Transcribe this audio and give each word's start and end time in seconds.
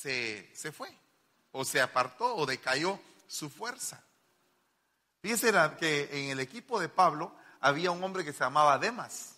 se, 0.00 0.54
se 0.54 0.70
fue, 0.72 0.90
o 1.52 1.64
se 1.64 1.80
apartó, 1.80 2.36
o 2.36 2.46
decayó 2.46 3.00
su 3.26 3.50
fuerza. 3.50 4.02
Fíjense 5.20 5.52
que 5.78 6.08
en 6.12 6.30
el 6.30 6.40
equipo 6.40 6.78
de 6.78 6.88
Pablo 6.88 7.34
había 7.60 7.90
un 7.90 8.02
hombre 8.02 8.24
que 8.24 8.32
se 8.32 8.40
llamaba 8.40 8.78
Demas. 8.78 9.34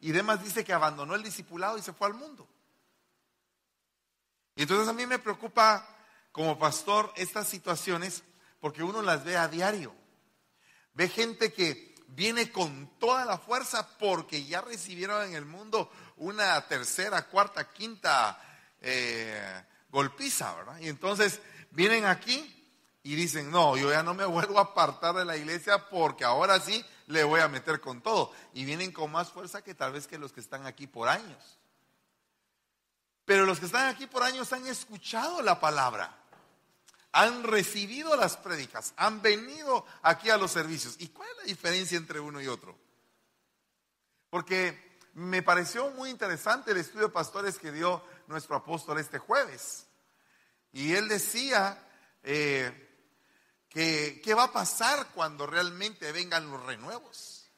Y 0.00 0.12
Demas 0.12 0.42
dice 0.42 0.64
que 0.64 0.72
abandonó 0.72 1.14
el 1.14 1.22
discipulado 1.22 1.76
y 1.76 1.82
se 1.82 1.92
fue 1.92 2.06
al 2.06 2.14
mundo. 2.14 2.48
Y 4.56 4.62
entonces 4.62 4.88
a 4.88 4.94
mí 4.94 5.06
me 5.06 5.18
preocupa 5.18 5.86
como 6.32 6.58
pastor 6.58 7.12
estas 7.16 7.46
situaciones 7.48 8.22
porque 8.60 8.82
uno 8.82 9.02
las 9.02 9.24
ve 9.24 9.36
a 9.36 9.48
diario. 9.48 9.94
Ve 10.94 11.08
gente 11.08 11.52
que 11.52 11.94
viene 12.08 12.50
con 12.50 12.98
toda 12.98 13.26
la 13.26 13.38
fuerza 13.38 13.86
porque 13.98 14.44
ya 14.44 14.62
recibieron 14.62 15.28
en 15.28 15.34
el 15.34 15.44
mundo 15.44 15.90
una 16.16 16.66
tercera, 16.66 17.26
cuarta, 17.28 17.70
quinta 17.70 18.40
eh, 18.80 19.64
golpiza, 19.90 20.54
¿verdad? 20.54 20.78
Y 20.80 20.88
entonces 20.88 21.40
vienen 21.70 22.04
aquí 22.04 22.56
y 23.02 23.14
dicen, 23.14 23.50
no, 23.50 23.76
yo 23.76 23.90
ya 23.90 24.02
no 24.02 24.14
me 24.14 24.24
vuelvo 24.24 24.58
a 24.58 24.62
apartar 24.62 25.14
de 25.14 25.24
la 25.24 25.36
iglesia 25.36 25.88
porque 25.88 26.24
ahora 26.24 26.60
sí 26.60 26.84
le 27.06 27.24
voy 27.24 27.40
a 27.40 27.48
meter 27.48 27.80
con 27.80 28.02
todo. 28.02 28.32
Y 28.52 28.64
vienen 28.64 28.92
con 28.92 29.10
más 29.10 29.30
fuerza 29.30 29.62
que 29.62 29.74
tal 29.74 29.92
vez 29.92 30.06
que 30.06 30.18
los 30.18 30.32
que 30.32 30.40
están 30.40 30.66
aquí 30.66 30.86
por 30.86 31.08
años. 31.08 31.58
Pero 33.24 33.46
los 33.46 33.60
que 33.60 33.66
están 33.66 33.88
aquí 33.88 34.06
por 34.06 34.22
años 34.22 34.52
han 34.52 34.66
escuchado 34.66 35.40
la 35.40 35.60
palabra, 35.60 36.16
han 37.12 37.44
recibido 37.44 38.16
las 38.16 38.36
prédicas, 38.36 38.92
han 38.96 39.22
venido 39.22 39.86
aquí 40.02 40.30
a 40.30 40.36
los 40.36 40.50
servicios. 40.50 40.96
¿Y 40.98 41.08
cuál 41.08 41.28
es 41.30 41.36
la 41.36 41.42
diferencia 41.44 41.96
entre 41.96 42.20
uno 42.20 42.40
y 42.40 42.48
otro? 42.48 42.76
Porque 44.30 44.98
me 45.14 45.42
pareció 45.42 45.90
muy 45.90 46.10
interesante 46.10 46.72
el 46.72 46.78
estudio 46.78 47.06
de 47.06 47.12
pastores 47.12 47.58
que 47.58 47.72
dio 47.72 48.02
nuestro 48.30 48.56
apóstol 48.56 48.98
este 48.98 49.18
jueves. 49.18 49.86
Y 50.72 50.94
él 50.94 51.08
decía 51.08 51.86
eh, 52.22 52.88
que 53.68 54.22
qué 54.24 54.34
va 54.34 54.44
a 54.44 54.52
pasar 54.52 55.08
cuando 55.14 55.46
realmente 55.46 56.12
vengan 56.12 56.50
los 56.50 56.64
renuevos. 56.64 57.50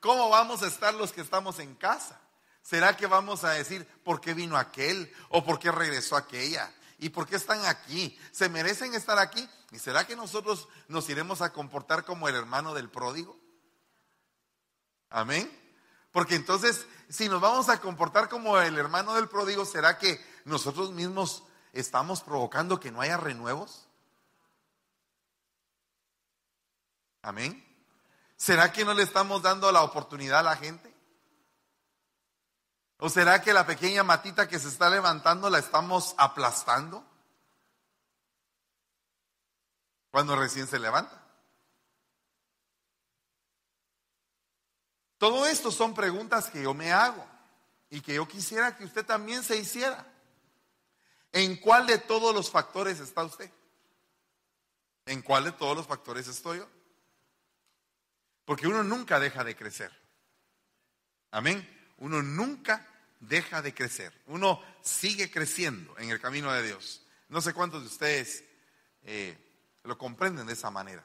¿Cómo 0.00 0.28
vamos 0.28 0.62
a 0.62 0.66
estar 0.66 0.94
los 0.94 1.12
que 1.12 1.20
estamos 1.20 1.58
en 1.58 1.74
casa? 1.74 2.20
¿Será 2.62 2.96
que 2.96 3.06
vamos 3.06 3.44
a 3.44 3.50
decir 3.50 3.86
por 4.04 4.20
qué 4.20 4.34
vino 4.34 4.56
aquel 4.56 5.12
o 5.28 5.44
por 5.44 5.58
qué 5.58 5.70
regresó 5.70 6.16
aquella? 6.16 6.72
¿Y 6.98 7.10
por 7.10 7.26
qué 7.26 7.36
están 7.36 7.64
aquí? 7.66 8.18
¿Se 8.32 8.48
merecen 8.48 8.94
estar 8.94 9.18
aquí? 9.18 9.48
¿Y 9.70 9.78
será 9.78 10.06
que 10.06 10.16
nosotros 10.16 10.68
nos 10.88 11.08
iremos 11.08 11.42
a 11.42 11.52
comportar 11.52 12.04
como 12.04 12.28
el 12.28 12.34
hermano 12.34 12.74
del 12.74 12.90
pródigo? 12.90 13.38
Amén. 15.10 15.50
Porque 16.18 16.34
entonces, 16.34 16.84
si 17.08 17.28
nos 17.28 17.40
vamos 17.40 17.68
a 17.68 17.80
comportar 17.80 18.28
como 18.28 18.58
el 18.58 18.76
hermano 18.76 19.14
del 19.14 19.28
pródigo, 19.28 19.64
¿será 19.64 19.98
que 19.98 20.20
nosotros 20.46 20.90
mismos 20.90 21.44
estamos 21.72 22.22
provocando 22.22 22.80
que 22.80 22.90
no 22.90 23.00
haya 23.00 23.16
renuevos? 23.16 23.86
Amén. 27.22 27.64
¿Será 28.36 28.72
que 28.72 28.84
no 28.84 28.94
le 28.94 29.04
estamos 29.04 29.42
dando 29.42 29.70
la 29.70 29.84
oportunidad 29.84 30.40
a 30.40 30.42
la 30.42 30.56
gente? 30.56 30.92
¿O 32.98 33.08
será 33.08 33.40
que 33.40 33.52
la 33.52 33.64
pequeña 33.64 34.02
matita 34.02 34.48
que 34.48 34.58
se 34.58 34.66
está 34.66 34.90
levantando 34.90 35.48
la 35.48 35.60
estamos 35.60 36.16
aplastando? 36.18 37.04
Cuando 40.10 40.34
recién 40.34 40.66
se 40.66 40.80
levanta. 40.80 41.27
Todo 45.18 45.46
esto 45.46 45.70
son 45.70 45.94
preguntas 45.94 46.48
que 46.48 46.62
yo 46.62 46.72
me 46.74 46.92
hago 46.92 47.26
y 47.90 48.00
que 48.00 48.14
yo 48.14 48.26
quisiera 48.26 48.76
que 48.76 48.84
usted 48.84 49.04
también 49.04 49.42
se 49.42 49.56
hiciera. 49.56 50.06
¿En 51.32 51.56
cuál 51.56 51.86
de 51.86 51.98
todos 51.98 52.34
los 52.34 52.50
factores 52.50 53.00
está 53.00 53.24
usted? 53.24 53.50
¿En 55.06 55.22
cuál 55.22 55.44
de 55.44 55.52
todos 55.52 55.76
los 55.76 55.86
factores 55.86 56.28
estoy 56.28 56.58
yo? 56.58 56.68
Porque 58.44 58.66
uno 58.66 58.82
nunca 58.82 59.18
deja 59.18 59.44
de 59.44 59.56
crecer. 59.56 59.92
Amén. 61.30 61.66
Uno 61.98 62.22
nunca 62.22 62.86
deja 63.20 63.60
de 63.60 63.74
crecer. 63.74 64.12
Uno 64.26 64.62
sigue 64.80 65.30
creciendo 65.30 65.98
en 65.98 66.10
el 66.10 66.20
camino 66.20 66.52
de 66.52 66.62
Dios. 66.62 67.02
No 67.28 67.40
sé 67.40 67.52
cuántos 67.52 67.82
de 67.82 67.88
ustedes 67.88 68.44
eh, 69.02 69.36
lo 69.82 69.98
comprenden 69.98 70.46
de 70.46 70.52
esa 70.52 70.70
manera. 70.70 71.04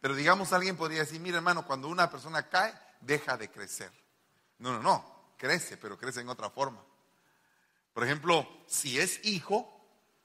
Pero 0.00 0.14
digamos, 0.14 0.52
alguien 0.52 0.76
podría 0.76 1.00
decir, 1.00 1.20
mira 1.20 1.36
hermano, 1.36 1.66
cuando 1.66 1.88
una 1.88 2.10
persona 2.10 2.48
cae, 2.48 2.74
deja 3.02 3.36
de 3.36 3.50
crecer. 3.50 3.92
No, 4.58 4.72
no, 4.72 4.82
no, 4.82 5.34
crece, 5.36 5.76
pero 5.76 5.98
crece 5.98 6.20
en 6.20 6.28
otra 6.28 6.50
forma. 6.50 6.82
Por 7.92 8.04
ejemplo, 8.04 8.48
si 8.66 8.98
es 8.98 9.24
hijo, 9.24 9.68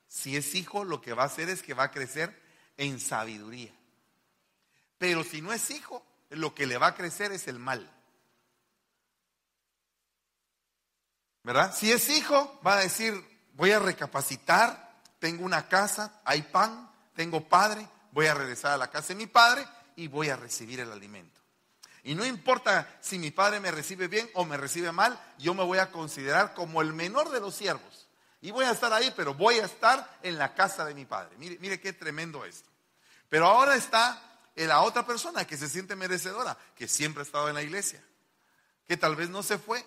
si 0.07 0.37
es 0.37 0.55
hijo, 0.55 0.85
lo 0.85 1.01
que 1.01 1.13
va 1.13 1.23
a 1.23 1.27
hacer 1.27 1.49
es 1.49 1.61
que 1.61 1.73
va 1.73 1.83
a 1.83 1.91
crecer 1.91 2.41
en 2.77 2.99
sabiduría. 2.99 3.73
Pero 4.97 5.23
si 5.23 5.41
no 5.41 5.51
es 5.51 5.69
hijo, 5.69 6.03
lo 6.29 6.55
que 6.55 6.65
le 6.65 6.77
va 6.77 6.87
a 6.87 6.95
crecer 6.95 7.31
es 7.31 7.47
el 7.47 7.59
mal. 7.59 7.91
¿Verdad? 11.43 11.73
Si 11.75 11.91
es 11.91 12.09
hijo, 12.09 12.59
va 12.65 12.77
a 12.77 12.81
decir, 12.81 13.13
voy 13.53 13.71
a 13.71 13.79
recapacitar, 13.79 15.01
tengo 15.19 15.45
una 15.45 15.67
casa, 15.67 16.21
hay 16.25 16.41
pan, 16.41 16.91
tengo 17.15 17.47
padre, 17.47 17.87
voy 18.11 18.27
a 18.27 18.33
regresar 18.33 18.73
a 18.73 18.77
la 18.77 18.89
casa 18.89 19.09
de 19.09 19.15
mi 19.15 19.27
padre 19.27 19.65
y 19.95 20.07
voy 20.07 20.29
a 20.29 20.35
recibir 20.35 20.79
el 20.79 20.91
alimento. 20.91 21.36
Y 22.07 22.15
no 22.15 22.25
importa 22.25 22.87
si 23.01 23.19
mi 23.19 23.31
padre 23.31 23.59
me 23.59 23.69
recibe 23.69 24.07
bien 24.07 24.29
o 24.33 24.45
me 24.45 24.55
recibe 24.55 24.93
mal, 24.93 25.19
yo 25.39 25.53
me 25.53 25.65
voy 25.65 25.79
a 25.79 25.91
considerar 25.91 26.53
como 26.53 26.81
el 26.81 26.93
menor 26.93 27.31
de 27.31 27.41
los 27.41 27.53
siervos. 27.53 28.07
Y 28.39 28.51
voy 28.51 28.63
a 28.63 28.71
estar 28.71 28.93
ahí, 28.93 29.11
pero 29.13 29.33
voy 29.33 29.55
a 29.55 29.65
estar 29.65 30.17
en 30.23 30.37
la 30.37 30.55
casa 30.55 30.85
de 30.85 30.93
mi 30.93 31.03
padre. 31.03 31.35
Mire, 31.37 31.57
mire 31.59 31.81
qué 31.81 31.91
tremendo 31.91 32.45
esto. 32.45 32.69
Pero 33.27 33.47
ahora 33.47 33.75
está 33.75 34.23
la 34.55 34.83
otra 34.83 35.05
persona 35.05 35.43
que 35.43 35.57
se 35.57 35.67
siente 35.67 35.97
merecedora, 35.97 36.57
que 36.77 36.87
siempre 36.87 37.23
ha 37.23 37.25
estado 37.25 37.49
en 37.49 37.55
la 37.55 37.61
iglesia, 37.61 38.01
que 38.87 38.95
tal 38.95 39.17
vez 39.17 39.29
no 39.29 39.43
se 39.43 39.57
fue, 39.57 39.85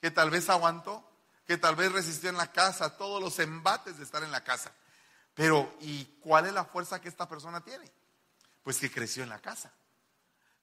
que 0.00 0.10
tal 0.10 0.30
vez 0.30 0.48
aguantó, 0.48 1.08
que 1.46 1.56
tal 1.56 1.76
vez 1.76 1.92
resistió 1.92 2.28
en 2.28 2.38
la 2.38 2.50
casa, 2.50 2.96
todos 2.96 3.22
los 3.22 3.38
embates 3.38 3.98
de 3.98 4.02
estar 4.02 4.24
en 4.24 4.32
la 4.32 4.42
casa. 4.42 4.72
Pero, 5.34 5.76
¿y 5.78 6.06
cuál 6.24 6.46
es 6.46 6.52
la 6.52 6.64
fuerza 6.64 7.00
que 7.00 7.08
esta 7.08 7.28
persona 7.28 7.60
tiene? 7.60 7.88
Pues 8.64 8.78
que 8.78 8.90
creció 8.90 9.22
en 9.22 9.28
la 9.28 9.38
casa. 9.38 9.72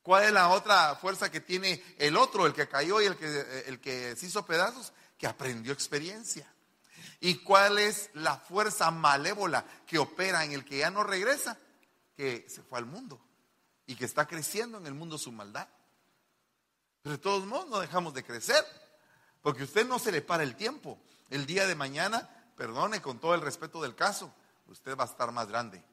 ¿Cuál 0.08 0.24
es 0.24 0.32
la 0.32 0.48
otra 0.48 0.96
fuerza 0.96 1.30
que 1.30 1.42
tiene 1.42 1.84
el 1.98 2.16
otro, 2.16 2.46
el 2.46 2.54
que 2.54 2.70
cayó 2.70 3.02
y 3.02 3.08
el 3.08 3.18
que, 3.18 3.64
el 3.66 3.82
que 3.82 4.16
se 4.16 4.28
hizo 4.28 4.46
pedazos? 4.46 4.94
Que 5.18 5.28
aprendió 5.28 5.74
experiencia. 5.74 6.50
¿Y 7.20 7.40
cuál 7.40 7.78
es 7.78 8.10
la 8.14 8.38
fuerza 8.38 8.90
malévola 8.90 9.66
que 9.86 9.98
opera 9.98 10.46
en 10.46 10.54
el 10.54 10.64
que 10.64 10.78
ya 10.78 10.90
no 10.92 11.04
regresa? 11.04 11.58
que 12.16 12.48
se 12.50 12.64
fue 12.64 12.80
al 12.80 12.86
mundo 12.86 13.22
y 13.86 13.98
que 13.98 14.06
está 14.06 14.26
creciendo 14.26 14.78
en 14.78 14.88
el 14.88 14.94
mundo 14.94 15.18
su 15.18 15.34
maldad. 15.34 15.68
Pero 17.04 17.18
de 17.18 17.22
todos 17.22 17.46
modos 17.46 17.68
no 17.68 17.80
dejamos 17.80 18.14
de 18.14 18.24
crecer, 18.24 18.66
porque 19.42 19.64
usted 19.64 19.86
no 19.86 20.00
se 20.00 20.14
le 20.14 20.22
para 20.22 20.44
el 20.44 20.56
tiempo. 20.56 20.98
El 21.30 21.46
día 21.46 21.68
de 21.68 21.76
mañana, 21.76 22.30
perdone 22.56 23.02
con 23.02 23.20
todo 23.20 23.36
el 23.36 23.42
respeto 23.42 23.82
del 23.82 23.94
caso, 23.94 24.34
usted 24.68 24.98
va 24.98 25.04
a 25.04 25.08
estar 25.08 25.34
más 25.34 25.50
grande. 25.50 25.84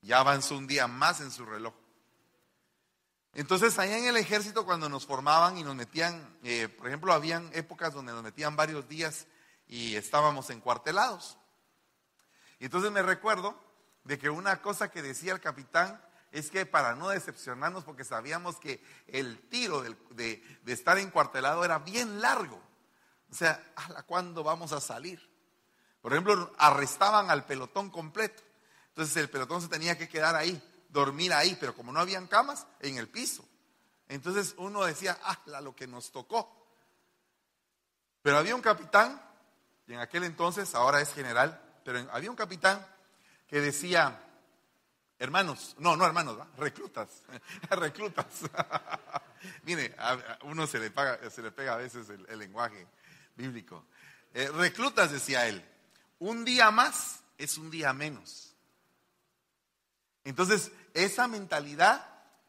Ya 0.00 0.18
avanzó 0.18 0.56
un 0.56 0.66
día 0.66 0.86
más 0.86 1.20
en 1.20 1.30
su 1.30 1.44
reloj. 1.44 1.74
Entonces, 3.32 3.78
allá 3.78 3.96
en 3.96 4.06
el 4.06 4.16
ejército, 4.16 4.64
cuando 4.64 4.88
nos 4.88 5.06
formaban 5.06 5.56
y 5.56 5.62
nos 5.62 5.74
metían, 5.76 6.36
eh, 6.42 6.68
por 6.68 6.88
ejemplo, 6.88 7.12
habían 7.12 7.48
épocas 7.52 7.94
donde 7.94 8.12
nos 8.12 8.22
metían 8.22 8.56
varios 8.56 8.88
días 8.88 9.26
y 9.68 9.94
estábamos 9.94 10.50
encuartelados. 10.50 11.38
Y 12.58 12.64
entonces 12.64 12.90
me 12.90 13.02
recuerdo 13.02 13.58
de 14.04 14.18
que 14.18 14.30
una 14.30 14.60
cosa 14.60 14.90
que 14.90 15.02
decía 15.02 15.32
el 15.32 15.40
capitán 15.40 16.00
es 16.32 16.50
que 16.50 16.66
para 16.66 16.94
no 16.94 17.08
decepcionarnos, 17.08 17.84
porque 17.84 18.04
sabíamos 18.04 18.56
que 18.58 18.84
el 19.06 19.48
tiro 19.48 19.82
de, 19.82 20.42
estar 20.66 20.98
encuartelado 20.98 21.64
era 21.64 21.78
bien 21.78 22.20
largo. 22.20 22.60
O 23.30 23.34
sea, 23.34 23.64
¿a 23.76 24.02
cuándo 24.02 24.42
vamos 24.42 24.72
a 24.72 24.80
salir? 24.80 25.28
Por 26.00 26.12
ejemplo, 26.12 26.52
arrestaban 26.58 27.30
al 27.30 27.46
pelotón 27.46 27.90
completo. 27.90 28.42
Entonces 28.88 29.16
el 29.16 29.30
pelotón 29.30 29.62
se 29.62 29.68
tenía 29.68 29.96
que 29.96 30.08
quedar 30.08 30.34
ahí, 30.36 30.60
dormir 30.92 31.32
ahí, 31.32 31.56
pero 31.58 31.74
como 31.74 31.92
no 31.92 32.00
habían 32.00 32.26
camas, 32.26 32.66
en 32.80 32.98
el 32.98 33.08
piso. 33.08 33.48
Entonces 34.08 34.54
uno 34.58 34.84
decía, 34.84 35.18
ah, 35.22 35.38
lo 35.62 35.74
que 35.74 35.86
nos 35.86 36.10
tocó. 36.10 36.56
Pero 38.22 38.38
había 38.38 38.54
un 38.54 38.60
capitán, 38.60 39.20
y 39.86 39.94
en 39.94 40.00
aquel 40.00 40.24
entonces, 40.24 40.74
ahora 40.74 41.00
es 41.00 41.12
general, 41.14 41.60
pero 41.84 42.06
había 42.12 42.30
un 42.30 42.36
capitán 42.36 42.86
que 43.46 43.60
decía, 43.60 44.22
hermanos, 45.18 45.74
no, 45.78 45.96
no 45.96 46.04
hermanos, 46.04 46.38
reclutas, 46.56 47.22
reclutas. 47.70 48.26
Mire, 49.62 49.94
a 49.98 50.38
uno 50.42 50.66
se 50.66 50.78
le, 50.78 50.90
paga, 50.90 51.30
se 51.30 51.42
le 51.42 51.50
pega 51.50 51.74
a 51.74 51.78
veces 51.78 52.08
el, 52.10 52.38
lenguaje 52.38 52.86
bíblico. 53.36 53.86
Eh, 54.34 54.48
reclutas, 54.48 55.12
decía 55.12 55.46
él, 55.46 55.64
un 56.18 56.44
día 56.44 56.70
más 56.70 57.22
es 57.38 57.56
un 57.58 57.70
día 57.70 57.92
menos. 57.92 58.54
Entonces, 60.24 60.70
esa 60.94 61.28
mentalidad 61.28 62.06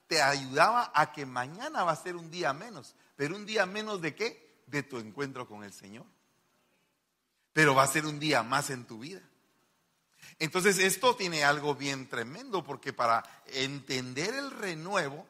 te 0.07 0.21
ayudaba 0.21 0.91
a 0.93 1.11
que 1.13 1.25
mañana 1.25 1.83
va 1.83 1.93
a 1.93 1.95
ser 1.95 2.15
un 2.15 2.29
día 2.29 2.53
menos. 2.53 2.95
Pero 3.15 3.35
un 3.35 3.45
día 3.45 3.65
menos 3.65 4.01
de 4.01 4.13
qué? 4.15 4.63
De 4.67 4.83
tu 4.83 4.97
encuentro 4.97 5.47
con 5.47 5.63
el 5.63 5.73
Señor. 5.73 6.05
pero 7.53 7.75
va 7.75 7.83
a 7.83 7.87
ser 7.87 8.05
un 8.05 8.19
día 8.19 8.43
más 8.43 8.69
en 8.69 8.85
tu 8.85 8.99
vida. 8.99 9.21
Entonces 10.39 10.79
esto 10.79 11.15
tiene 11.15 11.43
algo 11.43 11.75
bien 11.75 12.07
tremendo 12.09 12.63
porque 12.63 12.93
para 12.93 13.23
entender 13.47 14.33
el 14.33 14.51
renuevo 14.51 15.27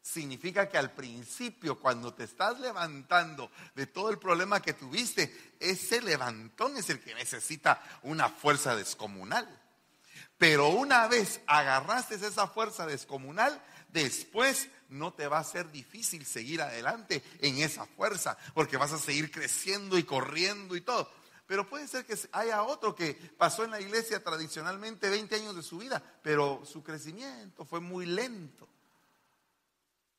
significa 0.00 0.68
que 0.68 0.78
al 0.78 0.92
principio 0.92 1.78
cuando 1.78 2.14
te 2.14 2.24
estás 2.24 2.58
levantando 2.60 3.50
de 3.74 3.86
todo 3.86 4.10
el 4.10 4.18
problema 4.18 4.62
que 4.62 4.72
tuviste, 4.72 5.56
ese 5.60 6.00
levantón 6.00 6.76
es 6.76 6.88
el 6.88 7.00
que 7.00 7.14
necesita 7.14 7.82
una 8.02 8.28
fuerza 8.28 8.74
descomunal. 8.74 9.46
Pero 10.38 10.68
una 10.68 11.08
vez 11.08 11.40
agarraste 11.46 12.14
esa 12.14 12.46
fuerza 12.46 12.86
descomunal, 12.86 13.60
después 13.88 14.68
no 14.88 15.12
te 15.12 15.26
va 15.26 15.38
a 15.38 15.44
ser 15.44 15.70
difícil 15.70 16.24
seguir 16.24 16.62
adelante 16.62 17.22
en 17.40 17.58
esa 17.58 17.84
fuerza, 17.86 18.38
porque 18.54 18.76
vas 18.76 18.92
a 18.92 18.98
seguir 18.98 19.30
creciendo 19.32 19.98
y 19.98 20.04
corriendo 20.04 20.76
y 20.76 20.80
todo. 20.80 21.10
Pero 21.46 21.68
puede 21.68 21.88
ser 21.88 22.04
que 22.04 22.16
haya 22.32 22.62
otro 22.62 22.94
que 22.94 23.14
pasó 23.36 23.64
en 23.64 23.70
la 23.70 23.80
iglesia 23.80 24.22
tradicionalmente 24.22 25.08
20 25.08 25.34
años 25.34 25.56
de 25.56 25.62
su 25.62 25.78
vida, 25.78 26.02
pero 26.22 26.62
su 26.64 26.84
crecimiento 26.84 27.64
fue 27.64 27.80
muy 27.80 28.06
lento. 28.06 28.68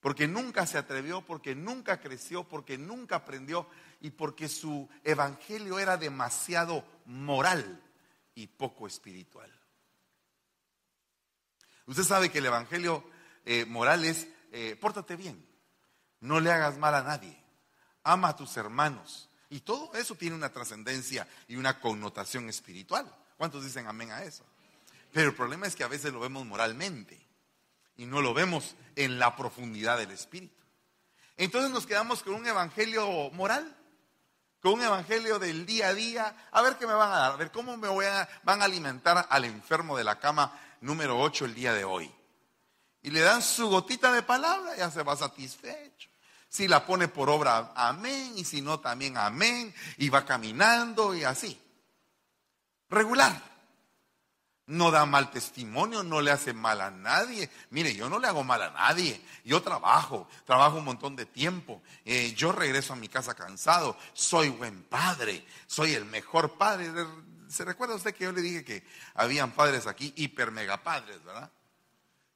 Porque 0.01 0.27
nunca 0.27 0.65
se 0.65 0.77
atrevió, 0.77 1.22
porque 1.22 1.56
nunca 1.56 2.00
creció, 2.00 2.45
porque 2.45 2.77
nunca 2.77 3.18
aprendió 3.18 3.68
y 4.01 4.12
porque 4.12 4.48
su 4.50 4.89
evangelio 5.04 5.77
era 5.77 5.98
demasiado 5.98 6.83
moral 7.06 7.81
y 8.33 8.48
poco 8.48 8.88
espiritual. 8.88 9.59
Usted 11.89 12.03
sabe 12.03 12.30
que 12.30 12.38
el 12.38 12.45
Evangelio 12.45 13.03
eh, 13.45 13.65
moral 13.65 14.06
es, 14.06 14.27
eh, 14.51 14.77
pórtate 14.80 15.15
bien, 15.15 15.44
no 16.19 16.39
le 16.39 16.51
hagas 16.51 16.77
mal 16.77 16.94
a 16.94 17.01
nadie, 17.01 17.36
ama 18.03 18.30
a 18.30 18.36
tus 18.36 18.56
hermanos. 18.57 19.27
Y 19.50 19.62
todo 19.62 19.95
eso 19.95 20.13
tiene 20.13 20.36
una 20.36 20.51
trascendencia 20.51 21.27
y 21.47 21.56
una 21.56 21.80
connotación 21.80 22.47
espiritual. 22.47 23.12
¿Cuántos 23.38 23.63
dicen 23.63 23.88
amén 23.88 24.12
a 24.12 24.21
eso? 24.21 24.45
Pero 25.12 25.30
el 25.30 25.36
problema 25.36 25.65
es 25.65 25.75
que 25.75 25.83
a 25.83 25.88
veces 25.88 26.13
lo 26.13 26.19
vemos 26.19 26.45
moralmente 26.45 27.19
y 27.97 28.06
no 28.06 28.21
lo 28.21 28.36
vemos 28.36 28.75
en 28.95 29.18
la 29.18 29.36
profundidad 29.36 29.97
del 29.97 30.12
espíritu. 30.12 30.63
Entonces 31.38 31.71
nos 31.71 31.88
quedamos 31.88 32.21
con 32.21 32.36
un 32.36 32.45
evangelio 32.45 33.31
moral, 33.31 33.75
con 34.62 34.74
un 34.74 34.83
evangelio 34.83 35.39
del 35.39 35.65
día 35.65 35.88
a 35.88 35.94
día. 35.95 36.50
A 36.51 36.62
ver 36.62 36.77
qué 36.77 36.86
me 36.86 36.94
van 36.94 37.12
a 37.12 37.18
dar, 37.18 37.31
a 37.31 37.36
ver 37.36 37.51
cómo 37.51 37.77
me 37.77 37.88
voy 37.88 38.06
van 38.44 38.62
a 38.62 38.65
alimentar 38.65 39.25
al 39.27 39.45
enfermo 39.45 39.97
de 39.97 40.03
la 40.03 40.19
cama 40.19 40.53
número 40.81 41.20
8 41.20 41.46
el 41.46 41.56
día 41.56 41.74
de 41.74 41.84
hoy. 41.84 42.12
Y 43.02 43.12
le 43.12 43.22
dan 43.22 43.42
su 43.42 43.70
gotita 43.70 44.12
de 44.12 44.24
palabra, 44.24 44.76
ya 44.76 44.92
se 44.92 45.04
va 45.04 45.16
satisfecho. 45.16 46.10
Si 46.50 46.68
la 46.68 46.86
pone 46.86 47.08
por 47.08 47.30
obra, 47.30 47.72
amén, 47.76 48.34
y 48.36 48.44
si 48.44 48.62
no, 48.62 48.80
también 48.80 49.18
amén, 49.18 49.74
y 49.98 50.10
va 50.10 50.26
caminando 50.26 51.16
y 51.16 51.24
así. 51.24 51.60
Regular. 52.90 53.50
No 54.66 54.92
da 54.92 55.08
mal 55.08 55.31
testimonio, 55.31 56.04
no 56.04 56.22
le 56.22 56.30
hace 56.30 56.54
mal 56.54 56.82
a 56.82 56.92
nadie. 56.92 57.50
Mire, 57.72 57.96
yo 57.96 58.08
no 58.08 58.20
le 58.20 58.28
hago 58.28 58.44
mal 58.44 58.62
a 58.62 58.70
nadie. 58.70 59.20
Yo 59.44 59.64
trabajo, 59.64 60.28
trabajo 60.46 60.78
un 60.78 60.86
montón 60.86 61.16
de 61.16 61.25
tiempo. 61.25 61.82
Eh, 62.06 62.36
yo 62.36 62.52
regreso 62.52 62.94
a 62.94 62.96
mi 62.96 63.08
casa 63.08 63.34
cansado. 63.34 63.98
Soy 64.14 64.50
buen 64.50 64.84
padre, 64.84 65.44
soy 65.66 65.94
el 65.94 66.06
mejor 66.06 66.56
padre. 66.56 66.92
¿Se 67.50 67.66
recuerda 67.66 67.96
usted 67.96 68.13
que 68.13 68.25
yo 68.25 68.31
le 68.31 68.42
dije 68.42 68.63
que 68.63 68.86
habían 69.16 69.51
padres 69.51 69.88
aquí, 69.88 70.13
hiper 70.16 70.51
mega 70.51 70.84
padres, 70.84 71.24
verdad? 71.24 71.51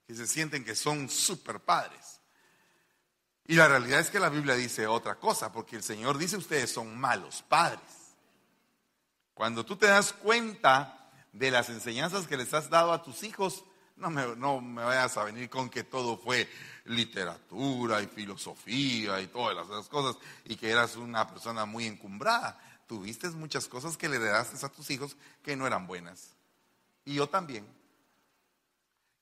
Que 0.08 0.16
se 0.16 0.26
sienten 0.26 0.66
que 0.66 0.76
son 0.76 1.08
super 1.08 1.60
padres. 1.60 2.20
Y 3.46 3.56
la 3.56 3.68
realidad 3.68 4.00
es 4.00 4.10
que 4.10 4.20
la 4.20 4.30
Biblia 4.30 4.56
dice 4.56 4.88
otra 4.88 5.20
cosa, 5.20 5.52
porque 5.52 5.76
el 5.76 5.84
Señor 5.84 6.18
dice 6.18 6.36
ustedes 6.36 6.72
son 6.72 6.98
malos 6.98 7.44
padres. 7.44 8.16
Cuando 9.36 9.64
tú 9.64 9.76
te 9.76 9.86
das 9.86 10.14
cuenta 10.14 11.12
de 11.32 11.52
las 11.52 11.70
enseñanzas 11.70 12.26
que 12.26 12.38
les 12.38 12.54
has 12.54 12.70
dado 12.72 12.92
a 12.92 13.04
tus 13.04 13.22
hijos, 13.22 13.64
no 13.96 14.10
me, 14.10 14.84
vayas 14.84 15.16
a 15.18 15.26
venir 15.26 15.48
con 15.50 15.70
que 15.70 15.84
todo 15.84 16.18
fue 16.18 16.50
literatura 16.86 18.02
y 18.02 18.08
filosofía 18.08 19.22
y 19.22 19.28
todas 19.28 19.68
esas 19.68 19.88
cosas 19.90 20.20
y 20.46 20.56
que 20.56 20.72
eras 20.72 20.96
una 20.96 21.28
persona 21.28 21.66
muy 21.66 21.86
encumbrada 21.86 22.60
tuviste 22.94 23.28
muchas 23.32 23.68
cosas 23.68 23.98
que 23.98 24.08
le 24.08 24.18
heredaste 24.18 24.64
a 24.64 24.70
tus 24.70 24.92
hijos 24.92 25.18
que 25.42 25.56
no 25.56 25.66
eran 25.66 25.88
buenas. 25.88 26.36
Y 27.06 27.16
yo 27.16 27.28
también. 27.28 27.66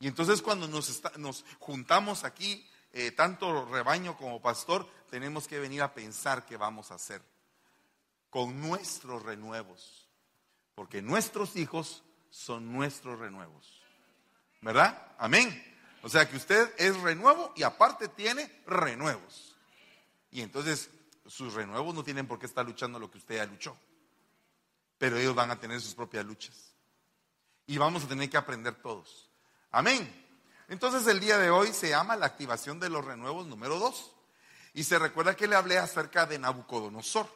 Y 0.01 0.07
entonces 0.07 0.41
cuando 0.41 0.67
nos, 0.67 1.01
nos 1.17 1.45
juntamos 1.57 2.25
aquí, 2.25 2.67
eh, 2.91 3.11
tanto 3.11 3.65
rebaño 3.71 4.17
como 4.17 4.41
pastor, 4.41 4.85
tenemos 5.09 5.47
que 5.47 5.57
venir 5.57 5.83
a 5.83 5.93
pensar 5.93 6.45
qué 6.45 6.57
vamos 6.57 6.91
a 6.91 6.95
hacer 6.95 7.21
con 8.29 8.59
nuestros 8.59 9.23
renuevos. 9.23 10.05
Porque 10.75 11.01
nuestros 11.01 11.55
hijos 11.55 12.03
son 12.29 12.73
nuestros 12.73 13.19
renuevos. 13.19 13.81
¿Verdad? 14.59 15.15
Amén. 15.17 15.47
O 16.03 16.09
sea 16.09 16.29
que 16.29 16.35
usted 16.35 16.73
es 16.77 16.99
renuevo 16.99 17.53
y 17.55 17.63
aparte 17.63 18.09
tiene 18.09 18.51
renuevos. 18.67 19.55
Y 20.29 20.41
entonces 20.41 20.89
sus 21.25 21.53
renuevos 21.53 21.93
no 21.93 22.03
tienen 22.03 22.27
por 22.27 22.39
qué 22.39 22.45
estar 22.45 22.65
luchando 22.65 22.99
lo 22.99 23.09
que 23.09 23.17
usted 23.17 23.35
ya 23.35 23.45
luchó. 23.45 23.77
Pero 24.97 25.17
ellos 25.17 25.35
van 25.35 25.51
a 25.51 25.59
tener 25.59 25.79
sus 25.81 25.95
propias 25.95 26.25
luchas. 26.25 26.73
Y 27.65 27.77
vamos 27.77 28.03
a 28.03 28.07
tener 28.07 28.29
que 28.29 28.37
aprender 28.37 28.75
todos. 28.75 29.29
Amén. 29.71 30.09
Entonces 30.67 31.05
el 31.07 31.19
día 31.19 31.37
de 31.37 31.49
hoy 31.49 31.73
se 31.73 31.89
llama 31.89 32.15
la 32.15 32.25
activación 32.25 32.79
de 32.79 32.89
los 32.89 33.03
renuevos 33.03 33.47
número 33.47 33.79
dos. 33.79 34.11
Y 34.73 34.83
se 34.83 34.99
recuerda 34.99 35.35
que 35.35 35.47
le 35.47 35.55
hablé 35.55 35.77
acerca 35.77 36.25
de 36.25 36.39
Nabucodonosor. 36.39 37.27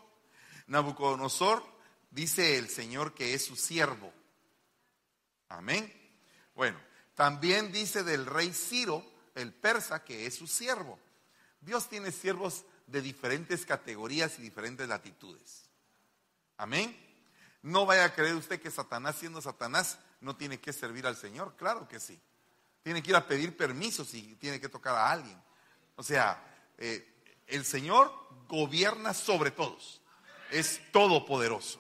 Nabucodonosor 0.68 1.64
dice 2.12 2.58
el 2.58 2.70
Señor 2.70 3.14
que 3.14 3.34
es 3.34 3.46
su 3.46 3.56
siervo. 3.56 4.14
Amén. 5.50 5.92
Bueno, 6.56 6.80
también 7.14 7.72
dice 7.72 8.04
del 8.04 8.26
rey 8.26 8.54
Ciro, 8.54 9.04
el 9.36 9.54
persa, 9.54 10.04
que 10.04 10.26
es 10.26 10.36
su 10.36 10.48
siervo. 10.48 11.00
Dios 11.62 11.90
tiene 11.90 12.12
siervos 12.12 12.66
de 12.88 13.02
diferentes 13.02 13.66
categorías 13.66 14.38
y 14.40 14.42
diferentes 14.42 14.88
latitudes. 14.88 15.64
Amén. 16.58 16.96
No 17.62 17.86
vaya 17.86 18.06
a 18.06 18.14
creer 18.14 18.36
usted 18.36 18.62
que 18.62 18.70
Satanás, 18.70 19.16
siendo 19.20 19.42
Satanás, 19.42 19.98
no 20.22 20.36
tiene 20.36 20.60
que 20.60 20.72
servir 20.72 21.08
al 21.08 21.18
Señor. 21.18 21.56
Claro 21.58 21.88
que 21.88 22.00
sí. 22.00 22.20
Tiene 22.84 23.02
que 23.02 23.10
ir 23.10 23.16
a 23.16 23.28
pedir 23.28 23.58
permiso 23.58 24.06
si 24.06 24.36
tiene 24.36 24.62
que 24.62 24.70
tocar 24.70 24.96
a 24.96 25.10
alguien. 25.10 25.42
O 25.96 26.04
sea, 26.04 26.42
eh, 26.78 27.16
el 27.48 27.66
Señor 27.66 28.14
gobierna 28.48 29.14
sobre 29.14 29.52
todos. 29.52 30.02
Es 30.52 30.80
todopoderoso. 30.92 31.80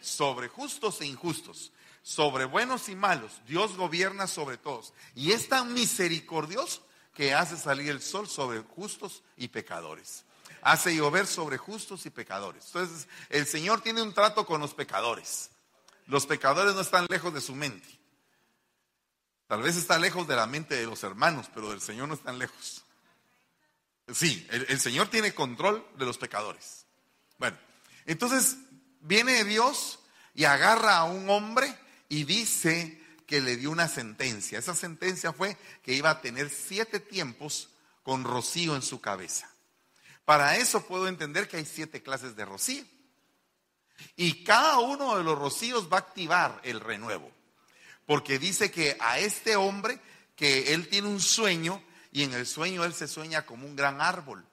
Sobre 0.00 0.48
justos 0.48 1.00
e 1.00 1.06
injustos. 1.06 1.72
Sobre 2.02 2.44
buenos 2.44 2.88
y 2.88 2.96
malos. 2.96 3.40
Dios 3.46 3.76
gobierna 3.76 4.26
sobre 4.26 4.56
todos. 4.56 4.92
Y 5.14 5.32
es 5.32 5.48
tan 5.48 5.72
misericordioso 5.72 6.84
que 7.14 7.32
hace 7.32 7.56
salir 7.56 7.90
el 7.90 8.02
sol 8.02 8.28
sobre 8.28 8.60
justos 8.60 9.22
y 9.36 9.48
pecadores. 9.48 10.24
Hace 10.62 10.96
llover 10.96 11.26
sobre 11.26 11.58
justos 11.58 12.04
y 12.06 12.10
pecadores. 12.10 12.66
Entonces, 12.66 13.06
el 13.28 13.46
Señor 13.46 13.80
tiene 13.80 14.02
un 14.02 14.12
trato 14.12 14.44
con 14.44 14.60
los 14.60 14.74
pecadores. 14.74 15.50
Los 16.06 16.26
pecadores 16.26 16.74
no 16.74 16.80
están 16.80 17.06
lejos 17.08 17.32
de 17.32 17.40
su 17.40 17.54
mente. 17.54 17.88
Tal 19.46 19.62
vez 19.62 19.76
está 19.76 19.98
lejos 19.98 20.26
de 20.26 20.36
la 20.36 20.46
mente 20.46 20.74
de 20.74 20.86
los 20.86 21.02
hermanos, 21.04 21.50
pero 21.54 21.70
del 21.70 21.80
Señor 21.80 22.08
no 22.08 22.14
están 22.14 22.38
lejos. 22.38 22.82
Sí, 24.12 24.46
el, 24.50 24.66
el 24.68 24.80
Señor 24.80 25.08
tiene 25.08 25.34
control 25.34 25.86
de 25.96 26.06
los 26.06 26.18
pecadores. 26.18 26.86
Bueno, 27.38 27.56
entonces 28.06 28.56
viene 29.00 29.44
Dios 29.44 30.00
y 30.34 30.44
agarra 30.44 30.98
a 30.98 31.04
un 31.04 31.28
hombre 31.30 31.78
y 32.08 32.24
dice, 32.24 33.03
que 33.26 33.40
le 33.40 33.56
dio 33.56 33.70
una 33.70 33.88
sentencia. 33.88 34.58
Esa 34.58 34.74
sentencia 34.74 35.32
fue 35.32 35.56
que 35.82 35.94
iba 35.94 36.10
a 36.10 36.20
tener 36.20 36.50
siete 36.50 37.00
tiempos 37.00 37.70
con 38.02 38.24
rocío 38.24 38.76
en 38.76 38.82
su 38.82 39.00
cabeza. 39.00 39.50
Para 40.24 40.56
eso 40.56 40.86
puedo 40.86 41.08
entender 41.08 41.48
que 41.48 41.58
hay 41.58 41.66
siete 41.66 42.02
clases 42.02 42.36
de 42.36 42.44
rocío. 42.44 42.84
Y 44.16 44.44
cada 44.44 44.78
uno 44.78 45.16
de 45.16 45.24
los 45.24 45.38
rocíos 45.38 45.88
va 45.92 45.98
a 45.98 46.00
activar 46.00 46.60
el 46.64 46.80
renuevo. 46.80 47.30
Porque 48.06 48.38
dice 48.38 48.70
que 48.70 48.96
a 49.00 49.18
este 49.18 49.56
hombre, 49.56 49.98
que 50.36 50.74
él 50.74 50.88
tiene 50.88 51.08
un 51.08 51.20
sueño 51.20 51.82
y 52.12 52.22
en 52.22 52.34
el 52.34 52.46
sueño 52.46 52.84
él 52.84 52.94
se 52.94 53.08
sueña 53.08 53.46
como 53.46 53.66
un 53.66 53.76
gran 53.76 54.00
árbol. 54.00 54.44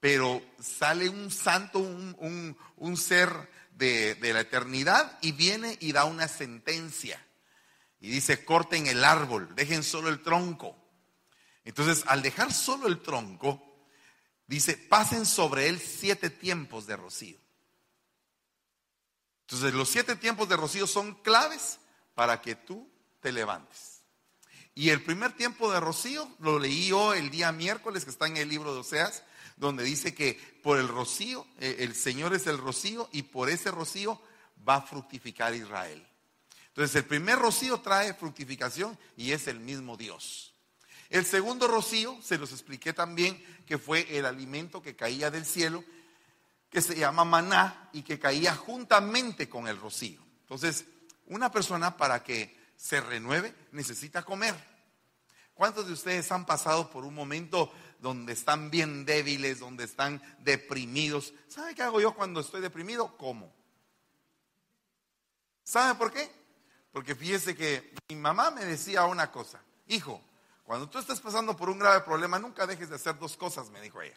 Pero 0.00 0.42
sale 0.60 1.08
un 1.08 1.30
santo, 1.30 1.78
un, 1.78 2.96
ser 2.96 3.30
de, 3.72 4.14
de 4.16 4.32
la 4.32 4.40
eternidad 4.40 5.18
y 5.22 5.32
viene 5.32 5.76
y 5.80 5.92
da 5.92 6.04
una 6.04 6.28
sentencia. 6.28 7.25
Y 8.00 8.10
dice, 8.10 8.44
corten 8.44 8.86
el 8.86 9.04
árbol, 9.04 9.54
dejen 9.54 9.82
solo 9.82 10.08
el 10.08 10.22
tronco. 10.22 10.76
Entonces, 11.64 12.04
al 12.06 12.22
dejar 12.22 12.52
solo 12.52 12.86
el 12.86 13.02
tronco, 13.02 13.62
dice, 14.46 14.76
pasen 14.76 15.26
sobre 15.26 15.68
él 15.68 15.80
siete 15.80 16.30
tiempos 16.30 16.86
de 16.86 16.96
rocío. 16.96 17.38
Entonces, 19.42 19.74
los 19.74 19.88
siete 19.88 20.16
tiempos 20.16 20.48
de 20.48 20.56
rocío 20.56 20.86
son 20.86 21.14
claves 21.22 21.78
para 22.14 22.40
que 22.40 22.54
tú 22.54 22.88
te 23.20 23.32
levantes. 23.32 24.02
Y 24.74 24.90
el 24.90 25.02
primer 25.02 25.32
tiempo 25.32 25.72
de 25.72 25.80
rocío 25.80 26.28
lo 26.38 26.58
leí 26.58 26.88
yo 26.88 27.14
el 27.14 27.30
día 27.30 27.50
miércoles, 27.50 28.04
que 28.04 28.10
está 28.10 28.26
en 28.26 28.36
el 28.36 28.48
libro 28.48 28.74
de 28.74 28.80
Oseas, 28.80 29.22
donde 29.56 29.84
dice 29.84 30.14
que 30.14 30.34
por 30.62 30.78
el 30.78 30.86
rocío, 30.86 31.46
eh, 31.58 31.76
el 31.78 31.94
Señor 31.94 32.34
es 32.34 32.46
el 32.46 32.58
rocío, 32.58 33.08
y 33.10 33.22
por 33.22 33.48
ese 33.48 33.70
rocío 33.70 34.20
va 34.68 34.76
a 34.76 34.82
fructificar 34.82 35.54
Israel. 35.54 36.06
Entonces 36.76 36.96
el 36.96 37.06
primer 37.06 37.38
rocío 37.38 37.80
trae 37.80 38.12
fructificación 38.12 38.98
y 39.16 39.32
es 39.32 39.46
el 39.46 39.60
mismo 39.60 39.96
Dios. 39.96 40.52
El 41.08 41.24
segundo 41.24 41.66
rocío, 41.68 42.20
se 42.20 42.36
los 42.36 42.52
expliqué 42.52 42.92
también, 42.92 43.42
que 43.64 43.78
fue 43.78 44.18
el 44.18 44.26
alimento 44.26 44.82
que 44.82 44.94
caía 44.94 45.30
del 45.30 45.46
cielo, 45.46 45.82
que 46.68 46.82
se 46.82 46.94
llama 46.94 47.24
maná 47.24 47.88
y 47.94 48.02
que 48.02 48.18
caía 48.18 48.54
juntamente 48.54 49.48
con 49.48 49.68
el 49.68 49.78
rocío. 49.78 50.20
Entonces, 50.42 50.84
una 51.28 51.50
persona 51.50 51.96
para 51.96 52.22
que 52.22 52.54
se 52.76 53.00
renueve 53.00 53.54
necesita 53.72 54.22
comer. 54.22 54.54
¿Cuántos 55.54 55.86
de 55.86 55.94
ustedes 55.94 56.30
han 56.30 56.44
pasado 56.44 56.90
por 56.90 57.06
un 57.06 57.14
momento 57.14 57.72
donde 58.00 58.34
están 58.34 58.70
bien 58.70 59.06
débiles, 59.06 59.60
donde 59.60 59.84
están 59.84 60.20
deprimidos? 60.40 61.32
¿Sabe 61.48 61.74
qué 61.74 61.80
hago 61.80 62.02
yo 62.02 62.14
cuando 62.14 62.40
estoy 62.40 62.60
deprimido? 62.60 63.16
Como. 63.16 63.50
¿Sabe 65.64 65.94
por 65.94 66.12
qué? 66.12 66.45
Porque 66.96 67.14
fíjese 67.14 67.54
que 67.54 67.92
mi 68.08 68.16
mamá 68.16 68.50
me 68.50 68.64
decía 68.64 69.04
una 69.04 69.30
cosa, 69.30 69.60
hijo, 69.86 70.18
cuando 70.64 70.88
tú 70.88 70.98
estés 70.98 71.20
pasando 71.20 71.54
por 71.54 71.68
un 71.68 71.78
grave 71.78 72.00
problema, 72.00 72.38
nunca 72.38 72.66
dejes 72.66 72.88
de 72.88 72.94
hacer 72.94 73.18
dos 73.18 73.36
cosas, 73.36 73.68
me 73.68 73.82
dijo 73.82 74.00
ella. 74.00 74.16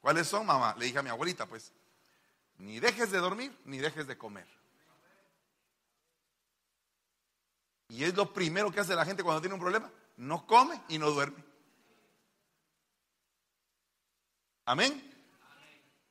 ¿Cuáles 0.00 0.26
son, 0.26 0.46
mamá? 0.46 0.74
Le 0.78 0.86
dije 0.86 0.98
a 0.98 1.02
mi 1.02 1.10
abuelita, 1.10 1.44
pues, 1.44 1.74
ni 2.56 2.80
dejes 2.80 3.10
de 3.10 3.18
dormir, 3.18 3.54
ni 3.66 3.76
dejes 3.76 4.06
de 4.06 4.16
comer. 4.16 4.48
Y 7.90 8.02
es 8.04 8.16
lo 8.16 8.32
primero 8.32 8.72
que 8.72 8.80
hace 8.80 8.94
la 8.94 9.04
gente 9.04 9.22
cuando 9.22 9.42
tiene 9.42 9.52
un 9.52 9.60
problema. 9.60 9.92
No 10.16 10.46
come 10.46 10.80
y 10.88 10.96
no 10.96 11.10
duerme. 11.10 11.44
Amén. 14.64 15.14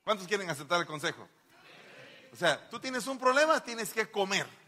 ¿Cuántos 0.03 0.27
quieren 0.27 0.51
aceptar 0.51 0.79
el 0.79 0.85
consejo? 0.85 1.27
O 2.31 2.35
sea, 2.35 2.69
tú 2.69 2.79
tienes 2.79 3.07
un 3.07 3.17
problema, 3.17 3.59
tienes 3.63 3.91
que 3.91 4.11
comer. 4.11 4.64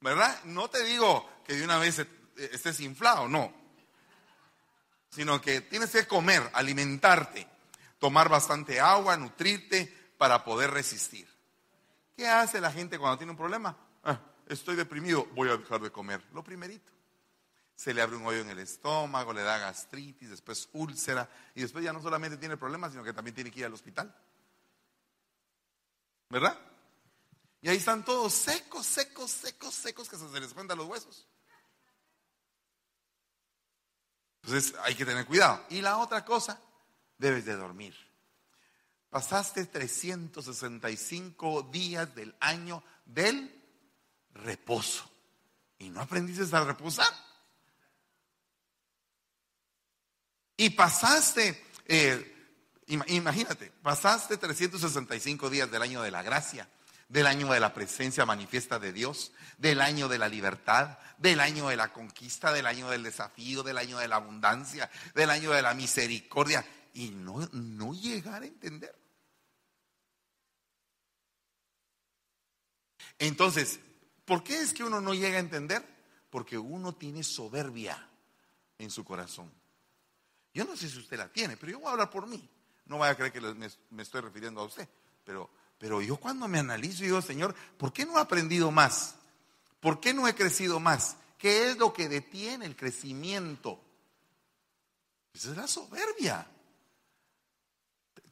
¿Verdad? 0.00 0.44
No 0.44 0.68
te 0.68 0.82
digo 0.84 1.28
que 1.44 1.54
de 1.54 1.64
una 1.64 1.78
vez 1.78 1.98
eh, 1.98 2.08
estés 2.36 2.80
inflado, 2.80 3.28
no. 3.28 3.52
Sino 5.10 5.40
que 5.40 5.60
tienes 5.60 5.90
que 5.90 6.06
comer, 6.06 6.48
alimentarte, 6.54 7.46
tomar 7.98 8.28
bastante 8.28 8.80
agua, 8.80 9.16
nutrirte 9.16 10.12
para 10.16 10.44
poder 10.44 10.70
resistir. 10.70 11.28
¿Qué 12.16 12.26
hace 12.26 12.60
la 12.60 12.72
gente 12.72 12.98
cuando 12.98 13.18
tiene 13.18 13.32
un 13.32 13.36
problema? 13.36 13.76
Ah, 14.04 14.20
estoy 14.46 14.76
deprimido, 14.76 15.26
voy 15.34 15.48
a 15.48 15.56
dejar 15.56 15.80
de 15.80 15.90
comer. 15.90 16.22
Lo 16.32 16.42
primerito. 16.42 16.92
Se 17.74 17.94
le 17.94 18.02
abre 18.02 18.16
un 18.16 18.26
hoyo 18.26 18.40
en 18.40 18.50
el 18.50 18.58
estómago, 18.58 19.32
le 19.32 19.42
da 19.42 19.58
gastritis, 19.58 20.28
después 20.28 20.68
úlcera, 20.72 21.28
y 21.54 21.62
después 21.62 21.82
ya 21.82 21.94
no 21.94 22.02
solamente 22.02 22.36
tiene 22.36 22.58
problemas, 22.58 22.92
sino 22.92 23.02
que 23.02 23.14
también 23.14 23.34
tiene 23.34 23.50
que 23.50 23.60
ir 23.60 23.66
al 23.66 23.72
hospital. 23.72 24.14
¿Verdad? 26.28 26.58
Y 27.62 27.68
ahí 27.68 27.76
están 27.76 28.04
todos 28.04 28.32
secos, 28.32 28.86
secos, 28.86 29.30
secos, 29.30 29.74
secos, 29.74 30.08
que 30.08 30.16
se 30.16 30.40
les 30.40 30.54
cuentan 30.54 30.78
los 30.78 30.86
huesos. 30.86 31.28
Entonces 34.42 34.74
hay 34.82 34.94
que 34.94 35.04
tener 35.04 35.26
cuidado. 35.26 35.64
Y 35.68 35.82
la 35.82 35.98
otra 35.98 36.24
cosa, 36.24 36.60
debes 37.18 37.44
de 37.44 37.56
dormir. 37.56 37.94
Pasaste 39.10 39.66
365 39.66 41.62
días 41.70 42.14
del 42.14 42.34
año 42.40 42.82
del 43.04 43.54
reposo. 44.32 45.10
¿Y 45.78 45.90
no 45.90 46.00
aprendiste 46.00 46.56
a 46.56 46.64
reposar? 46.64 47.12
Y 50.56 50.70
pasaste, 50.70 51.64
eh, 51.86 52.50
imagínate, 52.86 53.72
pasaste 53.82 54.36
365 54.36 55.48
días 55.48 55.70
del 55.70 55.82
año 55.82 56.02
de 56.02 56.10
la 56.10 56.22
gracia, 56.22 56.68
del 57.10 57.26
año 57.26 57.52
de 57.52 57.60
la 57.60 57.74
presencia 57.74 58.24
manifiesta 58.24 58.78
de 58.78 58.92
Dios, 58.92 59.32
del 59.58 59.80
año 59.82 60.08
de 60.08 60.16
la 60.16 60.28
libertad, 60.28 60.98
del 61.18 61.40
año 61.40 61.68
de 61.68 61.76
la 61.76 61.92
conquista, 61.92 62.52
del 62.52 62.66
año 62.66 62.88
del 62.88 63.02
desafío, 63.02 63.62
del 63.62 63.76
año 63.76 63.98
de 63.98 64.08
la 64.08 64.16
abundancia, 64.16 64.88
del 65.14 65.28
año 65.28 65.50
de 65.50 65.60
la 65.60 65.74
misericordia, 65.74 66.64
y 66.94 67.10
no, 67.10 67.46
no 67.52 67.92
llegar 67.94 68.42
a 68.42 68.46
entender. 68.46 68.96
Entonces, 73.18 73.80
¿por 74.24 74.42
qué 74.42 74.60
es 74.60 74.72
que 74.72 74.84
uno 74.84 75.00
no 75.00 75.12
llega 75.12 75.36
a 75.36 75.40
entender? 75.40 75.84
Porque 76.30 76.56
uno 76.56 76.94
tiene 76.94 77.22
soberbia 77.22 78.08
en 78.78 78.90
su 78.90 79.04
corazón. 79.04 79.52
Yo 80.54 80.64
no 80.64 80.76
sé 80.76 80.88
si 80.88 80.98
usted 80.98 81.18
la 81.18 81.28
tiene, 81.28 81.56
pero 81.56 81.72
yo 81.72 81.80
voy 81.80 81.88
a 81.88 81.92
hablar 81.92 82.10
por 82.10 82.26
mí. 82.26 82.48
No 82.86 82.98
vaya 82.98 83.12
a 83.12 83.16
creer 83.16 83.32
que 83.32 83.40
me, 83.40 84.02
estoy 84.02 84.20
refiriendo 84.20 84.60
a 84.60 84.64
usted. 84.64 84.88
Pero, 85.24 85.50
pero 85.80 86.02
yo 86.02 86.18
cuando 86.18 86.46
me 86.46 86.58
analizo 86.58 87.02
y 87.02 87.06
digo, 87.06 87.22
Señor, 87.22 87.54
¿por 87.78 87.90
qué 87.90 88.04
no 88.04 88.18
he 88.18 88.20
aprendido 88.20 88.70
más? 88.70 89.14
¿Por 89.80 89.98
qué 89.98 90.12
no 90.12 90.28
he 90.28 90.34
crecido 90.34 90.78
más? 90.78 91.16
¿Qué 91.38 91.70
es 91.70 91.78
lo 91.78 91.94
que 91.94 92.06
detiene 92.06 92.66
el 92.66 92.76
crecimiento? 92.76 93.82
Esa 95.32 95.52
es 95.52 95.56
la 95.56 95.66
soberbia. 95.66 96.46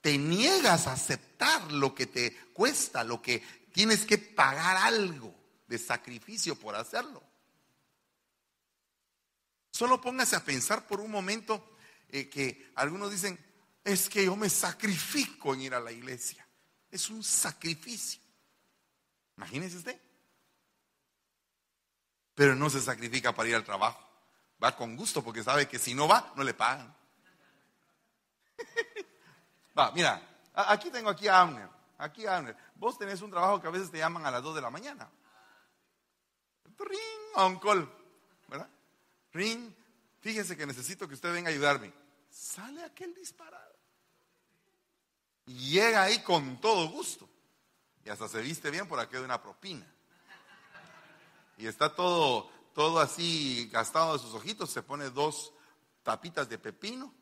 Te 0.02 0.19
niegas 0.19 0.87
a 0.87 0.93
aceptar 0.93 1.73
lo 1.73 1.95
que 1.95 2.07
te 2.07 2.37
cuesta, 2.52 3.02
lo 3.02 3.23
que 3.23 3.43
tienes 3.73 4.05
que 4.05 4.19
pagar 4.19 4.76
algo 4.76 5.35
de 5.67 5.78
sacrificio 5.78 6.55
por 6.55 6.76
hacerlo. 6.76 7.23
Solo 9.71 10.02
póngase 10.02 10.37
a 10.37 10.45
pensar 10.45 10.87
por 10.87 11.00
un 11.00 11.11
momento 11.11 11.76
eh, 12.11 12.28
que 12.28 12.71
algunos 12.75 13.11
dicen, 13.11 13.38
es 13.83 14.11
que 14.11 14.26
yo 14.26 14.37
me 14.37 14.50
sacrifico 14.50 15.55
en 15.55 15.62
ir 15.62 15.75
a 15.75 15.81
la 15.81 15.93
iglesia. 15.93 16.48
Es 16.90 17.11
un 17.11 17.23
sacrificio. 17.23 18.21
Imagínese 19.37 19.76
usted 19.76 20.09
pero 22.38 22.54
no 22.54 22.71
se 22.71 22.80
sacrifica 22.80 23.35
para 23.35 23.49
ir 23.49 23.57
al 23.57 23.64
trabajo. 23.64 24.00
Va 24.62 24.76
con 24.76 24.95
gusto 24.95 25.25
porque 25.25 25.42
sabe 25.42 25.66
que 25.66 25.76
si 25.76 25.92
no 25.92 26.07
va, 26.07 26.33
no 26.37 26.45
le 26.45 26.54
pagan. 26.54 26.97
va, 29.76 29.90
mira, 29.90 30.23
aquí 30.54 30.88
tengo 30.88 31.11
aquí 31.11 31.26
a 31.26 31.40
Amner. 31.40 31.68
Aquí 31.99 32.26
a 32.26 32.37
Amner. 32.37 32.57
Vos 32.76 32.97
tenés 32.97 33.23
un 33.23 33.33
trabajo 33.33 33.61
que 33.61 33.66
a 33.66 33.73
veces 33.73 33.90
te 33.90 33.99
llaman 33.99 34.25
a 34.25 34.30
las 34.30 34.40
2 34.45 34.54
de 34.54 34.61
la 34.61 34.71
mañana. 34.71 35.11
Ring, 36.78 37.35
on 37.35 37.59
call. 37.59 37.92
¿Verdad? 38.47 38.71
Ring, 39.33 39.75
fíjese 40.21 40.57
que 40.57 40.64
necesito 40.64 41.09
que 41.09 41.14
usted 41.14 41.33
venga 41.33 41.49
a 41.49 41.52
ayudarme. 41.52 41.92
Sale 42.30 42.85
aquel 42.85 43.12
disparado. 43.16 43.67
Y 45.49 45.71
llega 45.71 46.05
ahí 46.05 46.23
con 46.23 46.61
todo 46.61 46.88
gusto. 46.88 47.28
Y 48.05 48.09
hasta 48.09 48.28
se 48.28 48.40
viste 48.40 48.71
bien 48.71 48.87
por 48.87 49.00
aquello 49.00 49.21
de 49.21 49.25
una 49.26 49.43
propina 49.43 49.87
y 51.59 51.67
está 51.67 51.95
todo, 51.95 52.49
todo 52.73 53.00
así 53.00 53.69
gastado 53.71 54.12
de 54.14 54.21
sus 54.21 54.33
ojitos, 54.33 54.71
se 54.71 54.83
pone 54.83 55.11
dos 55.11 55.52
tapitas 56.05 56.49
de 56.49 56.57
pepino 56.57 57.12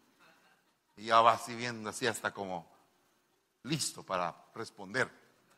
y 0.97 1.07
ya 1.07 1.21
va 1.23 1.33
así 1.33 1.55
viendo 1.55 1.89
así 1.89 2.07
hasta 2.07 2.33
como 2.33 2.71
listo 3.63 4.05
para 4.05 4.37
responder. 4.55 5.11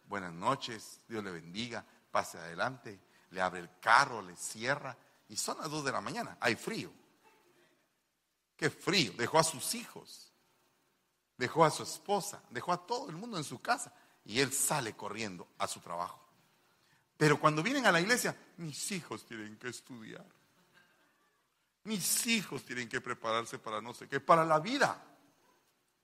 Buenas 0.05 0.33
noches, 0.33 1.01
Dios 1.09 1.23
le 1.25 1.33
bendiga, 1.33 1.85
pase 2.11 2.39
adelante, 2.39 3.01
le 3.31 3.41
abre 3.41 3.61
el 3.61 3.79
carro, 3.81 4.23
le 4.23 4.37
cierra 4.37 4.97
y 5.29 5.37
son 5.37 5.59
las 5.59 5.69
dos 5.69 5.85
de 5.85 5.93
la 5.93 6.01
mañana, 6.01 6.39
hay 6.41 6.55
frío. 6.55 6.93
Qué 8.57 8.71
frío, 8.71 9.13
dejó 9.17 9.41
a 9.41 9.45
sus 9.45 9.75
hijos, 9.75 10.28
dejó 11.38 11.64
a 11.64 11.71
su 11.71 11.85
esposa, 11.85 12.42
dejó 12.50 12.73
a 12.73 12.87
todo 12.87 13.09
el 13.09 13.16
mundo 13.16 13.38
en 13.38 13.45
su 13.45 13.61
casa 13.61 13.95
y 14.25 14.40
él 14.40 14.52
sale 14.52 14.95
corriendo 14.95 15.49
a 15.57 15.66
su 15.66 15.80
trabajo. 15.80 16.21
Pero 17.16 17.40
cuando 17.40 17.62
vienen 17.62 17.87
a 17.87 17.92
la 17.92 18.00
iglesia, 18.00 18.37
mis 18.59 18.92
hijos 18.92 19.25
tienen 19.25 19.57
que 19.57 19.68
estudiar. 19.68 20.26
Mis 21.85 22.26
hijos 22.26 22.64
tienen 22.64 22.88
que 22.88 23.00
prepararse 23.00 23.59
para 23.59 23.80
no 23.80 23.95
sé 23.95 24.09
qué, 24.09 24.21
para 24.21 24.45
la 24.45 24.61
vida. 24.61 25.02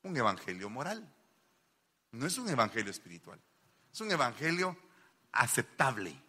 Un 0.03 0.17
evangelio 0.17 0.71
moral. 0.71 1.07
No 2.13 2.27
es 2.27 2.39
un 2.39 2.49
evangelio 2.49 2.91
espiritual. 2.91 3.41
Es 3.93 4.01
un 4.01 4.11
evangelio 4.11 4.77
aceptable 5.33 6.21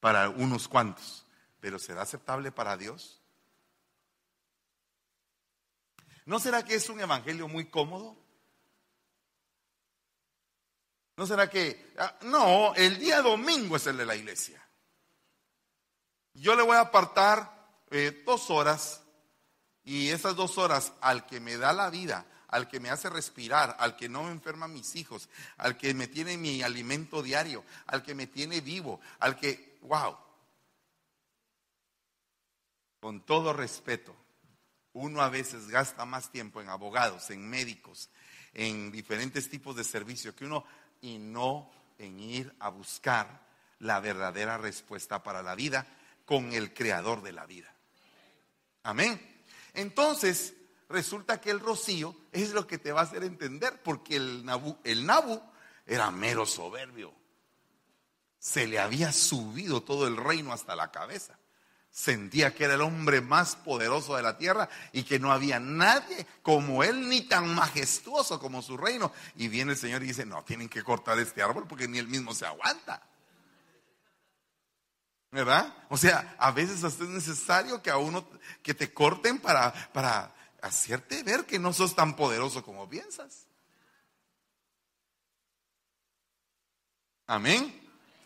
para 0.00 0.28
unos 0.28 0.68
cuantos. 0.68 1.26
Pero 1.60 1.78
¿será 1.78 2.02
aceptable 2.02 2.50
para 2.50 2.76
Dios? 2.76 3.19
¿No 6.30 6.38
será 6.38 6.64
que 6.64 6.76
es 6.76 6.88
un 6.88 7.00
evangelio 7.00 7.48
muy 7.48 7.64
cómodo? 7.64 8.16
¿No 11.16 11.26
será 11.26 11.50
que.? 11.50 11.92
Ah, 11.98 12.20
no, 12.22 12.72
el 12.76 13.00
día 13.00 13.20
domingo 13.20 13.74
es 13.74 13.88
el 13.88 13.96
de 13.96 14.06
la 14.06 14.14
iglesia. 14.14 14.64
Yo 16.34 16.54
le 16.54 16.62
voy 16.62 16.76
a 16.76 16.82
apartar 16.82 17.82
eh, 17.90 18.22
dos 18.24 18.48
horas 18.48 19.02
y 19.82 20.10
esas 20.10 20.36
dos 20.36 20.56
horas 20.56 20.92
al 21.00 21.26
que 21.26 21.40
me 21.40 21.56
da 21.56 21.72
la 21.72 21.90
vida, 21.90 22.24
al 22.46 22.68
que 22.68 22.78
me 22.78 22.90
hace 22.90 23.10
respirar, 23.10 23.74
al 23.80 23.96
que 23.96 24.08
no 24.08 24.22
me 24.22 24.30
enferma 24.30 24.68
mis 24.68 24.94
hijos, 24.94 25.28
al 25.56 25.76
que 25.76 25.94
me 25.94 26.06
tiene 26.06 26.36
mi 26.36 26.62
alimento 26.62 27.24
diario, 27.24 27.64
al 27.86 28.04
que 28.04 28.14
me 28.14 28.28
tiene 28.28 28.60
vivo, 28.60 29.00
al 29.18 29.34
que, 29.34 29.80
wow. 29.82 30.16
Con 33.00 33.26
todo 33.26 33.52
respeto, 33.52 34.14
uno 34.92 35.22
a 35.22 35.28
veces 35.28 35.68
gasta 35.68 36.04
más 36.04 36.30
tiempo 36.30 36.60
en 36.60 36.68
abogados, 36.68 37.30
en 37.30 37.48
médicos, 37.48 38.10
en 38.52 38.90
diferentes 38.90 39.48
tipos 39.48 39.76
de 39.76 39.84
servicios 39.84 40.34
que 40.34 40.44
uno 40.44 40.64
y 41.00 41.18
no 41.18 41.70
en 41.98 42.18
ir 42.18 42.54
a 42.58 42.68
buscar 42.68 43.46
la 43.78 44.00
verdadera 44.00 44.58
respuesta 44.58 45.22
para 45.22 45.42
la 45.42 45.54
vida 45.54 45.86
con 46.24 46.52
el 46.52 46.72
creador 46.74 47.22
de 47.22 47.32
la 47.32 47.46
vida. 47.46 47.72
Amén. 48.82 49.20
Entonces, 49.74 50.54
resulta 50.88 51.40
que 51.40 51.50
el 51.50 51.60
rocío 51.60 52.14
es 52.32 52.50
lo 52.50 52.66
que 52.66 52.78
te 52.78 52.92
va 52.92 53.00
a 53.00 53.04
hacer 53.04 53.24
entender, 53.24 53.82
porque 53.82 54.16
el 54.16 54.44
Nabu, 54.44 54.76
el 54.84 55.06
Nabu 55.06 55.40
era 55.86 56.10
mero 56.10 56.46
soberbio. 56.46 57.12
Se 58.38 58.66
le 58.66 58.78
había 58.78 59.12
subido 59.12 59.82
todo 59.82 60.06
el 60.06 60.16
reino 60.16 60.52
hasta 60.52 60.74
la 60.74 60.90
cabeza. 60.90 61.39
Sentía 61.90 62.54
que 62.54 62.64
era 62.64 62.74
el 62.74 62.82
hombre 62.82 63.20
más 63.20 63.56
poderoso 63.56 64.14
de 64.14 64.22
la 64.22 64.38
tierra 64.38 64.68
y 64.92 65.02
que 65.02 65.18
no 65.18 65.32
había 65.32 65.58
nadie 65.58 66.24
como 66.42 66.84
él 66.84 67.08
ni 67.08 67.22
tan 67.22 67.52
majestuoso 67.54 68.38
como 68.38 68.62
su 68.62 68.76
reino. 68.76 69.12
Y 69.36 69.48
viene 69.48 69.72
el 69.72 69.78
Señor 69.78 70.02
y 70.02 70.06
dice, 70.06 70.24
no, 70.24 70.44
tienen 70.44 70.68
que 70.68 70.84
cortar 70.84 71.18
este 71.18 71.42
árbol 71.42 71.66
porque 71.66 71.88
ni 71.88 71.98
él 71.98 72.06
mismo 72.06 72.32
se 72.32 72.46
aguanta. 72.46 73.02
¿Verdad? 75.32 75.74
O 75.88 75.96
sea, 75.96 76.34
a 76.38 76.50
veces 76.50 76.82
hasta 76.82 77.04
es 77.04 77.10
necesario 77.10 77.82
que 77.82 77.90
a 77.90 77.96
uno 77.96 78.26
que 78.62 78.74
te 78.74 78.92
corten 78.92 79.38
para, 79.38 79.72
para 79.92 80.34
hacerte 80.62 81.22
ver 81.22 81.44
que 81.44 81.58
no 81.58 81.72
sos 81.72 81.94
tan 81.94 82.16
poderoso 82.16 82.64
como 82.64 82.88
piensas. 82.88 83.46
Amén. 87.26 87.79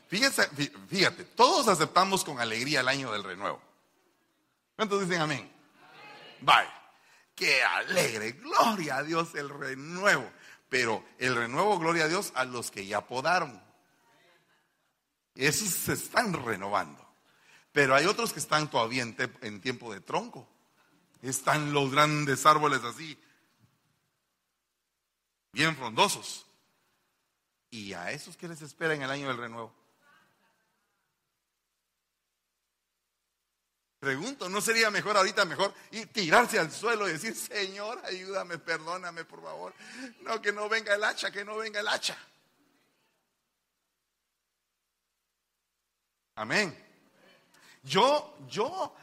Fíjate, 0.09 0.49
fíjate, 0.89 1.25
todos 1.25 1.69
aceptamos 1.69 2.25
con 2.25 2.41
alegría 2.41 2.81
el 2.81 2.89
año 2.89 3.13
del 3.13 3.25
renuevo. 3.25 3.61
¿Cuántos 4.77 5.01
dicen 5.01 5.23
amén? 5.23 5.51
Vaya, 6.41 6.73
qué 7.35 7.63
alegre, 7.63 8.33
gloria 8.33 8.97
a 8.97 9.03
Dios 9.03 9.35
el 9.35 9.49
renuevo. 9.49 10.31
Pero 10.69 11.05
el 11.19 11.37
renuevo, 11.37 11.79
gloria 11.79 12.05
a 12.05 12.09
Dios, 12.09 12.33
a 12.35 12.45
los 12.45 12.71
que 12.71 12.87
ya 12.87 13.07
podaron. 13.07 13.63
Esos 15.35 15.69
se 15.69 15.93
están 15.93 16.33
renovando. 16.33 17.05
Pero 17.73 17.95
hay 17.95 18.07
otros 18.07 18.33
que 18.33 18.39
están 18.39 18.71
todavía 18.71 19.03
en, 19.03 19.61
tiempo 19.61 19.93
de 19.93 20.01
tronco. 20.01 20.49
Están 21.23 21.73
los 21.73 21.91
grandes 21.91 22.47
árboles 22.47 22.85
así, 22.85 23.19
bien 25.53 25.75
frondosos. 25.75 26.47
¿Y 27.71 27.93
a 27.95 28.13
esos 28.13 28.37
que 28.37 28.47
les 28.47 28.63
espera 28.63 28.95
en 28.95 29.03
el 29.03 29.11
año 29.11 29.29
del 29.29 29.39
renuevo? 29.39 29.75
Pregunto, 34.05 34.51
¿no 34.51 34.61
sería 34.61 34.91
mejor 34.91 35.17
ahorita 35.17 35.47
mejor 35.47 35.73
y 35.91 36.05
tirarse 36.05 36.59
al 36.59 36.71
suelo 36.71 37.09
y 37.09 37.13
decir, 37.13 37.35
Señor, 37.35 37.99
ayúdame, 38.05 38.59
perdóname, 38.59 39.25
por 39.25 39.43
favor? 39.43 39.73
No, 40.21 40.43
que 40.43 40.53
no 40.53 40.69
venga 40.69 40.95
el 40.95 41.03
hacha, 41.03 41.31
que 41.31 41.43
no 41.43 41.57
venga 41.57 41.81
el 41.81 41.89
hacha. 41.89 42.15
Amén. 46.35 46.77
Yo, 47.83 48.37
yo 48.47 48.95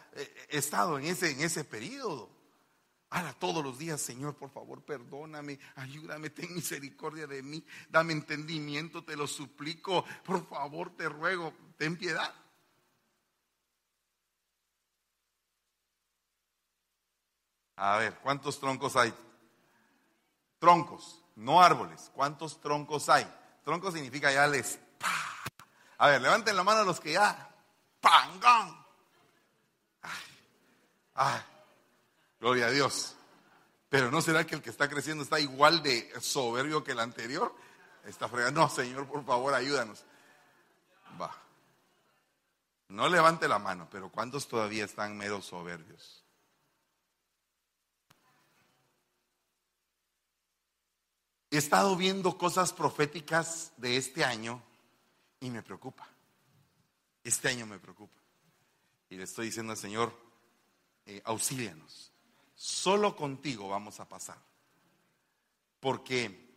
he 0.50 0.58
estado 0.60 1.00
en 1.00 1.06
ese, 1.06 1.32
en 1.32 1.42
ese 1.42 1.64
periodo. 1.64 2.30
Ahora 3.10 3.34
todos 3.34 3.64
los 3.64 3.80
días, 3.80 4.00
Señor, 4.00 4.36
por 4.36 4.52
favor, 4.52 4.84
perdóname, 4.84 5.60
ayúdame, 5.78 6.30
ten 6.30 6.54
misericordia 6.54 7.26
de 7.26 7.42
mí, 7.42 7.66
dame 7.90 8.14
entendimiento, 8.14 9.04
te 9.04 9.16
lo 9.16 9.26
suplico, 9.26 10.06
por 10.24 10.48
favor, 10.48 10.96
te 10.96 11.10
ruego, 11.10 11.54
ten 11.78 11.98
piedad. 11.98 12.32
A 17.84 17.98
ver, 17.98 18.14
¿cuántos 18.20 18.60
troncos 18.60 18.96
hay? 18.96 19.12
Troncos, 20.60 21.24
no 21.36 21.64
árboles. 21.64 22.12
¿Cuántos 22.14 22.62
troncos 22.62 23.10
hay? 23.10 23.28
Tronco 23.64 23.92
significa 23.92 24.32
ya 24.32 24.46
les 24.46 24.80
a 25.98 26.08
ver, 26.08 26.20
levanten 26.20 26.56
la 26.56 26.64
mano 26.64 26.84
los 26.84 27.00
que 27.00 27.14
ya. 27.14 27.50
¡Pangón! 28.00 28.86
Ay, 31.14 31.42
gloria 32.40 32.66
a 32.66 32.70
Dios. 32.72 33.16
Pero 33.88 34.10
¿no 34.10 34.20
será 34.22 34.44
que 34.46 34.56
el 34.56 34.64
que 34.64 34.72
está 34.72 34.90
creciendo 34.90 35.24
está 35.24 35.40
igual 35.40 35.84
de 35.84 36.12
soberbio 36.20 36.84
que 36.84 36.94
el 36.94 37.00
anterior? 37.00 37.54
Está 38.06 38.28
fregando. 38.28 38.62
No, 38.62 38.70
Señor, 38.70 39.08
por 39.08 39.24
favor, 39.24 39.54
ayúdanos. 39.54 40.04
Va. 41.22 41.32
No 42.88 43.08
levante 43.08 43.48
la 43.48 43.60
mano, 43.60 43.88
pero 43.92 44.10
¿cuántos 44.10 44.48
todavía 44.48 44.86
están 44.86 45.16
medio 45.18 45.40
soberbios? 45.40 46.21
He 51.52 51.58
estado 51.58 51.98
viendo 51.98 52.38
cosas 52.38 52.72
proféticas 52.72 53.74
de 53.76 53.98
este 53.98 54.24
año 54.24 54.64
y 55.42 55.50
me 55.50 55.62
preocupa. 55.62 56.08
Este 57.26 57.50
año 57.50 57.66
me 57.66 57.78
preocupa. 57.78 58.18
Y 59.10 59.18
le 59.18 59.24
estoy 59.24 59.48
diciendo 59.48 59.74
al 59.74 59.78
Señor, 59.78 60.18
eh, 61.06 61.22
auxílianos. 61.26 62.14
Solo 62.56 63.18
contigo 63.18 63.68
vamos 63.68 64.00
a 64.00 64.08
pasar. 64.08 64.38
Porque 65.82 66.50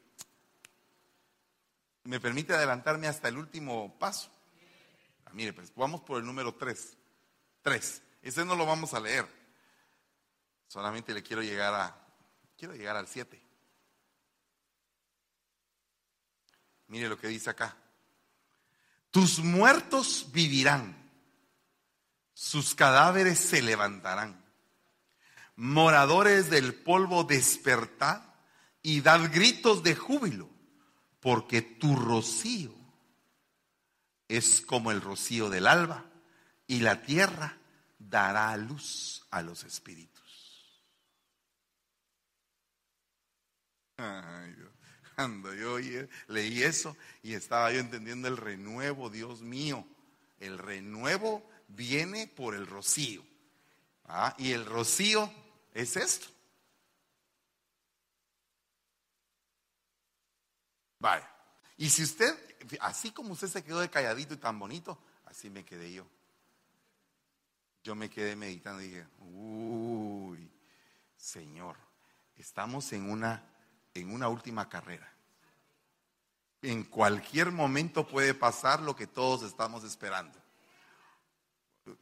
me 2.05 2.21
permite 2.21 2.55
adelantarme 2.55 3.09
hasta 3.09 3.27
el 3.27 3.37
último 3.37 3.99
paso. 3.99 4.31
Ah, 5.27 5.31
mire, 5.33 5.53
pues 5.53 5.75
vamos 5.75 6.03
por 6.03 6.21
el 6.21 6.25
número 6.25 6.55
3. 6.55 6.97
3. 7.63 8.03
Ese 8.23 8.45
no 8.45 8.55
lo 8.55 8.65
vamos 8.65 8.95
a 8.95 9.01
leer. 9.01 9.27
Solamente 10.69 11.13
le 11.13 11.25
quiero 11.25 11.43
llegar 11.43 11.75
a 11.75 12.01
quiero 12.57 12.77
llegar 12.77 12.95
al 12.95 13.09
7. 13.09 13.44
Mire 16.95 17.09
lo 17.09 17.19
que 17.19 17.27
dice 17.27 17.51
acá. 17.51 17.77
Tus 19.11 19.41
muertos 19.41 20.29
vivirán, 20.31 20.97
sus 22.33 22.77
cadáveres 22.77 23.41
se 23.41 23.63
levantarán. 23.63 24.41
Moradores 25.57 26.51
del 26.51 26.73
polvo 26.73 27.25
despertad 27.25 28.23
y 28.81 29.01
dad 29.01 29.29
gritos 29.33 29.83
de 29.83 29.97
júbilo, 29.97 30.49
porque 31.19 31.63
tu 31.63 31.97
rocío 31.97 32.73
es 34.29 34.61
como 34.61 34.93
el 34.93 35.01
rocío 35.01 35.51
del 35.51 35.67
alba 35.67 36.05
y 36.69 36.79
la 36.79 37.03
tierra 37.03 37.59
dará 37.99 38.57
luz 38.57 39.27
a 39.33 39.43
los 39.43 39.65
espíritus. 39.65 40.79
Ay, 43.97 44.53
Dios. 44.53 44.74
Cuando 45.15 45.55
yo 45.55 45.79
leí 46.29 46.63
eso 46.63 46.97
y 47.23 47.35
estaba 47.35 47.73
yo 47.73 47.81
entendiendo 47.81 48.29
el 48.29 48.37
renuevo, 48.37 49.11
Dios 49.11 49.43
mío, 49.43 49.87
el 50.41 50.59
renuevo 50.59 51.49
viene 51.69 52.27
por 52.27 52.55
el 52.55 52.67
rocío. 52.67 53.23
¿ah? 54.07 54.35
Y 54.39 54.53
el 54.53 54.67
rocío 54.67 55.33
es 55.73 55.97
esto. 55.97 56.27
Vaya. 60.99 61.31
Y 61.77 61.91
si 61.91 62.03
usted, 62.03 62.35
así 62.81 63.11
como 63.11 63.33
usted 63.33 63.49
se 63.49 63.63
quedó 63.63 63.81
de 63.81 63.91
calladito 63.91 64.35
y 64.35 64.39
tan 64.39 64.59
bonito, 64.59 64.99
así 65.27 65.51
me 65.51 65.65
quedé 65.65 65.93
yo. 65.93 66.07
Yo 67.83 67.95
me 67.95 68.09
quedé 68.09 68.35
meditando 68.37 68.81
y 68.81 68.89
dije, 68.89 69.07
uy, 69.21 70.51
Señor, 71.17 71.77
estamos 72.37 72.91
en 72.95 73.11
una 73.11 73.54
en 73.95 74.13
una 74.13 74.29
última 74.29 74.69
carrera. 74.69 75.11
En 76.63 76.85
cualquier 76.85 77.53
momento 77.53 78.07
puede 78.07 78.35
pasar 78.35 78.81
lo 78.81 78.97
que 78.97 79.07
todos 79.07 79.43
estamos 79.43 79.85
esperando. 79.85 80.39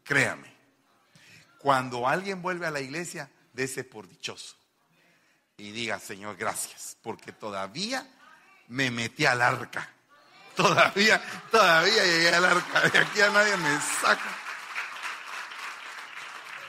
Créame, 0.03 0.53
cuando 1.59 2.09
alguien 2.09 2.41
vuelve 2.41 2.67
a 2.67 2.71
la 2.71 2.81
iglesia, 2.81 3.31
dese 3.53 3.85
por 3.85 4.09
dichoso. 4.09 4.57
Y 5.57 5.71
diga, 5.73 5.99
Señor, 5.99 6.37
gracias, 6.37 6.97
porque 7.03 7.33
todavía 7.33 8.07
me 8.69 8.91
metí 8.91 9.27
al 9.27 9.43
arca. 9.43 9.89
Todavía, 10.57 11.23
todavía 11.51 12.05
llegué 12.05 12.35
al 12.35 12.45
arca. 12.45 12.81
De 12.89 12.99
aquí 12.99 13.21
a 13.21 13.31
nadie 13.31 13.57
me 13.57 13.81
saca. 13.81 14.37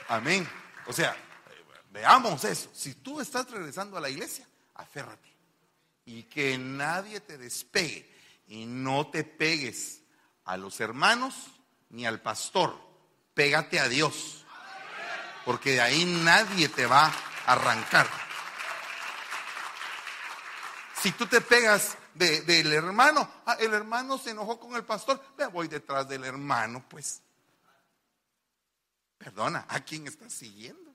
Amén. 0.08 0.48
O 0.86 0.92
sea, 0.92 1.16
veamos 1.90 2.44
eso. 2.44 2.70
Si 2.72 2.94
tú 2.94 3.20
estás 3.20 3.50
regresando 3.50 3.96
a 3.96 4.00
la 4.00 4.08
iglesia, 4.08 4.46
aférrate. 4.74 5.28
Y 6.06 6.24
que 6.24 6.58
nadie 6.58 7.20
te 7.20 7.38
despegue. 7.38 8.10
Y 8.48 8.66
no 8.66 9.08
te 9.08 9.24
pegues 9.24 10.02
a 10.44 10.56
los 10.56 10.80
hermanos 10.80 11.34
ni 11.90 12.06
al 12.06 12.20
pastor. 12.20 12.78
Pégate 13.34 13.80
a 13.80 13.88
Dios. 13.88 14.44
Porque 15.44 15.72
de 15.72 15.80
ahí 15.80 16.04
nadie 16.04 16.68
te 16.68 16.86
va 16.86 17.06
a 17.06 17.52
arrancar. 17.52 18.08
Si 21.00 21.12
tú 21.12 21.26
te 21.26 21.40
pegas 21.40 21.98
del 22.14 22.72
hermano, 22.72 23.28
ah, 23.44 23.56
el 23.60 23.74
hermano 23.74 24.16
se 24.16 24.30
enojó 24.30 24.58
con 24.58 24.74
el 24.74 24.84
pastor, 24.84 25.22
me 25.36 25.46
voy 25.46 25.68
detrás 25.68 26.08
del 26.08 26.24
hermano, 26.24 26.84
pues. 26.88 27.20
Perdona, 29.18 29.66
¿a 29.68 29.80
quién 29.80 30.06
estás 30.06 30.32
siguiendo? 30.32 30.93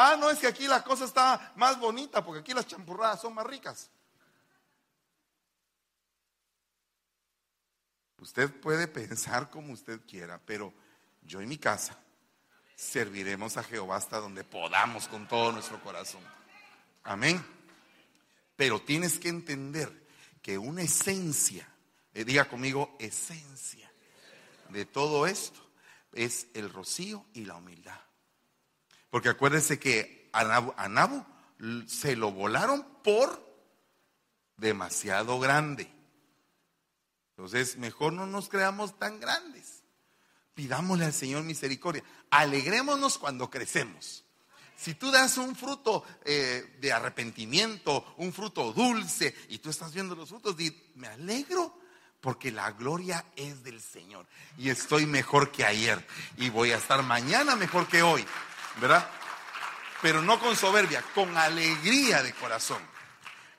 Ah, 0.00 0.14
no, 0.16 0.30
es 0.30 0.38
que 0.38 0.46
aquí 0.46 0.68
la 0.68 0.84
cosa 0.84 1.06
está 1.06 1.52
más 1.56 1.76
bonita 1.76 2.24
porque 2.24 2.38
aquí 2.38 2.54
las 2.54 2.68
champurradas 2.68 3.20
son 3.20 3.34
más 3.34 3.44
ricas. 3.44 3.90
Usted 8.20 8.48
puede 8.60 8.86
pensar 8.86 9.50
como 9.50 9.72
usted 9.72 10.00
quiera, 10.06 10.40
pero 10.46 10.72
yo 11.22 11.40
en 11.40 11.48
mi 11.48 11.58
casa 11.58 11.98
serviremos 12.76 13.56
a 13.56 13.64
Jehová 13.64 13.96
hasta 13.96 14.20
donde 14.20 14.44
podamos 14.44 15.08
con 15.08 15.26
todo 15.26 15.50
nuestro 15.50 15.82
corazón. 15.82 16.22
Amén. 17.02 17.44
Pero 18.54 18.80
tienes 18.80 19.18
que 19.18 19.30
entender 19.30 20.06
que 20.40 20.58
una 20.58 20.82
esencia, 20.82 21.68
eh, 22.14 22.22
diga 22.22 22.48
conmigo, 22.48 22.94
esencia 23.00 23.90
de 24.68 24.84
todo 24.86 25.26
esto 25.26 25.60
es 26.12 26.46
el 26.54 26.72
rocío 26.72 27.26
y 27.34 27.46
la 27.46 27.56
humildad. 27.56 28.07
Porque 29.10 29.28
acuérdese 29.28 29.78
que 29.78 30.28
a 30.32 30.88
Nabu, 30.88 31.24
se 31.86 32.16
lo 32.16 32.30
volaron 32.30 32.86
por 33.02 33.46
demasiado 34.56 35.38
grande. 35.38 35.90
Entonces, 37.30 37.76
mejor 37.78 38.12
no 38.12 38.26
nos 38.26 38.48
creamos 38.48 38.98
tan 38.98 39.20
grandes. 39.20 39.82
Pidámosle 40.54 41.04
al 41.04 41.12
Señor 41.12 41.44
misericordia. 41.44 42.02
Alegrémonos 42.30 43.16
cuando 43.18 43.48
crecemos. 43.48 44.24
Si 44.76 44.94
tú 44.94 45.10
das 45.10 45.38
un 45.38 45.56
fruto 45.56 46.04
eh, 46.24 46.76
de 46.80 46.92
arrepentimiento, 46.92 48.14
un 48.18 48.32
fruto 48.32 48.72
dulce, 48.72 49.34
y 49.48 49.58
tú 49.58 49.70
estás 49.70 49.92
viendo 49.92 50.14
los 50.14 50.28
frutos, 50.28 50.56
me 50.94 51.08
alegro 51.08 51.76
porque 52.20 52.50
la 52.50 52.72
gloria 52.72 53.24
es 53.36 53.62
del 53.62 53.80
Señor. 53.80 54.26
Y 54.56 54.70
estoy 54.70 55.06
mejor 55.06 55.50
que 55.52 55.64
ayer. 55.64 56.04
Y 56.36 56.50
voy 56.50 56.72
a 56.72 56.76
estar 56.76 57.02
mañana 57.02 57.56
mejor 57.56 57.86
que 57.88 58.02
hoy. 58.02 58.24
¿Verdad? 58.80 59.08
Pero 60.02 60.22
no 60.22 60.38
con 60.38 60.56
soberbia, 60.56 61.02
con 61.14 61.36
alegría 61.36 62.22
de 62.22 62.32
corazón. 62.34 62.82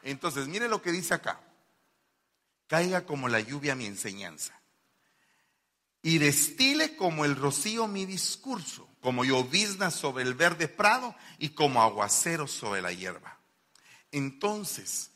Entonces, 0.03 0.47
mire 0.47 0.67
lo 0.67 0.81
que 0.81 0.91
dice 0.91 1.13
acá 1.13 1.39
caiga 2.69 3.03
como 3.03 3.27
la 3.27 3.39
lluvia 3.39 3.75
mi 3.75 3.87
enseñanza, 3.87 4.53
y 6.03 6.19
destile 6.19 6.95
como 6.95 7.25
el 7.25 7.35
rocío 7.35 7.87
mi 7.87 8.05
discurso, 8.05 8.87
como 9.01 9.25
llovizna 9.25 9.91
sobre 9.91 10.23
el 10.23 10.35
verde 10.35 10.67
prado 10.69 11.13
y 11.39 11.49
como 11.49 11.81
aguacero 11.81 12.47
sobre 12.47 12.81
la 12.81 12.93
hierba. 12.93 13.39
Entonces, 14.11 15.11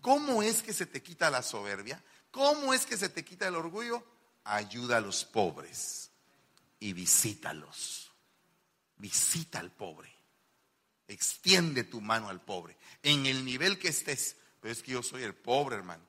¿cómo 0.00 0.42
es 0.42 0.62
que 0.62 0.72
se 0.72 0.86
te 0.86 1.02
quita 1.02 1.30
la 1.30 1.42
soberbia? 1.42 2.04
¿Cómo 2.30 2.74
es 2.74 2.84
que 2.86 2.96
se 2.96 3.08
te 3.08 3.24
quita 3.24 3.48
el 3.48 3.56
orgullo? 3.56 4.04
Ayuda 4.44 4.98
a 4.98 5.00
los 5.00 5.24
pobres 5.24 6.10
y 6.78 6.92
visítalos. 6.92 8.07
Visita 8.98 9.58
al 9.58 9.70
pobre. 9.70 10.12
Extiende 11.06 11.84
tu 11.84 12.00
mano 12.00 12.28
al 12.28 12.40
pobre. 12.40 12.76
En 13.02 13.26
el 13.26 13.44
nivel 13.44 13.78
que 13.78 13.88
estés. 13.88 14.36
Pero 14.60 14.72
es 14.72 14.82
que 14.82 14.92
yo 14.92 15.02
soy 15.02 15.22
el 15.22 15.34
pobre, 15.34 15.76
hermano 15.76 16.08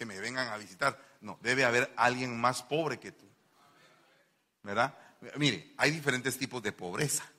que 0.00 0.06
me 0.06 0.18
vengan 0.18 0.48
a 0.48 0.56
visitar. 0.56 0.98
No, 1.20 1.38
debe 1.42 1.62
haber 1.62 1.92
alguien 1.94 2.40
más 2.40 2.62
pobre 2.62 2.98
que 2.98 3.12
tú. 3.12 3.26
¿Verdad? 4.62 4.96
Mire, 5.36 5.74
hay 5.76 5.90
diferentes 5.90 6.38
tipos 6.38 6.62
de 6.62 6.72
pobreza, 6.72 7.30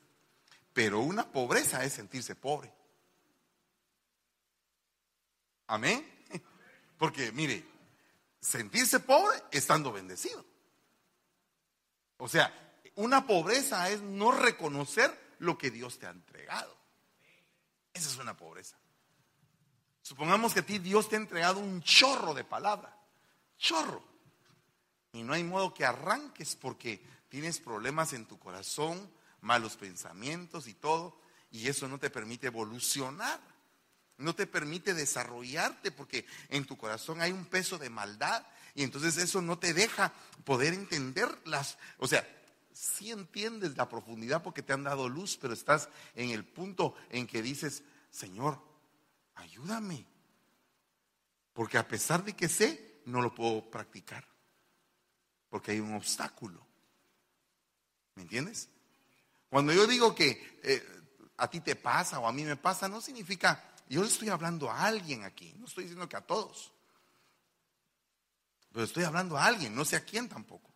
pero 0.71 0.99
una 0.99 1.27
pobreza 1.27 1.83
es 1.83 1.93
sentirse 1.93 2.35
pobre. 2.35 2.71
Amén. 5.65 6.07
Porque 6.99 7.31
mire, 7.31 7.65
sentirse 8.39 8.99
pobre 8.99 9.41
estando 9.49 9.91
bendecido. 9.91 10.45
O 12.17 12.29
sea, 12.29 12.70
una 12.95 13.25
pobreza 13.25 13.89
es 13.89 14.01
no 14.01 14.31
reconocer 14.31 15.17
lo 15.39 15.57
que 15.57 15.71
Dios 15.71 15.99
te 15.99 16.07
ha 16.07 16.11
entregado. 16.11 16.75
Esa 17.93 18.09
es 18.09 18.17
una 18.17 18.35
pobreza. 18.35 18.77
Supongamos 20.01 20.53
que 20.53 20.61
a 20.61 20.65
ti 20.65 20.79
Dios 20.79 21.09
te 21.09 21.15
ha 21.15 21.19
entregado 21.19 21.59
un 21.59 21.81
chorro 21.81 22.33
de 22.33 22.43
palabra, 22.43 22.97
chorro. 23.57 24.03
Y 25.13 25.23
no 25.23 25.33
hay 25.33 25.43
modo 25.43 25.73
que 25.73 25.85
arranques 25.85 26.55
porque 26.55 27.05
tienes 27.29 27.59
problemas 27.59 28.13
en 28.13 28.25
tu 28.25 28.39
corazón, 28.39 29.11
malos 29.41 29.77
pensamientos 29.77 30.67
y 30.67 30.73
todo, 30.73 31.19
y 31.51 31.67
eso 31.67 31.87
no 31.87 31.99
te 31.99 32.09
permite 32.09 32.47
evolucionar. 32.47 33.39
No 34.17 34.35
te 34.35 34.45
permite 34.45 34.93
desarrollarte 34.93 35.91
porque 35.91 36.27
en 36.49 36.65
tu 36.65 36.77
corazón 36.77 37.21
hay 37.21 37.31
un 37.31 37.45
peso 37.45 37.79
de 37.79 37.89
maldad 37.89 38.45
y 38.75 38.83
entonces 38.83 39.17
eso 39.17 39.41
no 39.41 39.57
te 39.57 39.73
deja 39.73 40.13
poder 40.43 40.73
entender 40.73 41.27
las, 41.45 41.77
o 41.97 42.07
sea, 42.07 42.27
sí 42.81 43.11
entiendes 43.11 43.77
la 43.77 43.87
profundidad 43.87 44.41
porque 44.41 44.63
te 44.63 44.73
han 44.73 44.83
dado 44.83 45.07
luz, 45.07 45.37
pero 45.39 45.53
estás 45.53 45.87
en 46.15 46.31
el 46.31 46.43
punto 46.43 46.95
en 47.11 47.27
que 47.27 47.43
dices, 47.43 47.83
Señor, 48.09 48.59
ayúdame. 49.35 50.03
Porque 51.53 51.77
a 51.77 51.87
pesar 51.87 52.23
de 52.23 52.35
que 52.35 52.49
sé, 52.49 53.03
no 53.05 53.21
lo 53.21 53.35
puedo 53.35 53.69
practicar. 53.69 54.27
Porque 55.47 55.73
hay 55.73 55.79
un 55.79 55.93
obstáculo. 55.93 56.65
¿Me 58.15 58.23
entiendes? 58.23 58.67
Cuando 59.47 59.73
yo 59.73 59.85
digo 59.85 60.15
que 60.15 60.59
eh, 60.63 60.83
a 61.37 61.47
ti 61.51 61.59
te 61.59 61.75
pasa 61.75 62.19
o 62.19 62.27
a 62.27 62.33
mí 62.33 62.43
me 62.43 62.55
pasa, 62.55 62.87
no 62.87 62.99
significa, 62.99 63.75
yo 63.89 64.01
le 64.01 64.07
estoy 64.07 64.29
hablando 64.29 64.71
a 64.71 64.85
alguien 64.85 65.23
aquí, 65.23 65.53
no 65.59 65.67
estoy 65.67 65.83
diciendo 65.83 66.09
que 66.09 66.17
a 66.17 66.25
todos. 66.25 66.73
Pero 68.71 68.85
estoy 68.85 69.03
hablando 69.03 69.37
a 69.37 69.45
alguien, 69.45 69.75
no 69.75 69.85
sé 69.85 69.97
a 69.97 70.03
quién 70.03 70.27
tampoco. 70.27 70.70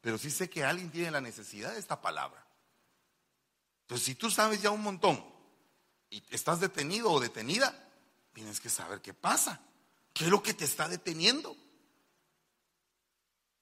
Pero 0.00 0.18
sí 0.18 0.30
sé 0.30 0.48
que 0.48 0.64
alguien 0.64 0.90
tiene 0.90 1.10
la 1.10 1.20
necesidad 1.20 1.72
de 1.72 1.78
esta 1.78 2.00
palabra. 2.00 2.46
Entonces, 3.82 4.06
si 4.06 4.14
tú 4.14 4.30
sabes 4.30 4.62
ya 4.62 4.70
un 4.70 4.82
montón 4.82 5.24
y 6.08 6.22
estás 6.30 6.60
detenido 6.60 7.10
o 7.10 7.20
detenida, 7.20 7.74
tienes 8.32 8.60
que 8.60 8.70
saber 8.70 9.00
qué 9.00 9.12
pasa. 9.12 9.60
¿Qué 10.14 10.24
es 10.24 10.30
lo 10.30 10.42
que 10.42 10.54
te 10.54 10.64
está 10.64 10.88
deteniendo? 10.88 11.56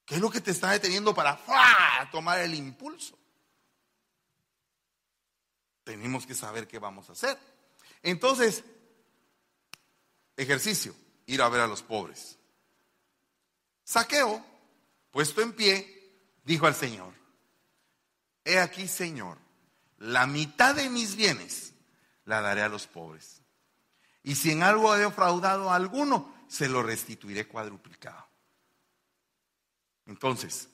¿Qué 0.05 0.15
es 0.15 0.21
lo 0.21 0.31
que 0.31 0.41
te 0.41 0.51
está 0.51 0.71
deteniendo 0.71 1.15
para 1.15 1.39
tomar 2.11 2.39
el 2.39 2.55
impulso? 2.55 3.19
Tenemos 5.85 6.27
que 6.27 6.35
saber 6.35 6.67
qué 6.69 6.79
vamos 6.79 7.09
a 7.09 7.13
hacer. 7.13 7.39
Entonces, 8.03 8.65
ejercicio, 10.37 10.95
ir 11.27 11.43
a 11.43 11.49
ver 11.49 11.63
a 11.63 11.67
los 11.67 11.83
pobres. 11.83 12.39
Saqueo, 13.85 14.45
puesto 15.11 15.41
en 15.43 15.53
pie, 15.55 15.98
dijo 16.49 16.67
al 16.67 16.75
Señor, 16.75 17.13
he 18.43 18.59
aquí, 18.59 18.89
Señor, 18.89 19.37
la 19.99 20.27
mitad 20.27 20.75
de 20.75 20.89
mis 20.89 21.15
bienes 21.15 21.75
la 22.25 22.41
daré 22.41 22.63
a 22.63 22.71
los 22.71 22.87
pobres. 22.87 23.43
Y 24.23 24.35
si 24.35 24.53
en 24.53 24.63
algo 24.63 24.97
he 24.97 25.01
defraudado 25.01 25.71
a 25.71 25.77
alguno, 25.77 26.35
se 26.49 26.67
lo 26.67 26.83
restituiré 26.83 27.47
cuadruplicado. 27.47 28.27
Entonces, 30.07 30.71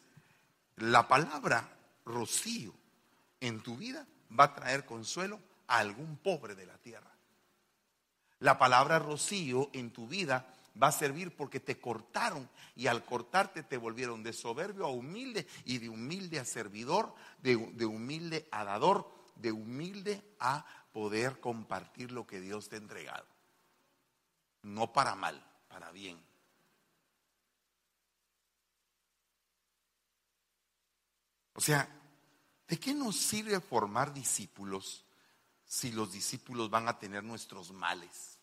la 0.77 1.09
palabra 1.09 1.77
rocío 2.05 2.73
en 3.41 3.61
tu 3.61 3.77
vida 3.77 4.07
va 4.39 4.45
a 4.45 4.55
traer 4.55 4.87
consuelo 4.87 5.41
a 5.67 5.79
algún 5.79 6.19
pobre 6.19 6.55
de 6.55 6.67
la 6.67 6.79
tierra. 6.79 7.11
La 8.39 8.59
palabra 8.59 9.01
rocío 9.01 9.71
en 9.73 9.91
tu 9.91 10.07
vida 10.07 10.54
va 10.81 10.89
a 10.89 10.93
servir 10.93 11.35
porque 11.37 11.61
te 11.61 11.79
cortaron 11.81 12.49
y 12.75 12.87
al 12.87 13.05
cortarte 13.05 13.63
te 13.63 13.77
volvieron 13.77 14.23
de 14.23 14.33
soberbio 14.33 14.87
a 14.87 14.91
humilde 14.91 15.47
y 15.65 15.79
de 15.79 15.89
humilde 15.89 16.39
a 16.41 16.45
servidor, 16.45 17.15
de, 17.43 17.57
de 17.57 17.87
humilde 17.87 18.49
a 18.51 18.65
dador, 18.65 19.09
de 19.37 19.53
humilde 19.53 20.23
a 20.41 20.67
poder 20.93 21.41
compartir 21.41 22.13
lo 22.13 22.27
que 22.27 22.41
Dios 22.41 22.69
te 22.69 22.77
ha 22.77 22.79
entregado. 22.79 23.27
No 24.63 24.93
para 24.93 25.15
mal 25.15 25.45
para 25.75 25.91
bien. 25.91 26.25
O 31.55 31.61
sea, 31.61 31.89
¿de 32.69 32.79
qué 32.79 32.95
nos 32.95 33.17
sirve 33.17 33.61
formar 33.61 34.15
discípulos 34.15 35.05
si 35.65 35.91
los 35.91 36.13
discípulos 36.13 36.71
van 36.71 36.87
a 36.87 36.97
tener 36.97 37.25
nuestros 37.25 37.73
males? 37.73 38.34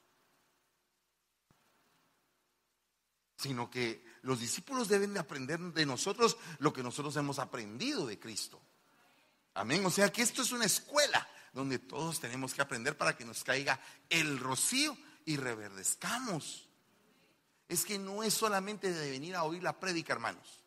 Sino 3.42 3.70
que 3.70 4.06
los 4.22 4.40
discípulos 4.40 4.88
deben 4.88 5.14
de 5.14 5.20
aprender 5.20 5.60
de 5.60 5.86
nosotros 5.86 6.38
lo 6.60 6.72
que 6.72 6.84
nosotros 6.84 7.16
hemos 7.16 7.40
aprendido 7.40 8.06
de 8.06 8.20
Cristo. 8.20 8.62
Amén. 9.56 9.86
O 9.86 9.90
sea 9.90 10.12
que 10.12 10.22
esto 10.22 10.44
es 10.44 10.52
una 10.52 10.66
escuela 10.66 11.28
donde 11.54 11.80
todos 11.80 12.20
tenemos 12.20 12.54
que 12.54 12.62
aprender 12.62 12.96
para 12.96 13.18
que 13.18 13.26
nos 13.26 13.44
caiga 13.44 13.80
el 14.10 14.40
rocío 14.40 14.96
y 15.26 15.38
reverdezcamos 15.38 16.68
es 17.72 17.86
que 17.86 17.98
no 17.98 18.22
es 18.22 18.34
solamente 18.34 18.92
de 18.92 19.12
venir 19.12 19.34
a 19.34 19.46
oír 19.46 19.64
la 19.64 19.80
prédica, 19.80 20.12
hermanos. 20.12 20.62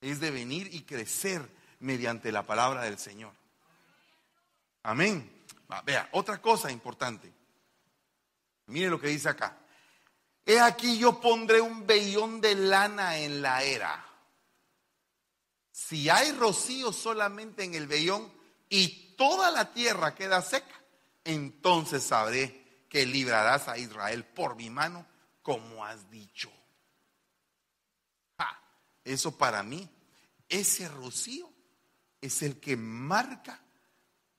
Es 0.00 0.18
de 0.18 0.32
venir 0.32 0.68
y 0.74 0.82
crecer 0.82 1.48
mediante 1.78 2.32
la 2.32 2.44
palabra 2.44 2.82
del 2.82 2.98
Señor. 2.98 3.32
Amén. 4.82 5.44
vea, 5.84 6.08
otra 6.10 6.42
cosa 6.42 6.72
importante. 6.72 7.32
Mire 8.66 8.90
lo 8.90 9.00
que 9.00 9.06
dice 9.06 9.28
acá. 9.28 9.56
He 10.48 10.58
aquí 10.58 10.96
yo 10.96 11.20
pondré 11.20 11.60
un 11.60 11.86
vellón 11.86 12.40
de 12.40 12.54
lana 12.54 13.18
en 13.18 13.42
la 13.42 13.62
era. 13.62 14.02
Si 15.70 16.08
hay 16.08 16.32
rocío 16.32 16.90
solamente 16.90 17.64
en 17.64 17.74
el 17.74 17.86
vellón 17.86 18.32
y 18.70 19.14
toda 19.14 19.50
la 19.50 19.74
tierra 19.74 20.14
queda 20.14 20.40
seca, 20.40 20.82
entonces 21.22 22.02
sabré 22.02 22.86
que 22.88 23.04
librarás 23.04 23.68
a 23.68 23.76
Israel 23.76 24.24
por 24.24 24.56
mi 24.56 24.70
mano 24.70 25.06
como 25.42 25.84
has 25.84 26.10
dicho. 26.10 26.50
Eso 29.04 29.36
para 29.36 29.62
mí, 29.62 29.86
ese 30.48 30.88
rocío 30.88 31.52
es 32.22 32.42
el 32.42 32.58
que 32.58 32.74
marca 32.74 33.62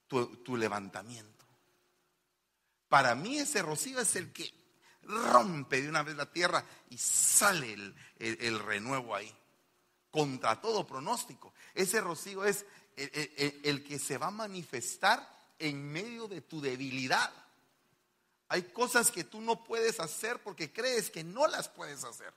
tu, 0.08 0.58
levantamiento. 0.58 1.46
Para 2.88 3.14
mí 3.14 3.38
ese 3.38 3.62
rocío 3.62 4.00
es 4.00 4.16
el 4.16 4.34
que 4.34 4.59
rompe 5.10 5.82
de 5.82 5.90
una 5.90 6.04
vez 6.04 6.16
la 6.16 6.32
tierra 6.32 6.64
y 6.90 6.98
sale 6.98 7.94
el, 8.20 8.60
renuevo 8.60 9.16
ahí. 9.16 9.36
Contra 10.12 10.60
todo 10.60 10.88
pronóstico. 10.88 11.54
Ese 11.74 12.02
rocío 12.02 12.46
es 12.46 12.66
el 12.96 13.84
que 13.84 14.00
se 14.00 14.18
va 14.18 14.28
a 14.28 14.32
manifestar 14.32 15.38
en 15.60 15.92
medio 15.92 16.28
de 16.28 16.42
tu 16.42 16.62
debilidad. 16.62 17.32
Hay 18.48 18.64
cosas 18.64 19.12
que 19.12 19.24
tú 19.24 19.42
no 19.42 19.64
puedes 19.64 20.00
hacer 20.00 20.42
porque 20.42 20.74
crees 20.74 21.12
que 21.12 21.24
no 21.24 21.48
las 21.48 21.70
puedes 21.70 22.04
hacer. 22.04 22.34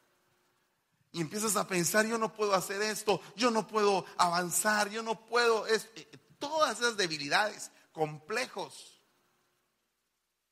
Y 1.12 1.20
empiezas 1.20 1.56
a 1.56 1.66
pensar, 1.66 2.06
yo 2.06 2.18
no 2.18 2.32
puedo 2.32 2.54
hacer 2.54 2.80
esto, 2.82 3.20
yo 3.36 3.50
no 3.50 3.66
puedo 3.66 4.06
avanzar, 4.16 4.90
yo 4.90 5.02
no 5.02 5.26
puedo... 5.26 5.66
Es, 5.66 5.88
eh, 5.94 6.08
todas 6.38 6.80
esas 6.80 6.96
debilidades, 6.96 7.70
complejos. 7.92 9.00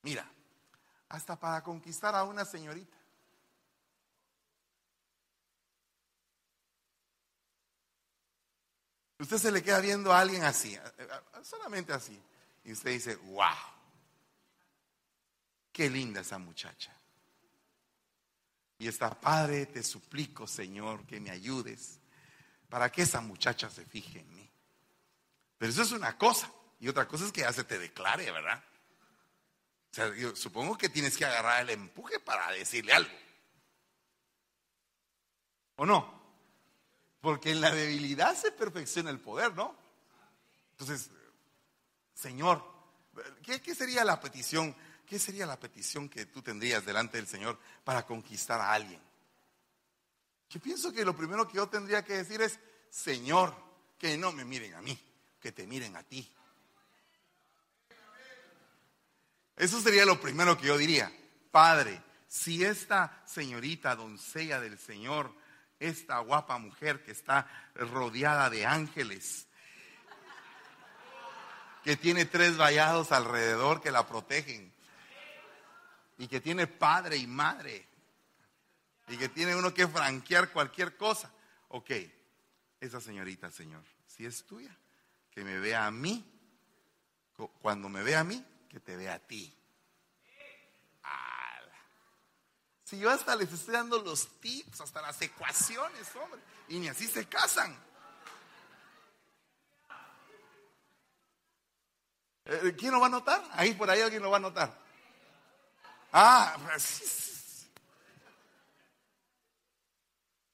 Mira, 0.02 0.30
hasta 1.10 1.38
para 1.38 1.62
conquistar 1.62 2.14
a 2.14 2.24
una 2.24 2.44
señorita. 2.44 2.96
Usted 9.18 9.36
se 9.36 9.52
le 9.52 9.62
queda 9.62 9.80
viendo 9.80 10.12
a 10.12 10.20
alguien 10.20 10.44
así, 10.44 10.74
eh, 10.74 10.80
eh, 10.98 11.08
solamente 11.42 11.92
así. 11.92 12.18
Y 12.64 12.72
usted 12.72 12.90
dice, 12.90 13.16
wow, 13.16 13.44
qué 15.72 15.90
linda 15.90 16.22
esa 16.22 16.38
muchacha. 16.38 16.94
Y 18.78 18.88
está, 18.88 19.10
Padre, 19.20 19.66
te 19.66 19.82
suplico, 19.82 20.46
Señor, 20.46 21.04
que 21.04 21.20
me 21.20 21.30
ayudes 21.30 21.98
para 22.70 22.90
que 22.90 23.02
esa 23.02 23.20
muchacha 23.20 23.68
se 23.68 23.84
fije 23.84 24.20
en 24.20 24.34
mí. 24.34 24.50
Pero 25.58 25.70
eso 25.70 25.82
es 25.82 25.92
una 25.92 26.16
cosa. 26.16 26.50
Y 26.78 26.88
otra 26.88 27.06
cosa 27.06 27.26
es 27.26 27.32
que 27.32 27.42
ya 27.42 27.52
se 27.52 27.64
te 27.64 27.78
declare, 27.78 28.30
¿verdad? 28.30 28.64
Yo 29.92 30.36
supongo 30.36 30.78
que 30.78 30.88
tienes 30.88 31.16
que 31.16 31.24
agarrar 31.24 31.62
el 31.62 31.70
empuje 31.70 32.20
para 32.20 32.50
decirle 32.52 32.92
algo. 32.92 33.10
¿O 35.76 35.86
no? 35.86 36.20
Porque 37.20 37.50
en 37.50 37.60
la 37.60 37.70
debilidad 37.70 38.36
se 38.36 38.52
perfecciona 38.52 39.10
el 39.10 39.18
poder, 39.18 39.54
¿no? 39.54 39.76
Entonces, 40.72 41.10
Señor, 42.14 42.64
¿qué, 43.42 43.74
sería 43.74 44.04
la 44.04 44.20
petición? 44.20 44.74
¿Qué 45.06 45.18
sería 45.18 45.44
la 45.44 45.58
petición 45.58 46.08
que 46.08 46.26
tú 46.26 46.40
tendrías 46.40 46.84
delante 46.84 47.16
del 47.16 47.26
Señor 47.26 47.58
para 47.82 48.06
conquistar 48.06 48.60
a 48.60 48.72
alguien? 48.72 49.00
Yo 50.48 50.60
pienso 50.60 50.92
que 50.92 51.04
lo 51.04 51.16
primero 51.16 51.46
que 51.48 51.56
yo 51.56 51.68
tendría 51.68 52.04
que 52.04 52.18
decir 52.18 52.40
es, 52.42 52.58
Señor, 52.90 53.54
que 53.98 54.16
no 54.16 54.32
me 54.32 54.44
miren 54.44 54.74
a 54.74 54.82
mí, 54.82 54.98
que 55.40 55.52
te 55.52 55.66
miren 55.66 55.96
a 55.96 56.02
ti. 56.02 56.30
Eso 59.60 59.78
sería 59.82 60.06
lo 60.06 60.18
primero 60.18 60.56
que 60.56 60.68
yo 60.68 60.78
diría. 60.78 61.12
Padre, 61.50 62.02
si 62.26 62.64
esta 62.64 63.20
señorita 63.26 63.94
doncella 63.94 64.58
del 64.58 64.78
Señor, 64.78 65.34
esta 65.78 66.18
guapa 66.20 66.56
mujer 66.56 67.04
que 67.04 67.10
está 67.10 67.46
rodeada 67.74 68.48
de 68.48 68.64
ángeles, 68.64 69.46
que 71.84 71.94
tiene 71.94 72.24
tres 72.24 72.56
vallados 72.56 73.12
alrededor 73.12 73.82
que 73.82 73.90
la 73.90 74.06
protegen, 74.06 74.72
y 76.16 76.26
que 76.26 76.40
tiene 76.40 76.66
padre 76.66 77.18
y 77.18 77.26
madre, 77.26 77.86
y 79.08 79.18
que 79.18 79.28
tiene 79.28 79.54
uno 79.54 79.74
que 79.74 79.86
franquear 79.86 80.52
cualquier 80.52 80.96
cosa. 80.96 81.30
Ok, 81.68 81.90
esa 82.80 82.98
señorita, 82.98 83.50
Señor, 83.50 83.82
si 84.06 84.24
es 84.24 84.42
tuya, 84.46 84.74
que 85.30 85.44
me 85.44 85.58
vea 85.58 85.84
a 85.84 85.90
mí, 85.90 86.24
cuando 87.60 87.90
me 87.90 88.02
vea 88.02 88.20
a 88.20 88.24
mí, 88.24 88.42
que 88.70 88.80
te 88.80 88.96
vea 88.96 89.14
a 89.14 89.18
ti. 89.18 89.54
Si 92.84 92.98
yo 92.98 93.10
hasta 93.10 93.36
les 93.36 93.52
estoy 93.52 93.74
dando 93.74 94.00
los 94.02 94.40
tips, 94.40 94.80
hasta 94.80 95.02
las 95.02 95.20
ecuaciones, 95.22 96.08
hombre, 96.16 96.40
y 96.68 96.78
ni 96.78 96.88
así 96.88 97.06
se 97.06 97.28
casan. 97.28 97.76
Eh, 102.46 102.74
¿Quién 102.76 102.92
lo 102.92 103.00
va 103.00 103.06
a 103.06 103.10
notar? 103.10 103.44
Ahí 103.52 103.74
por 103.74 103.88
ahí 103.90 104.00
alguien 104.00 104.22
lo 104.22 104.30
va 104.30 104.38
a 104.38 104.40
notar. 104.40 104.76
Ah, 106.12 106.56
pues, 106.64 107.66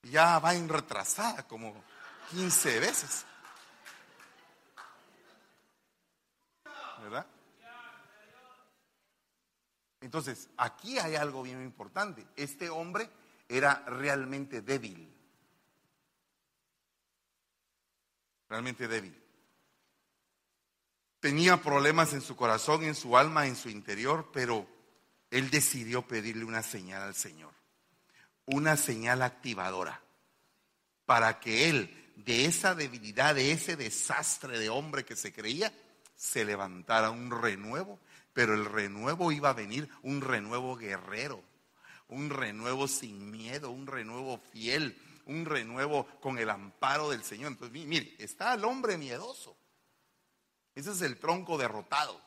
ya 0.03 0.39
va 0.39 0.55
en 0.55 0.69
retrasada 0.69 1.47
como 1.47 1.83
15 2.31 2.81
veces. 2.81 3.25
¿Verdad? 7.01 7.27
Entonces, 10.01 10.49
aquí 10.57 10.99
hay 10.99 11.17
algo 11.17 11.43
bien 11.43 11.63
importante. 11.63 12.27
Este 12.37 12.71
hombre 12.71 13.09
era 13.49 13.85
realmente 13.87 14.61
débil. 14.61 15.13
Realmente 18.49 18.87
débil. 18.87 19.23
Tenía 21.21 21.61
problemas 21.61 22.13
en 22.13 22.21
su 22.21 22.37
corazón, 22.37 22.85
en 22.85 22.95
su 22.95 23.17
alma, 23.17 23.47
en 23.47 23.57
su 23.57 23.69
interior, 23.69 24.31
pero 24.33 24.67
él 25.31 25.51
decidió 25.51 26.07
pedirle 26.07 26.45
una 26.45 26.63
señal 26.63 27.03
al 27.03 27.15
Señor. 27.15 27.53
Una 28.45 28.77
señal 28.77 29.23
activadora. 29.23 30.01
Para 31.05 31.41
que 31.41 31.69
él, 31.69 32.13
de 32.17 32.45
esa 32.45 32.75
debilidad, 32.75 33.35
de 33.35 33.53
ese 33.53 33.77
desastre 33.77 34.59
de 34.59 34.69
hombre 34.69 35.05
que 35.05 35.17
se 35.17 35.33
creía, 35.33 35.73
se 36.15 36.45
levantara 36.45 37.11
un 37.11 37.31
renuevo 37.31 37.99
pero 38.37 38.53
el 38.53 38.67
renuevo 38.67 39.33
iba 39.33 39.49
a 39.49 39.55
venir, 39.55 39.89
un 40.03 40.21
renuevo 40.21 40.77
guerrero, 40.77 41.43
un 42.09 42.29
renuevo 42.29 42.87
sin 42.87 43.31
miedo, 43.31 43.71
un 43.71 43.87
renuevo 43.87 44.39
fiel, 44.53 44.95
un 45.25 45.47
renuevo 45.47 46.05
con 46.21 46.39
el 46.39 46.51
amparo 46.51 47.09
del 47.09 47.25
Señor. 47.25 47.53
Entonces, 47.53 47.87
mire, 47.87 48.15
está 48.19 48.53
el 48.53 48.63
hombre 48.67 48.99
miedoso. 48.99 49.57
Ese 50.75 50.93
es 50.93 51.01
el 51.01 51.19
tronco 51.19 51.57
derrotado. 51.57 52.21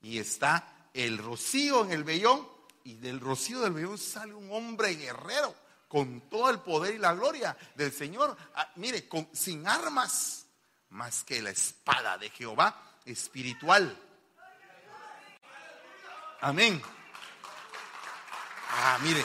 Y 0.00 0.16
está 0.16 0.88
el 0.94 1.18
rocío 1.18 1.84
en 1.84 1.90
el 1.90 2.02
vellón. 2.02 2.48
Y 2.84 2.94
del 2.94 3.20
rocío 3.20 3.60
del 3.60 3.74
vellón 3.74 3.98
sale 3.98 4.32
un 4.32 4.50
hombre 4.50 4.94
guerrero 4.94 5.54
con 5.86 6.30
todo 6.30 6.48
el 6.48 6.60
poder 6.60 6.94
y 6.94 6.98
la 6.98 7.12
gloria 7.12 7.54
del 7.74 7.92
Señor. 7.92 8.34
Ah, 8.54 8.72
mire, 8.76 9.06
sin 9.34 9.68
armas 9.68 10.46
más 10.88 11.24
que 11.24 11.42
la 11.42 11.50
espada 11.50 12.16
de 12.16 12.30
Jehová 12.30 12.96
espiritual 13.04 13.94
Amén. 16.42 16.80
Ah, 18.70 18.98
mire. 19.02 19.22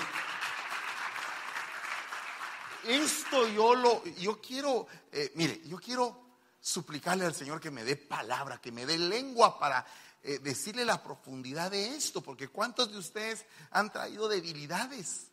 Esto 2.84 3.48
yo 3.48 3.74
lo, 3.74 4.04
yo 4.06 4.42
quiero, 4.42 4.86
eh, 5.12 5.32
mire, 5.36 5.62
yo 5.66 5.78
quiero 5.78 6.26
suplicarle 6.60 7.26
al 7.26 7.34
Señor 7.34 7.60
que 7.60 7.72
me 7.72 7.84
dé 7.84 7.96
palabra, 7.96 8.60
que 8.60 8.72
me 8.72 8.86
dé 8.86 8.98
lengua 8.98 9.58
para 9.58 9.86
eh, 10.24 10.40
decirle 10.40 10.84
la 10.84 11.02
profundidad 11.02 11.72
de 11.72 11.96
esto, 11.96 12.22
porque 12.22 12.50
¿cuántos 12.50 12.92
de 12.92 12.98
ustedes 12.98 13.46
han 13.72 13.92
traído 13.92 14.28
debilidades? 14.28 15.28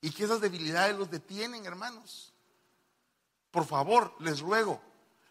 Y 0.00 0.10
que 0.12 0.24
esas 0.24 0.40
debilidades 0.40 0.96
los 0.96 1.10
detienen, 1.10 1.66
hermanos. 1.66 2.32
Por 3.50 3.66
favor, 3.66 4.16
les 4.20 4.40
ruego, 4.40 4.80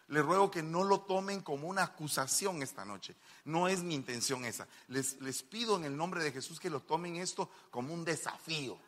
les 0.08 0.24
ruego 0.24 0.50
que 0.50 0.62
no 0.62 0.84
lo 0.84 1.00
tomen 1.00 1.40
como 1.40 1.68
una 1.68 1.82
acusación 1.82 2.62
esta 2.62 2.84
noche. 2.84 3.14
No 3.44 3.68
es 3.68 3.82
mi 3.82 3.94
intención 3.94 4.44
esa. 4.44 4.66
Les, 4.88 5.20
les 5.20 5.42
pido 5.42 5.76
en 5.76 5.84
el 5.84 5.96
nombre 5.96 6.22
de 6.22 6.32
Jesús 6.32 6.60
que 6.60 6.70
lo 6.70 6.80
tomen 6.80 7.16
esto 7.16 7.50
como 7.70 7.94
un 7.94 8.04
desafío. 8.04 8.78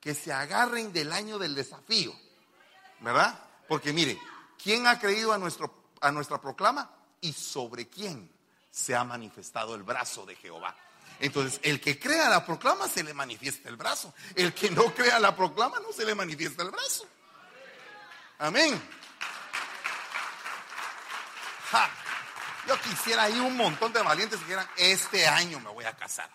Que 0.00 0.14
se 0.14 0.32
agarren 0.32 0.92
del 0.92 1.12
año 1.12 1.38
del 1.38 1.54
desafío. 1.54 2.12
¿Verdad? 3.00 3.38
Porque 3.68 3.92
mire, 3.92 4.18
¿quién 4.62 4.86
ha 4.86 4.98
creído 4.98 5.32
a, 5.32 5.38
nuestro, 5.38 5.72
a 6.00 6.10
nuestra 6.10 6.40
proclama? 6.40 6.90
Y 7.20 7.32
sobre 7.32 7.88
quién 7.88 8.30
se 8.70 8.94
ha 8.94 9.04
manifestado 9.04 9.74
el 9.74 9.82
brazo 9.82 10.26
de 10.26 10.36
Jehová. 10.36 10.76
Entonces, 11.20 11.60
el 11.62 11.80
que 11.80 11.98
crea 11.98 12.30
la 12.30 12.44
proclama 12.44 12.88
se 12.88 13.04
le 13.04 13.12
manifiesta 13.12 13.68
el 13.68 13.76
brazo. 13.76 14.14
El 14.34 14.54
que 14.54 14.70
no 14.70 14.94
crea 14.94 15.18
la 15.18 15.36
proclama 15.36 15.78
no 15.80 15.92
se 15.92 16.04
le 16.04 16.14
manifiesta 16.14 16.62
el 16.62 16.70
brazo. 16.70 17.06
Amén. 18.38 18.80
Yo 22.66 22.80
quisiera 22.80 23.24
ahí 23.24 23.38
un 23.40 23.56
montón 23.56 23.92
de 23.92 24.02
valientes 24.02 24.38
que 24.38 24.44
dijeran, 24.44 24.68
este 24.76 25.26
año 25.26 25.60
me 25.60 25.70
voy 25.70 25.84
a 25.84 25.96
casar. 25.96 26.30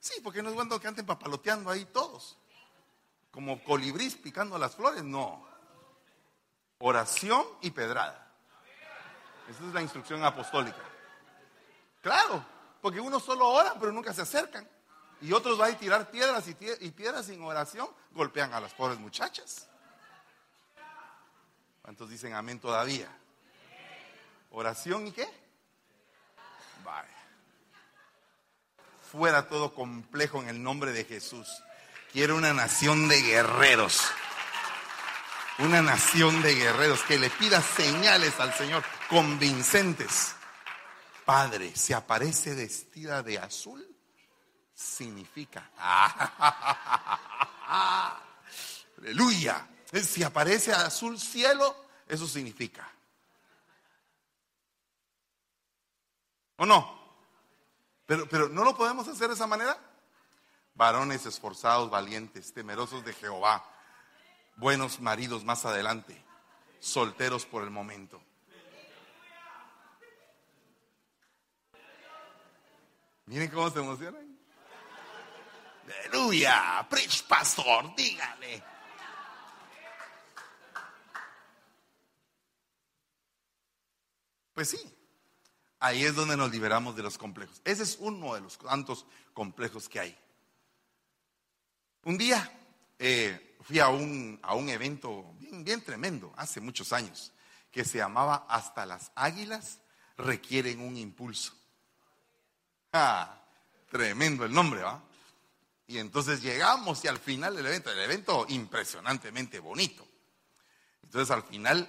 Sí, 0.00 0.20
porque 0.22 0.42
no 0.42 0.48
es 0.48 0.54
bueno 0.54 0.78
que 0.80 0.88
anden 0.88 1.06
papaloteando 1.06 1.70
ahí 1.70 1.84
todos. 1.86 2.38
Como 3.30 3.62
colibrís 3.62 4.16
picando 4.16 4.58
las 4.58 4.74
flores, 4.74 5.02
no. 5.04 5.46
Oración 6.78 7.44
y 7.60 7.70
pedrada. 7.70 8.32
Esa 9.48 9.64
es 9.66 9.74
la 9.74 9.82
instrucción 9.82 10.24
apostólica. 10.24 10.82
Claro, 12.02 12.44
porque 12.80 13.00
uno 13.00 13.18
solo 13.18 13.48
ora, 13.48 13.74
pero 13.78 13.92
nunca 13.92 14.12
se 14.12 14.22
acercan. 14.22 14.68
Y 15.20 15.32
otros 15.32 15.58
van 15.58 15.74
a 15.74 15.78
tirar 15.78 16.10
piedras 16.10 16.46
y, 16.46 16.56
y 16.80 16.90
piedras 16.92 17.26
sin 17.26 17.42
oración 17.42 17.88
golpean 18.12 18.54
a 18.54 18.60
las 18.60 18.72
pobres 18.72 18.98
muchachas. 18.98 19.68
¿Cuántos 21.82 22.08
dicen 22.10 22.34
amén 22.34 22.60
todavía? 22.60 23.08
¿Oración 24.50 25.06
y 25.06 25.12
qué? 25.12 25.28
Vaya. 26.84 27.08
Fuera 29.12 29.48
todo 29.48 29.74
complejo 29.74 30.42
en 30.42 30.48
el 30.48 30.62
nombre 30.62 30.92
de 30.92 31.04
Jesús. 31.04 31.48
Quiero 32.12 32.36
una 32.36 32.52
nación 32.52 33.08
de 33.08 33.22
guerreros. 33.22 34.02
Una 35.58 35.82
nación 35.82 36.40
de 36.42 36.54
guerreros 36.54 37.02
que 37.02 37.18
le 37.18 37.30
pida 37.30 37.60
señales 37.60 38.38
al 38.38 38.54
Señor 38.54 38.84
convincentes. 39.08 40.34
Padre, 41.24 41.74
se 41.76 41.94
aparece 41.94 42.54
vestida 42.54 43.22
de 43.22 43.38
azul, 43.38 43.84
significa. 44.72 45.70
Aleluya. 48.98 49.68
Si 49.92 50.22
aparece 50.22 50.72
azul 50.72 51.18
cielo, 51.18 51.84
eso 52.06 52.26
significa. 52.26 52.88
¿O 56.58 56.66
no? 56.66 56.98
Pero, 58.04 58.28
pero 58.28 58.48
¿no 58.48 58.64
lo 58.64 58.76
podemos 58.76 59.06
hacer 59.08 59.28
de 59.28 59.34
esa 59.34 59.46
manera? 59.46 59.78
Varones 60.74 61.24
esforzados, 61.24 61.90
valientes, 61.90 62.52
temerosos 62.52 63.04
de 63.04 63.12
Jehová, 63.12 63.64
buenos 64.56 65.00
maridos 65.00 65.44
más 65.44 65.64
adelante, 65.64 66.20
solteros 66.80 67.46
por 67.46 67.62
el 67.62 67.70
momento. 67.70 68.20
Miren 73.26 73.50
cómo 73.50 73.70
se 73.70 73.78
emocionan. 73.78 74.38
Aleluya, 76.06 76.86
preach 76.90 77.22
pastor, 77.24 77.94
dígale. 77.94 78.62
Pues 84.54 84.70
sí, 84.70 84.97
ahí 85.80 86.04
es 86.04 86.14
donde 86.14 86.36
nos 86.36 86.50
liberamos 86.50 86.96
de 86.96 87.02
los 87.02 87.18
complejos. 87.18 87.60
Ese 87.64 87.82
es 87.82 87.96
uno 88.00 88.34
de 88.34 88.40
los 88.40 88.58
tantos 88.58 89.06
complejos 89.32 89.88
que 89.88 90.00
hay. 90.00 90.18
Un 92.04 92.16
día 92.16 92.50
eh, 92.98 93.56
fui 93.62 93.78
a 93.78 93.88
un, 93.88 94.38
a 94.42 94.54
un 94.54 94.68
evento 94.68 95.34
bien, 95.38 95.64
bien 95.64 95.82
tremendo, 95.82 96.32
hace 96.36 96.60
muchos 96.60 96.92
años, 96.92 97.32
que 97.70 97.84
se 97.84 97.98
llamaba 97.98 98.46
Hasta 98.48 98.86
las 98.86 99.12
águilas 99.14 99.78
requieren 100.16 100.80
un 100.80 100.96
impulso. 100.96 101.52
Ah, 102.92 103.42
tremendo 103.90 104.44
el 104.44 104.52
nombre, 104.52 104.82
¿va? 104.82 105.02
Y 105.86 105.98
entonces 105.98 106.42
llegamos 106.42 107.04
y 107.04 107.08
al 107.08 107.18
final 107.18 107.56
del 107.56 107.66
evento, 107.66 107.90
el 107.90 107.98
evento 107.98 108.46
impresionantemente 108.48 109.58
bonito. 109.58 110.06
Entonces 111.02 111.30
al 111.30 111.42
final 111.42 111.88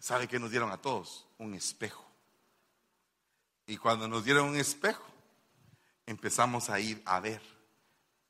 ¿Sabe 0.00 0.26
qué 0.26 0.38
nos 0.38 0.50
dieron 0.50 0.72
a 0.72 0.78
todos? 0.78 1.26
Un 1.36 1.54
espejo. 1.54 2.09
Y 3.70 3.76
cuando 3.76 4.08
nos 4.08 4.24
dieron 4.24 4.48
un 4.48 4.56
espejo, 4.56 5.04
empezamos 6.04 6.70
a 6.70 6.80
ir 6.80 7.00
a 7.04 7.20
ver. 7.20 7.40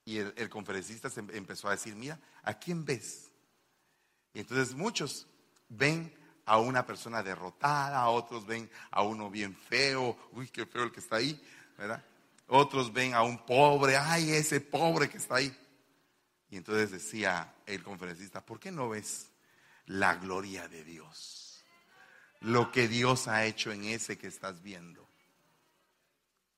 Y 0.05 0.19
el, 0.19 0.51
conferencista 0.51 1.09
empezó 1.33 1.69
a 1.69 1.71
decir, 1.71 1.97
mira, 1.97 2.21
¿a 2.43 2.53
quién 2.53 2.85
ves? 2.85 3.33
Y 4.35 4.41
entonces 4.41 4.75
muchos 4.75 5.27
ven 5.67 6.15
a 6.45 6.59
una 6.59 6.85
persona 6.85 7.23
derrotada, 7.23 8.07
otros 8.09 8.45
ven 8.45 8.71
a 8.91 9.01
uno 9.01 9.31
bien 9.31 9.57
feo, 9.57 10.15
uy, 10.33 10.47
qué 10.49 10.67
feo 10.67 10.83
el 10.83 10.93
que 10.93 11.01
está 11.01 11.17
ahí, 11.17 11.43
¿verdad? 11.79 12.05
Otros 12.47 12.93
ven 12.93 13.15
a 13.15 13.23
un 13.23 13.39
pobre, 13.47 13.97
ay, 13.97 14.33
ese 14.33 14.61
pobre 14.61 15.09
que 15.09 15.17
está 15.17 15.37
ahí. 15.37 15.57
Y 16.51 16.59
entonces 16.59 16.91
decía 16.91 17.55
el 17.65 17.83
conferencista, 17.83 18.45
¿por 18.45 18.61
qué 18.61 18.71
no 18.71 18.91
ves 18.91 19.31
la 19.87 20.17
gloria 20.17 20.69
de 20.69 20.85
Dios? 20.85 21.51
lo 22.41 22.73
que 22.73 22.89
Dios 22.89 23.29
ha 23.29 23.45
hecho 23.45 23.71
en 23.71 23.85
ese 23.85 24.17
que 24.17 24.27
estás 24.27 24.63
viendo. 24.63 25.10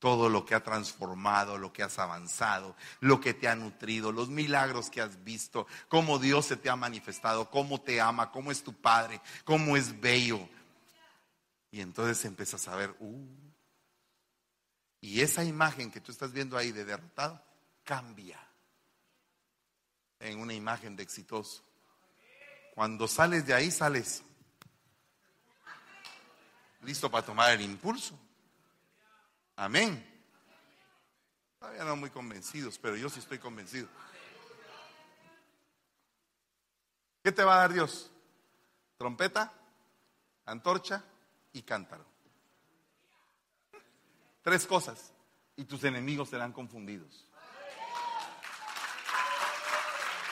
Todo 0.03 0.27
lo 0.27 0.45
que 0.45 0.53
ha 0.53 0.61
transformado, 0.61 1.57
lo 1.57 1.71
que 1.71 1.81
has 1.81 1.97
avanzado, 1.97 2.75
lo 2.99 3.21
que 3.21 3.33
te 3.33 3.47
ha 3.47 3.55
nutrido, 3.55 4.11
los 4.11 4.27
milagros 4.27 4.89
que 4.89 4.99
has 4.99 5.23
visto, 5.23 5.65
cómo 5.87 6.19
Dios 6.19 6.45
se 6.45 6.57
te 6.57 6.69
ha 6.69 6.75
manifestado, 6.75 7.49
cómo 7.49 7.79
te 7.79 8.01
ama, 8.01 8.29
cómo 8.29 8.51
es 8.51 8.61
tu 8.63 8.73
Padre, 8.73 9.21
cómo 9.45 9.77
es 9.77 10.01
bello. 10.01 10.45
Y 11.71 11.79
entonces 11.79 12.25
empiezas 12.25 12.67
a 12.67 12.75
ver, 12.75 12.93
uh, 12.99 13.27
y 14.99 15.21
esa 15.21 15.45
imagen 15.45 15.89
que 15.89 16.01
tú 16.01 16.11
estás 16.11 16.33
viendo 16.33 16.57
ahí 16.57 16.73
de 16.73 16.83
derrotado 16.83 17.41
cambia 17.85 18.45
en 20.19 20.37
una 20.37 20.53
imagen 20.53 20.97
de 20.97 21.03
exitoso. 21.03 21.63
Cuando 22.75 23.07
sales 23.07 23.45
de 23.45 23.53
ahí, 23.53 23.71
sales 23.71 24.21
listo 26.81 27.09
para 27.09 27.25
tomar 27.25 27.51
el 27.51 27.61
impulso. 27.61 28.19
Amén. 29.55 30.09
Todavía 31.59 31.83
no 31.83 31.95
muy 31.95 32.09
convencidos, 32.09 32.77
pero 32.79 32.95
yo 32.95 33.09
sí 33.09 33.19
estoy 33.19 33.39
convencido. 33.39 33.87
¿Qué 37.23 37.31
te 37.31 37.43
va 37.43 37.55
a 37.55 37.59
dar 37.59 37.73
Dios? 37.73 38.11
Trompeta, 38.97 39.53
antorcha 40.45 41.03
y 41.53 41.61
cántaro. 41.61 42.05
Tres 44.41 44.65
cosas 44.65 45.13
y 45.55 45.63
tus 45.63 45.83
enemigos 45.85 46.29
serán 46.29 46.51
confundidos. 46.51 47.29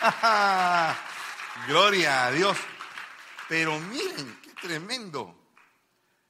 Gloria 1.67 2.25
a 2.25 2.31
Dios. 2.31 2.57
Pero 3.47 3.79
miren, 3.79 4.39
qué 4.41 4.53
tremendo. 4.55 5.40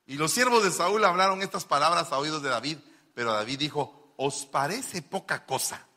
Y 0.05 0.15
los 0.15 0.31
siervos 0.31 0.63
de 0.63 0.71
Saúl 0.71 1.03
hablaron 1.05 1.41
estas 1.41 1.65
palabras 1.65 2.11
a 2.11 2.17
oídos 2.17 2.41
de 2.41 2.49
David, 2.49 2.77
pero 3.13 3.33
David 3.33 3.59
dijo, 3.59 4.13
¿os 4.17 4.45
parece 4.45 5.01
poca 5.01 5.45
cosa 5.45 5.87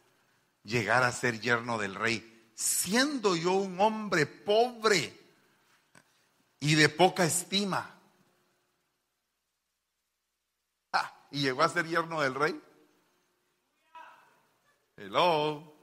llegar 0.63 1.03
a 1.03 1.13
ser 1.13 1.41
yerno 1.41 1.79
del 1.79 1.95
rey, 1.95 2.53
siendo 2.55 3.37
yo 3.37 3.53
un 3.53 3.81
hombre 3.81 4.27
pobre 4.27 5.21
y 6.61 6.75
de 6.75 6.89
poca 6.89 7.25
estima? 7.25 7.99
Ah, 10.93 11.27
¿Y 11.31 11.41
llegó 11.41 11.63
a 11.63 11.69
ser 11.69 11.87
yerno 11.87 12.21
del 12.21 12.35
rey? 12.35 12.61
Hello. 14.97 15.75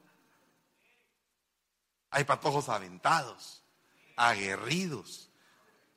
Hay 2.11 2.23
patojos 2.23 2.69
aventados, 2.69 3.63
aguerridos 4.15 5.30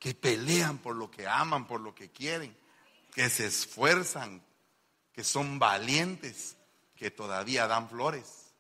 que 0.05 0.15
pelean 0.15 0.77
por 0.77 0.95
lo 0.95 1.11
que 1.11 1.27
aman, 1.27 1.67
por 1.67 1.81
lo 1.81 1.95
que 1.95 2.11
quieren, 2.11 2.55
que 3.15 3.31
se 3.31 3.47
esfuerzan, 3.47 4.45
que 5.15 5.25
son 5.25 5.59
valientes, 5.59 6.59
que 6.95 7.11
todavía 7.11 7.67
dan 7.67 7.89
flores. 7.89 8.53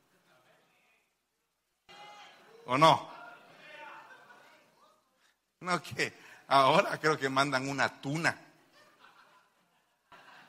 ¿O 2.64 2.78
no? 2.78 3.10
No, 5.60 5.82
que 5.82 6.14
ahora 6.48 6.98
creo 6.98 7.18
que 7.18 7.28
mandan 7.28 7.68
una 7.68 8.00
tuna, 8.00 8.40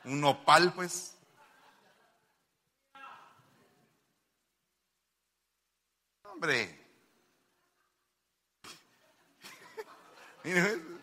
un 0.04 0.24
opal, 0.24 0.72
pues. 0.72 1.14
Hombre, 6.22 6.85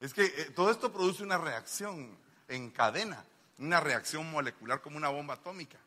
Es 0.00 0.14
que 0.14 0.24
eh, 0.24 0.50
todo 0.54 0.70
esto 0.70 0.92
produce 0.92 1.22
una 1.24 1.38
reacción 1.38 2.16
en 2.46 2.70
cadena, 2.70 3.24
una 3.58 3.80
reacción 3.80 4.30
molecular 4.30 4.80
como 4.80 4.96
una 4.96 5.08
bomba 5.08 5.34
atómica. 5.34 5.78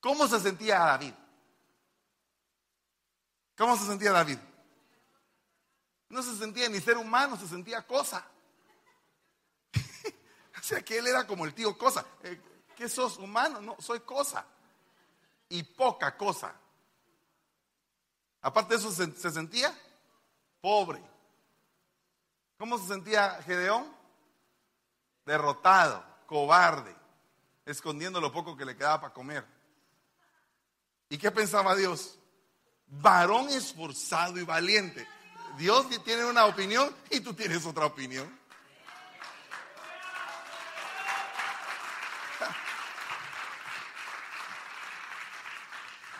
¿Cómo 0.00 0.26
se 0.26 0.40
sentía 0.40 0.80
David? 0.80 1.14
¿Cómo 3.56 3.76
se 3.76 3.86
sentía 3.86 4.10
David? 4.10 4.38
No 6.08 6.22
se 6.22 6.36
sentía 6.36 6.68
ni 6.68 6.80
ser 6.80 6.96
humano, 6.96 7.36
se 7.36 7.46
sentía 7.46 7.86
cosa. 7.86 8.26
o 10.58 10.62
sea 10.62 10.82
que 10.82 10.98
él 10.98 11.06
era 11.06 11.24
como 11.28 11.44
el 11.44 11.54
tío 11.54 11.78
cosa. 11.78 12.04
Eh, 12.24 12.40
¿Qué 12.74 12.88
sos 12.88 13.18
humano? 13.18 13.60
No, 13.60 13.76
soy 13.78 14.00
cosa. 14.00 14.44
Y 15.48 15.62
poca 15.62 16.16
cosa. 16.16 16.52
Aparte 18.42 18.74
de 18.74 18.80
eso, 18.80 18.90
se, 18.90 19.30
sentía 19.30 19.72
pobre. 20.60 21.00
¿Cómo 22.58 22.76
se 22.76 22.88
sentía 22.88 23.40
Gedeón? 23.42 23.86
Derrotado, 25.24 26.04
cobarde, 26.26 26.94
escondiendo 27.64 28.20
lo 28.20 28.32
poco 28.32 28.56
que 28.56 28.64
le 28.64 28.76
quedaba 28.76 29.00
para 29.00 29.14
comer. 29.14 29.46
¿Y 31.08 31.16
qué 31.16 31.30
pensaba 31.30 31.76
Dios? 31.76 32.18
Varón 32.88 33.48
esforzado 33.48 34.38
y 34.38 34.42
valiente. 34.42 35.06
Dios 35.56 35.86
tiene 36.04 36.24
una 36.24 36.46
opinión 36.46 36.94
y 37.10 37.20
tú 37.20 37.34
tienes 37.34 37.64
otra 37.64 37.86
opinión. 37.86 38.41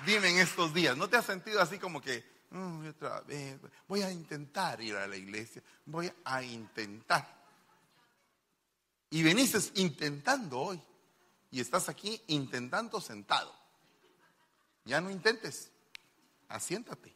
Dime 0.04 0.30
en 0.30 0.38
estos 0.38 0.74
días, 0.74 0.96
¿no 0.96 1.08
te 1.08 1.16
has 1.16 1.24
sentido 1.24 1.60
así 1.60 1.78
como 1.78 2.00
que, 2.00 2.24
mm, 2.50 2.88
otra 2.88 3.20
vez, 3.20 3.60
voy 3.86 4.02
a 4.02 4.10
intentar 4.10 4.80
ir 4.80 4.96
a 4.96 5.06
la 5.06 5.16
iglesia, 5.16 5.62
voy 5.86 6.12
a 6.24 6.42
intentar? 6.42 7.26
Y 9.10 9.22
veniste 9.22 9.58
intentando 9.74 10.58
hoy 10.58 10.82
y 11.50 11.60
estás 11.60 11.88
aquí 11.88 12.20
intentando 12.28 13.00
sentado. 13.00 13.54
Ya 14.84 15.00
no 15.00 15.10
intentes, 15.10 15.70
asiéntate, 16.48 17.14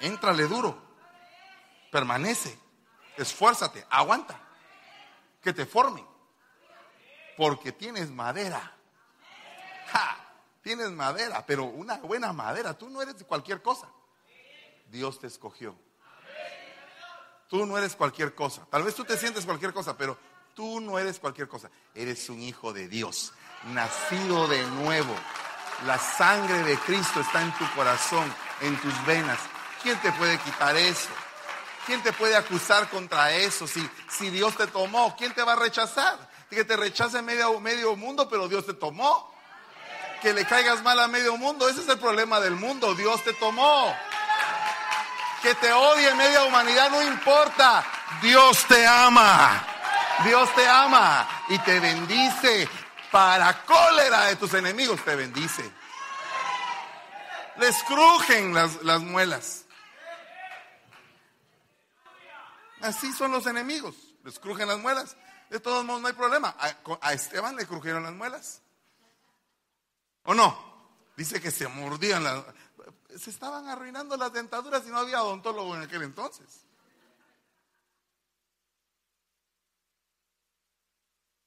éntrale 0.00 0.44
duro, 0.44 0.82
permanece, 1.92 2.58
esfuérzate, 3.16 3.86
aguanta, 3.88 4.40
que 5.40 5.52
te 5.52 5.64
formen, 5.64 6.04
porque 7.36 7.70
tienes 7.70 8.10
madera. 8.10 8.74
Tienes 10.68 10.90
madera, 10.90 11.46
pero 11.46 11.64
una 11.64 11.96
buena 11.96 12.30
madera. 12.34 12.76
Tú 12.76 12.90
no 12.90 13.00
eres 13.00 13.14
cualquier 13.24 13.62
cosa. 13.62 13.88
Dios 14.86 15.18
te 15.18 15.26
escogió. 15.26 15.74
Tú 17.48 17.64
no 17.64 17.78
eres 17.78 17.96
cualquier 17.96 18.34
cosa. 18.34 18.66
Tal 18.70 18.82
vez 18.82 18.94
tú 18.94 19.02
te 19.02 19.16
sientes 19.16 19.46
cualquier 19.46 19.72
cosa, 19.72 19.96
pero 19.96 20.18
tú 20.52 20.78
no 20.82 20.98
eres 20.98 21.18
cualquier 21.18 21.48
cosa. 21.48 21.70
Eres 21.94 22.28
un 22.28 22.42
hijo 22.42 22.74
de 22.74 22.86
Dios, 22.86 23.32
nacido 23.72 24.46
de 24.46 24.62
nuevo. 24.66 25.14
La 25.86 25.96
sangre 25.96 26.62
de 26.64 26.76
Cristo 26.80 27.20
está 27.20 27.40
en 27.40 27.52
tu 27.56 27.64
corazón, 27.74 28.30
en 28.60 28.78
tus 28.78 29.06
venas. 29.06 29.38
¿Quién 29.82 29.98
te 30.02 30.12
puede 30.12 30.38
quitar 30.40 30.76
eso? 30.76 31.08
¿Quién 31.86 32.02
te 32.02 32.12
puede 32.12 32.36
acusar 32.36 32.90
contra 32.90 33.32
eso? 33.32 33.66
Si, 33.66 33.88
si 34.10 34.28
Dios 34.28 34.54
te 34.54 34.66
tomó, 34.66 35.16
¿quién 35.16 35.32
te 35.32 35.42
va 35.42 35.54
a 35.54 35.56
rechazar? 35.56 36.28
Que 36.50 36.62
te 36.62 36.76
rechace 36.76 37.22
medio, 37.22 37.58
medio 37.58 37.96
mundo, 37.96 38.28
pero 38.28 38.48
Dios 38.48 38.66
te 38.66 38.74
tomó 38.74 39.37
que 40.20 40.32
le 40.32 40.44
caigas 40.44 40.82
mal 40.82 40.98
a 41.00 41.08
medio 41.08 41.36
mundo. 41.36 41.68
Ese 41.68 41.80
es 41.80 41.88
el 41.88 41.98
problema 41.98 42.40
del 42.40 42.54
mundo. 42.56 42.94
Dios 42.94 43.22
te 43.24 43.32
tomó. 43.34 43.94
Que 45.42 45.54
te 45.54 45.72
odie 45.72 46.14
media 46.14 46.44
humanidad 46.44 46.90
no 46.90 47.02
importa. 47.02 47.84
Dios 48.20 48.64
te 48.66 48.86
ama. 48.86 49.64
Dios 50.24 50.52
te 50.54 50.66
ama 50.66 51.28
y 51.48 51.58
te 51.60 51.80
bendice. 51.80 52.68
Para 53.10 53.64
cólera 53.64 54.24
de 54.26 54.36
tus 54.36 54.52
enemigos 54.54 55.02
te 55.04 55.14
bendice. 55.16 55.70
Les 57.56 57.82
crujen 57.84 58.54
las, 58.54 58.82
las 58.82 59.00
muelas. 59.00 59.64
Así 62.80 63.12
son 63.12 63.32
los 63.32 63.46
enemigos. 63.46 63.94
Les 64.24 64.38
crujen 64.38 64.68
las 64.68 64.78
muelas. 64.78 65.16
De 65.50 65.60
todos 65.60 65.84
modos 65.84 66.02
no 66.02 66.08
hay 66.08 66.14
problema. 66.14 66.54
A, 67.00 67.12
Esteban 67.12 67.56
le 67.56 67.66
crujieron 67.66 68.02
las 68.02 68.12
muelas. 68.12 68.60
¿O 70.28 70.34
no? 70.34 70.54
Dice 71.16 71.40
que 71.40 71.50
se 71.50 71.66
mordían 71.68 72.22
las... 72.22 72.44
Se 73.18 73.30
estaban 73.30 73.66
arruinando 73.66 74.14
las 74.14 74.30
dentaduras 74.30 74.86
y 74.86 74.90
no 74.90 74.98
había 74.98 75.22
odontólogo 75.22 75.74
en 75.74 75.82
aquel 75.82 76.02
entonces. 76.02 76.66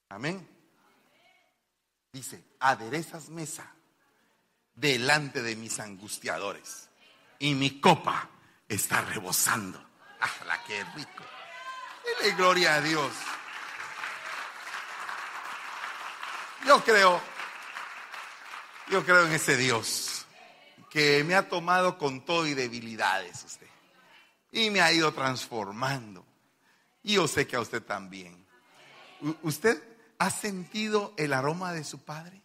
Amén. 0.08 0.48
Dice, 2.10 2.44
aderezas 2.58 3.28
mesa 3.28 3.72
delante 4.74 5.42
de 5.42 5.54
mis 5.54 5.78
angustiadores 5.78 6.88
y 7.38 7.54
mi 7.54 7.80
copa 7.80 8.30
está 8.68 9.00
rebosando. 9.02 9.78
¡Ah, 10.20 10.64
que 10.66 10.82
rico! 10.96 11.24
Dile 12.18 12.34
gloria 12.34 12.74
a 12.74 12.80
Dios. 12.80 13.12
Yo 16.66 16.82
creo 16.82 17.31
yo 18.90 19.04
creo 19.04 19.26
en 19.26 19.32
ese 19.32 19.56
Dios 19.56 20.26
que 20.90 21.24
me 21.24 21.34
ha 21.34 21.48
tomado 21.48 21.96
con 21.96 22.24
todo 22.24 22.46
y 22.46 22.54
debilidades 22.54 23.44
usted. 23.44 23.66
Y 24.50 24.68
me 24.68 24.82
ha 24.82 24.92
ido 24.92 25.14
transformando. 25.14 26.26
Y 27.02 27.14
yo 27.14 27.26
sé 27.26 27.46
que 27.46 27.56
a 27.56 27.60
usted 27.60 27.82
también. 27.82 28.46
¿Usted 29.42 29.82
ha 30.18 30.30
sentido 30.30 31.14
el 31.16 31.32
aroma 31.32 31.72
de 31.72 31.84
su 31.84 32.04
padre? 32.04 32.42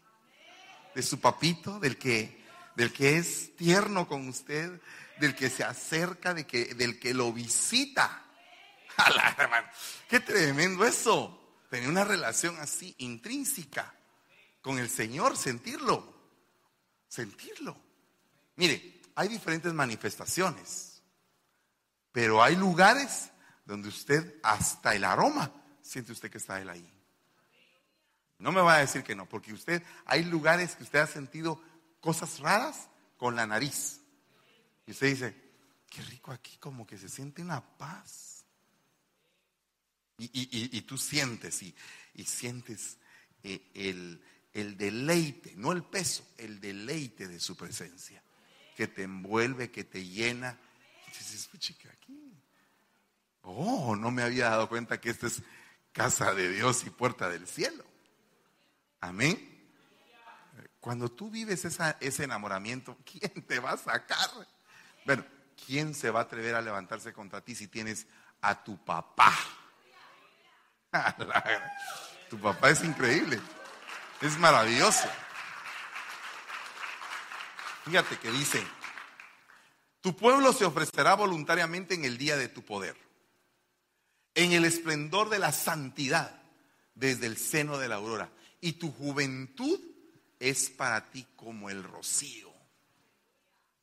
De 0.95 1.03
su 1.03 1.19
papito, 1.19 1.79
del 1.79 1.97
que, 1.97 2.41
del 2.75 2.93
que 2.93 3.17
es 3.17 3.53
tierno 3.57 4.07
con 4.07 4.27
usted, 4.29 4.79
del 5.19 5.35
que 5.35 5.49
se 5.49 5.65
acerca, 5.65 6.33
de 6.33 6.47
que, 6.47 6.73
del 6.73 6.99
que 6.99 7.13
lo 7.13 7.33
visita. 7.33 8.23
Qué 10.07 10.21
tremendo 10.21 10.85
eso. 10.85 11.33
Tener 11.69 11.89
una 11.89 12.05
relación 12.05 12.57
así 12.59 12.95
intrínseca 12.99 13.93
con 14.61 14.79
el 14.79 14.89
Señor, 14.89 15.35
sentirlo 15.35 16.16
sentirlo. 17.08 17.78
Mire, 18.55 19.01
hay 19.16 19.28
diferentes 19.28 19.74
manifestaciones, 19.74 21.01
pero 22.12 22.41
hay 22.41 22.55
lugares 22.55 23.32
donde 23.66 23.89
usted 23.89 24.39
hasta 24.43 24.95
el 24.95 25.03
aroma 25.03 25.51
siente 25.82 26.12
usted 26.12 26.30
que 26.30 26.38
está 26.38 26.62
él 26.62 26.70
ahí. 26.70 26.93
No 28.39 28.51
me 28.51 28.62
va 28.62 28.76
a 28.76 28.80
decir 28.80 29.03
que 29.03 29.16
no, 29.16 29.28
porque 29.28 29.53
usted 29.53 29.82
hay 30.05 30.24
lugares 30.24 30.76
que 30.76 30.84
usted 30.84 30.99
ha 30.99 31.08
sentido 31.08 31.62
cosas 31.99 32.39
raras 32.39 32.88
con 33.18 33.36
la 33.36 33.47
nariz. 33.47 34.01
Y 34.86 34.91
usted 34.91 35.08
dice, 35.08 35.36
qué 35.89 36.01
rico 36.03 36.32
aquí, 36.32 36.58
como 36.58 36.86
que 36.86 36.97
se 36.97 37.10
siente 37.10 37.41
una 37.41 37.62
paz. 37.62 38.45
Y, 40.20 40.82
tú 40.82 40.97
sientes 40.97 41.62
y, 41.62 41.76
sientes 42.26 42.97
eh, 43.43 43.70
el, 43.76 44.22
el 44.53 44.77
deleite, 44.77 45.53
no 45.55 45.71
el 45.71 45.83
peso, 45.83 46.25
el 46.37 46.59
deleite 46.59 47.27
de 47.27 47.39
su 47.39 47.55
presencia, 47.55 48.21
que 48.75 48.87
te 48.87 49.03
envuelve, 49.03 49.71
que 49.71 49.83
te 49.83 50.05
llena. 50.05 50.57
Dices, 51.07 51.49
chica, 51.59 51.89
aquí. 51.91 52.33
Oh, 53.41 53.95
no 53.95 54.11
me 54.11 54.23
había 54.23 54.49
dado 54.49 54.67
cuenta 54.67 54.99
que 54.99 55.09
esta 55.09 55.27
es 55.27 55.41
casa 55.93 56.33
de 56.33 56.49
Dios 56.49 56.85
y 56.85 56.89
puerta 56.89 57.29
del 57.29 57.47
cielo. 57.47 57.85
Amén. 58.99 59.57
Cuando 60.79 61.09
tú 61.09 61.29
vives 61.29 61.65
ese 61.65 62.23
enamoramiento, 62.23 62.97
¿quién 63.05 63.45
te 63.45 63.59
va 63.59 63.71
a 63.71 63.77
sacar? 63.77 64.29
Bueno, 65.05 65.25
¿quién 65.65 65.93
se 65.93 66.11
va 66.11 66.21
a 66.21 66.23
atrever 66.23 66.55
a 66.55 66.61
levantarse 66.61 67.13
contra 67.13 67.41
ti 67.41 67.55
si 67.55 67.67
tienes 67.67 68.07
a 68.41 68.63
tu 68.63 68.83
papá? 68.83 69.33
tu 72.29 72.39
papá 72.39 72.69
es 72.69 72.83
increíble. 72.83 73.39
Es 74.22 74.38
maravilloso. 74.39 75.07
Fíjate 77.86 78.18
que 78.18 78.32
dice, 78.32 78.65
tu 80.01 80.15
pueblo 80.15 80.51
se 80.53 80.65
ofrecerá 80.65 81.15
voluntariamente 81.15 81.93
en 81.93 82.03
el 82.03 82.18
día 82.18 82.36
de 82.36 82.49
tu 82.49 82.63
poder, 82.63 82.97
en 84.36 84.51
el 84.51 84.65
esplendor 84.65 85.30
de 85.30 85.39
la 85.39 85.51
santidad 85.51 86.41
desde 86.95 87.28
el 87.28 87.38
seno 87.38 87.78
de 87.78 87.88
la 87.88 87.95
aurora, 87.95 88.30
y 88.59 88.74
tu 88.74 88.91
juventud 88.91 89.80
es 90.39 90.70
para 90.70 91.09
ti 91.11 91.26
como 91.36 91.70
el 91.70 91.84
rocío. 91.84 92.51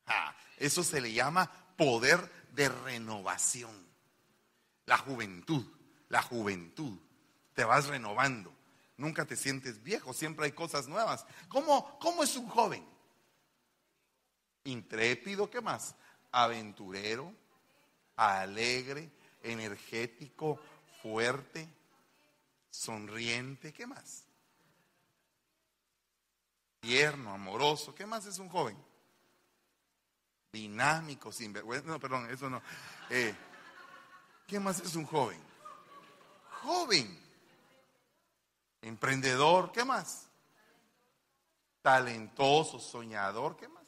Ah, 0.05 0.35
eso 0.57 0.83
se 0.83 1.01
le 1.01 1.13
llama 1.13 1.49
poder 1.77 2.29
de 2.51 2.69
renovación. 2.69 3.85
La 4.85 4.97
juventud, 4.97 5.65
la 6.09 6.21
juventud, 6.21 6.97
te 7.53 7.63
vas 7.63 7.87
renovando. 7.87 8.54
Nunca 8.97 9.25
te 9.25 9.35
sientes 9.35 9.83
viejo, 9.83 10.13
siempre 10.13 10.45
hay 10.45 10.51
cosas 10.53 10.87
nuevas. 10.87 11.25
¿Cómo, 11.49 11.99
cómo 11.99 12.23
es 12.23 12.35
un 12.37 12.47
joven? 12.47 12.85
Intrépido, 14.63 15.49
¿qué 15.49 15.61
más? 15.61 15.95
Aventurero, 16.31 17.33
alegre, 18.15 19.11
energético, 19.43 20.59
fuerte, 21.01 21.67
sonriente, 22.69 23.73
¿qué 23.73 23.85
más? 23.85 24.23
Tierno, 26.79 27.33
amoroso, 27.33 27.93
¿qué 27.93 28.05
más 28.05 28.25
es 28.25 28.39
un 28.39 28.49
joven? 28.49 28.77
Dinámico, 30.53 31.31
sin 31.31 31.51
vergüenza, 31.51 31.89
no, 31.89 31.99
perdón, 31.99 32.29
eso 32.31 32.49
no. 32.49 32.61
Eh, 33.09 33.35
¿Qué 34.47 34.59
más 34.59 34.79
es 34.79 34.95
un 34.95 35.05
joven? 35.05 35.39
Joven 36.61 37.24
emprendedor, 38.85 39.71
¿qué 39.71 39.83
más? 39.83 40.27
Talentoso, 41.81 42.79
soñador, 42.79 43.57
¿qué 43.57 43.67
más? 43.67 43.83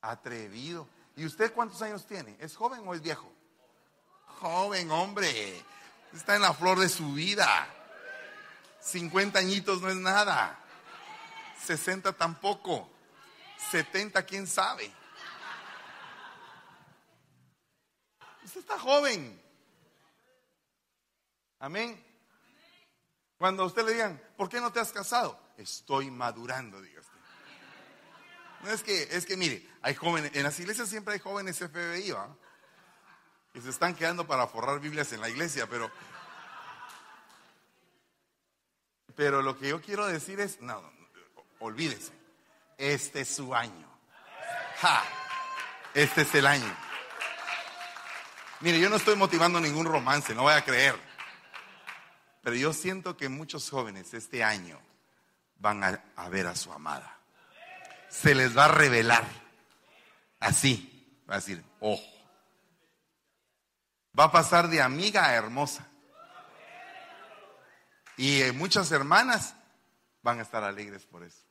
Atrevido. 0.00 0.88
¿Y 1.14 1.24
usted 1.24 1.52
cuántos 1.52 1.80
años 1.82 2.06
tiene? 2.06 2.36
¿Es 2.40 2.56
joven 2.56 2.86
o 2.86 2.94
es 2.94 3.00
viejo? 3.00 3.30
Joven, 4.40 4.90
hombre. 4.90 5.64
Está 6.12 6.36
en 6.36 6.42
la 6.42 6.54
flor 6.54 6.78
de 6.78 6.88
su 6.88 7.12
vida. 7.12 7.66
50 8.80 9.38
añitos 9.38 9.82
no 9.82 9.88
es 9.88 9.96
nada. 9.96 10.58
60 11.62 12.12
tampoco. 12.12 12.88
70, 13.70 14.24
quién 14.24 14.46
sabe. 14.46 14.90
Usted 18.44 18.60
está 18.60 18.78
joven. 18.78 19.42
Amén. 21.58 22.06
Cuando 23.38 23.62
a 23.62 23.66
usted 23.66 23.84
le 23.84 23.92
digan, 23.92 24.20
¿por 24.36 24.48
qué 24.48 24.60
no 24.60 24.72
te 24.72 24.80
has 24.80 24.92
casado? 24.92 25.38
Estoy 25.56 26.10
madurando, 26.10 26.80
diga 26.80 27.00
usted. 27.00 27.16
No 28.62 28.70
es 28.70 28.82
que, 28.82 29.02
es 29.02 29.26
que 29.26 29.36
mire, 29.36 29.68
hay 29.82 29.94
jóvenes, 29.94 30.32
en 30.34 30.42
las 30.42 30.58
iglesias 30.58 30.88
siempre 30.88 31.14
hay 31.14 31.20
jóvenes 31.20 31.58
FBI, 31.58 32.10
¿va? 32.12 32.34
Que 33.52 33.60
se 33.60 33.70
están 33.70 33.94
quedando 33.94 34.26
para 34.26 34.46
forrar 34.46 34.80
Biblias 34.80 35.12
en 35.12 35.20
la 35.20 35.28
iglesia, 35.28 35.66
pero. 35.68 35.90
Pero 39.14 39.40
lo 39.40 39.58
que 39.58 39.68
yo 39.68 39.80
quiero 39.80 40.06
decir 40.06 40.40
es, 40.40 40.60
no, 40.60 40.80
no 40.80 40.96
olvídese, 41.60 42.12
este 42.76 43.22
es 43.22 43.34
su 43.34 43.54
año. 43.54 43.88
Ja, 44.80 45.02
este 45.94 46.22
es 46.22 46.34
el 46.34 46.46
año. 46.46 46.76
Mire, 48.60 48.78
yo 48.80 48.88
no 48.90 48.96
estoy 48.96 49.16
motivando 49.16 49.60
ningún 49.60 49.86
romance, 49.86 50.34
no 50.34 50.42
voy 50.42 50.54
a 50.54 50.64
creer. 50.64 51.05
Pero 52.46 52.58
yo 52.58 52.72
siento 52.72 53.16
que 53.16 53.28
muchos 53.28 53.68
jóvenes 53.68 54.14
este 54.14 54.44
año 54.44 54.80
van 55.58 55.82
a, 55.82 56.28
ver 56.28 56.46
a 56.46 56.54
su 56.54 56.72
amada. 56.72 57.18
Se 58.08 58.36
les 58.36 58.56
va 58.56 58.66
a 58.66 58.68
revelar. 58.68 59.26
Así. 60.38 61.20
Va 61.28 61.34
a 61.34 61.38
decir, 61.38 61.64
ojo. 61.80 62.04
Va 64.16 64.26
a 64.26 64.30
pasar 64.30 64.68
de 64.68 64.80
amiga 64.80 65.24
a 65.26 65.34
hermosa. 65.34 65.88
Y 68.16 68.42
eh, 68.42 68.52
muchas 68.52 68.92
hermanas 68.92 69.56
van 70.22 70.38
a 70.38 70.42
estar 70.42 70.62
alegres 70.62 71.04
por 71.04 71.24
eso. 71.24 71.42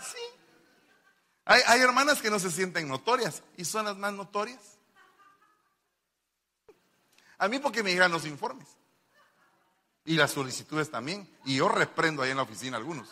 Sí. 0.00 0.40
Hay, 1.44 1.60
hay, 1.66 1.80
hermanas 1.82 2.22
que 2.22 2.30
no 2.30 2.38
se 2.38 2.50
sienten 2.50 2.88
notorias 2.88 3.42
y 3.58 3.66
son 3.66 3.84
las 3.84 3.98
más 3.98 4.14
notorias. 4.14 4.78
A 7.42 7.48
mí 7.48 7.58
porque 7.58 7.82
me 7.82 7.90
llegan 7.90 8.12
los 8.12 8.24
informes. 8.24 8.68
Y 10.04 10.14
las 10.14 10.30
solicitudes 10.30 10.92
también. 10.92 11.28
Y 11.44 11.56
yo 11.56 11.68
reprendo 11.68 12.22
ahí 12.22 12.30
en 12.30 12.36
la 12.36 12.44
oficina 12.44 12.76
algunos. 12.76 13.08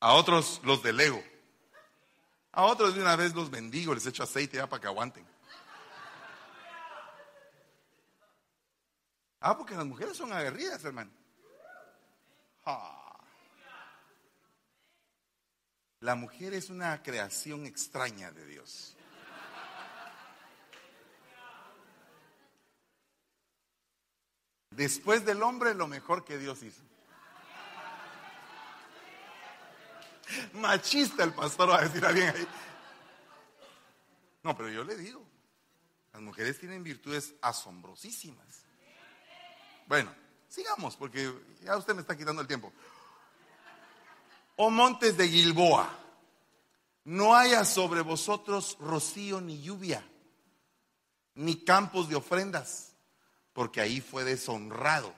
A 0.00 0.14
otros 0.14 0.60
los 0.64 0.82
delego. 0.82 1.22
A 2.50 2.64
otros 2.64 2.96
de 2.96 3.02
una 3.02 3.14
vez 3.14 3.36
los 3.36 3.50
bendigo, 3.50 3.94
les 3.94 4.04
echo 4.04 4.24
aceite 4.24 4.56
ya 4.56 4.68
para 4.68 4.80
que 4.80 4.88
aguanten. 4.88 5.24
Ah, 9.38 9.56
porque 9.56 9.76
las 9.76 9.86
mujeres 9.86 10.16
son 10.16 10.32
aguerridas, 10.32 10.82
hermano. 10.82 11.12
La 16.00 16.16
mujer 16.16 16.54
es 16.54 16.68
una 16.68 17.00
creación 17.00 17.64
extraña 17.64 18.32
de 18.32 18.44
Dios. 18.44 18.97
Después 24.78 25.24
del 25.24 25.42
hombre, 25.42 25.74
lo 25.74 25.88
mejor 25.88 26.24
que 26.24 26.38
Dios 26.38 26.62
hizo. 26.62 26.82
Machista 30.52 31.24
el 31.24 31.34
pastor 31.34 31.70
va 31.70 31.78
a 31.78 31.82
decir 31.82 32.04
a 32.04 32.10
alguien 32.10 32.28
ahí. 32.28 32.46
No, 34.44 34.56
pero 34.56 34.68
yo 34.68 34.84
le 34.84 34.94
digo, 34.96 35.20
las 36.12 36.22
mujeres 36.22 36.60
tienen 36.60 36.84
virtudes 36.84 37.34
asombrosísimas. 37.42 38.46
Bueno, 39.88 40.14
sigamos, 40.48 40.94
porque 40.94 41.28
ya 41.60 41.76
usted 41.76 41.96
me 41.96 42.02
está 42.02 42.16
quitando 42.16 42.40
el 42.40 42.46
tiempo. 42.46 42.72
Oh 44.54 44.70
montes 44.70 45.16
de 45.16 45.28
Gilboa, 45.28 45.90
no 47.02 47.34
haya 47.34 47.64
sobre 47.64 48.02
vosotros 48.02 48.76
rocío 48.78 49.40
ni 49.40 49.60
lluvia, 49.60 50.08
ni 51.34 51.64
campos 51.64 52.08
de 52.08 52.14
ofrendas 52.14 52.87
porque 53.58 53.80
ahí 53.80 54.00
fue 54.00 54.22
deshonrado 54.22 55.12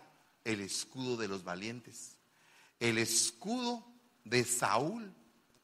el 0.45 0.62
escudo 0.62 1.18
de 1.18 1.28
los 1.28 1.45
valientes. 1.45 2.16
El 2.78 2.97
escudo 2.97 3.86
de 4.24 4.45
Saúl 4.45 5.12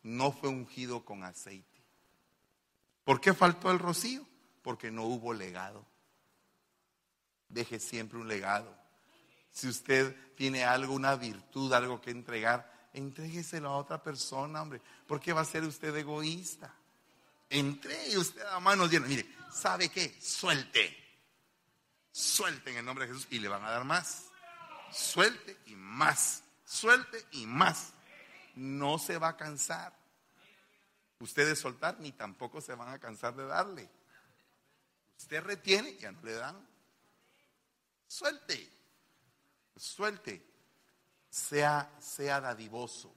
no 0.03 0.31
fue 0.31 0.51
ungido 0.51 1.03
con 1.03 1.25
aceite. 1.25 1.83
¿Por 3.03 3.19
qué 3.19 3.33
faltó 3.33 3.71
el 3.71 3.79
rocío? 3.79 4.27
Porque 4.61 4.91
no 4.91 5.05
hubo 5.05 5.33
legado. 5.33 5.87
Deje 7.49 7.81
siempre 7.81 8.19
un 8.19 8.29
legado. 8.29 8.77
Si 9.51 9.69
usted 9.69 10.15
tiene 10.35 10.65
algo, 10.65 10.93
una 10.93 11.17
virtud, 11.17 11.73
algo 11.73 12.03
que 12.03 12.11
entregar, 12.11 12.91
entrégueselo 12.93 13.71
a 13.71 13.79
otra 13.79 14.03
persona, 14.03 14.61
hombre. 14.61 14.83
¿Por 15.07 15.19
qué 15.19 15.33
va 15.33 15.41
a 15.41 15.47
ser 15.47 15.65
usted 15.65 15.97
egoísta? 15.97 16.75
Entregue 17.49 18.19
usted 18.19 18.43
a 18.43 18.61
manos 18.61 18.91
llenas. 18.91 19.09
Mire, 19.09 19.27
¿sabe 19.51 19.89
qué? 19.89 20.15
Suelte. 20.21 21.06
Suelte 22.17 22.71
en 22.71 22.79
el 22.79 22.85
nombre 22.87 23.07
de 23.07 23.13
Jesús 23.13 23.29
y 23.31 23.39
le 23.41 23.49
van 23.49 23.63
a 23.63 23.71
dar 23.71 23.85
más. 23.85 24.31
Suelte 24.91 25.55
y 25.67 25.75
más. 25.75 26.43
Suelte 26.65 27.23
y 27.33 27.45
más. 27.45 27.93
No 28.55 28.99
se 28.99 29.19
va 29.19 29.29
a 29.29 29.37
cansar. 29.37 29.93
Usted 31.21 31.47
de 31.47 31.55
soltar 31.55 32.01
ni 32.01 32.13
tampoco 32.13 32.63
se 32.63 32.75
van 32.75 32.89
a 32.89 32.99
cansar 32.99 33.37
de 33.37 33.45
darle. 33.45 33.91
Usted 35.19 35.43
retiene, 35.43 35.95
ya 35.99 36.11
no 36.11 36.23
le 36.23 36.33
dan. 36.33 36.67
Suelte. 38.09 38.67
Suelte. 39.77 40.43
Sea, 41.29 41.93
sea 42.01 42.41
dadivoso. 42.41 43.15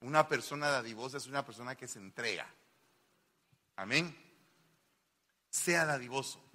Una 0.00 0.28
persona 0.28 0.68
dadivosa 0.68 1.16
es 1.16 1.26
una 1.26 1.46
persona 1.46 1.74
que 1.76 1.88
se 1.88 1.98
entrega. 1.98 2.46
Amén. 3.76 4.14
Sea 5.48 5.86
dadivoso 5.86 6.49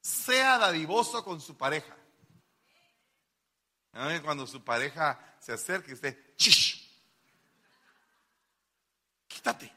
sea 0.00 0.58
dadivoso 0.58 1.24
con 1.24 1.40
su 1.40 1.56
pareja. 1.56 1.96
Cuando 4.22 4.46
su 4.46 4.62
pareja 4.62 5.18
se 5.40 5.52
acerque, 5.52 5.92
usted, 5.92 6.36
¡chish! 6.36 6.88
Quítate. 9.26 9.72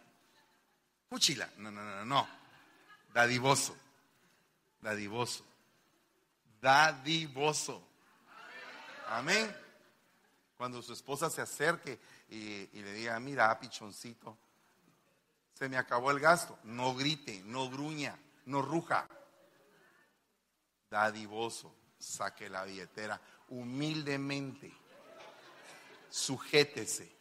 Fuchila. 1.10 1.50
No, 1.58 1.72
no, 1.72 1.84
no, 1.84 2.06
no. 2.06 2.28
Dadivoso. 3.14 3.76
Dadivoso. 4.80 5.46
Dadivoso. 6.62 7.88
Amén. 9.10 9.56
Cuando 10.56 10.82
su 10.82 10.94
esposa 10.94 11.30
se 11.30 11.42
acerque 11.42 12.00
y, 12.30 12.70
y 12.78 12.82
le 12.84 12.94
diga, 12.94 13.20
mira, 13.20 13.60
pichoncito, 13.60 14.38
se 15.54 15.68
me 15.68 15.78
acabó 15.78 16.12
el 16.12 16.20
gasto. 16.20 16.60
No 16.64 16.96
grite, 16.96 17.42
no 17.44 17.70
gruña, 17.70 18.18
no 18.46 18.62
ruja 18.62 19.08
dadivoso, 20.92 21.74
saque 21.98 22.50
la 22.50 22.66
billetera 22.66 23.20
humildemente, 23.48 24.72
sujétese, 26.10 27.12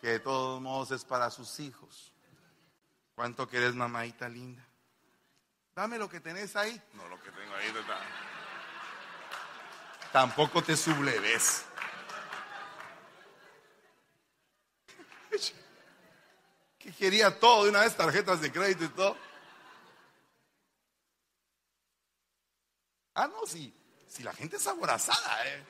que 0.00 0.08
de 0.08 0.20
todos 0.20 0.60
modos 0.60 0.90
es 0.92 1.04
para 1.04 1.30
sus 1.30 1.58
hijos. 1.58 2.12
¿Cuánto 3.14 3.48
querés, 3.48 3.74
mamadita 3.74 4.28
linda? 4.28 4.62
Dame 5.74 5.98
lo 5.98 6.08
que 6.08 6.20
tenés 6.20 6.54
ahí. 6.54 6.80
No, 6.92 7.08
lo 7.08 7.20
que 7.22 7.30
tengo 7.30 7.54
ahí. 7.54 7.72
Tampoco 10.12 10.62
te 10.62 10.76
subleves. 10.76 11.64
Que 16.78 16.92
quería 16.92 17.36
todo 17.40 17.64
de 17.64 17.70
una 17.70 17.80
vez, 17.80 17.96
tarjetas 17.96 18.40
de 18.40 18.52
crédito 18.52 18.84
y 18.84 18.88
todo. 18.90 19.16
Ah, 23.16 23.28
no, 23.28 23.46
si, 23.46 23.74
si 24.06 24.22
la 24.22 24.32
gente 24.34 24.56
es 24.56 24.66
aborazada, 24.66 25.48
¿eh? 25.48 25.64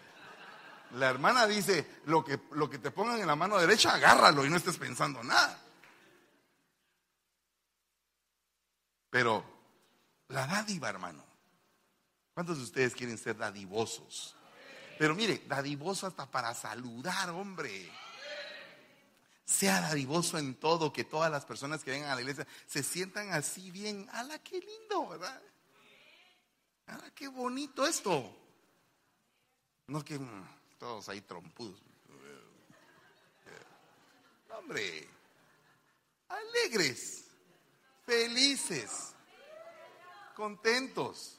La 0.95 1.09
hermana 1.09 1.47
dice, 1.47 2.01
lo 2.07 2.25
que, 2.25 2.41
lo 2.53 2.69
que 2.69 2.79
te 2.79 2.91
pongan 2.91 3.21
en 3.21 3.27
la 3.27 3.37
mano 3.37 3.57
derecha, 3.59 3.95
agárralo 3.95 4.45
y 4.45 4.51
no 4.51 4.57
estés 4.57 4.77
pensando 4.77 5.23
nada. 5.23 5.61
Pero 9.11 9.45
la 10.29 10.47
dádiva, 10.47 10.89
hermano. 10.89 11.25
¿Cuántos 12.35 12.59
de 12.59 12.65
ustedes 12.65 12.95
quieren 12.95 13.17
ser 13.17 13.37
dadivosos? 13.37 14.37
Pero 14.99 15.15
mire, 15.15 15.43
dadivoso 15.47 16.07
hasta 16.07 16.29
para 16.31 16.53
saludar, 16.53 17.31
hombre. 17.31 17.91
Sea 19.45 19.81
dadivoso 19.83 20.37
en 20.39 20.57
todo, 20.57 20.93
que 20.93 21.05
todas 21.05 21.31
las 21.31 21.45
personas 21.45 21.85
que 21.85 21.93
vengan 21.93 22.11
a 22.11 22.17
la 22.17 22.23
iglesia 22.23 22.47
se 22.67 22.83
sientan 22.83 23.33
así 23.33 23.71
bien. 23.71 24.09
¡Hala, 24.13 24.41
qué 24.41 24.61
lindo, 24.61 25.09
verdad! 25.09 25.41
Qué 27.17 27.29
bonito 27.29 27.87
esto. 27.87 28.31
No 29.87 30.05
que 30.05 30.19
mm, 30.19 30.49
todos 30.79 31.09
ahí 31.09 31.23
trompudos. 31.23 31.81
Hombre, 34.51 35.09
alegres, 36.29 37.25
felices, 38.05 39.15
contentos. 40.35 41.39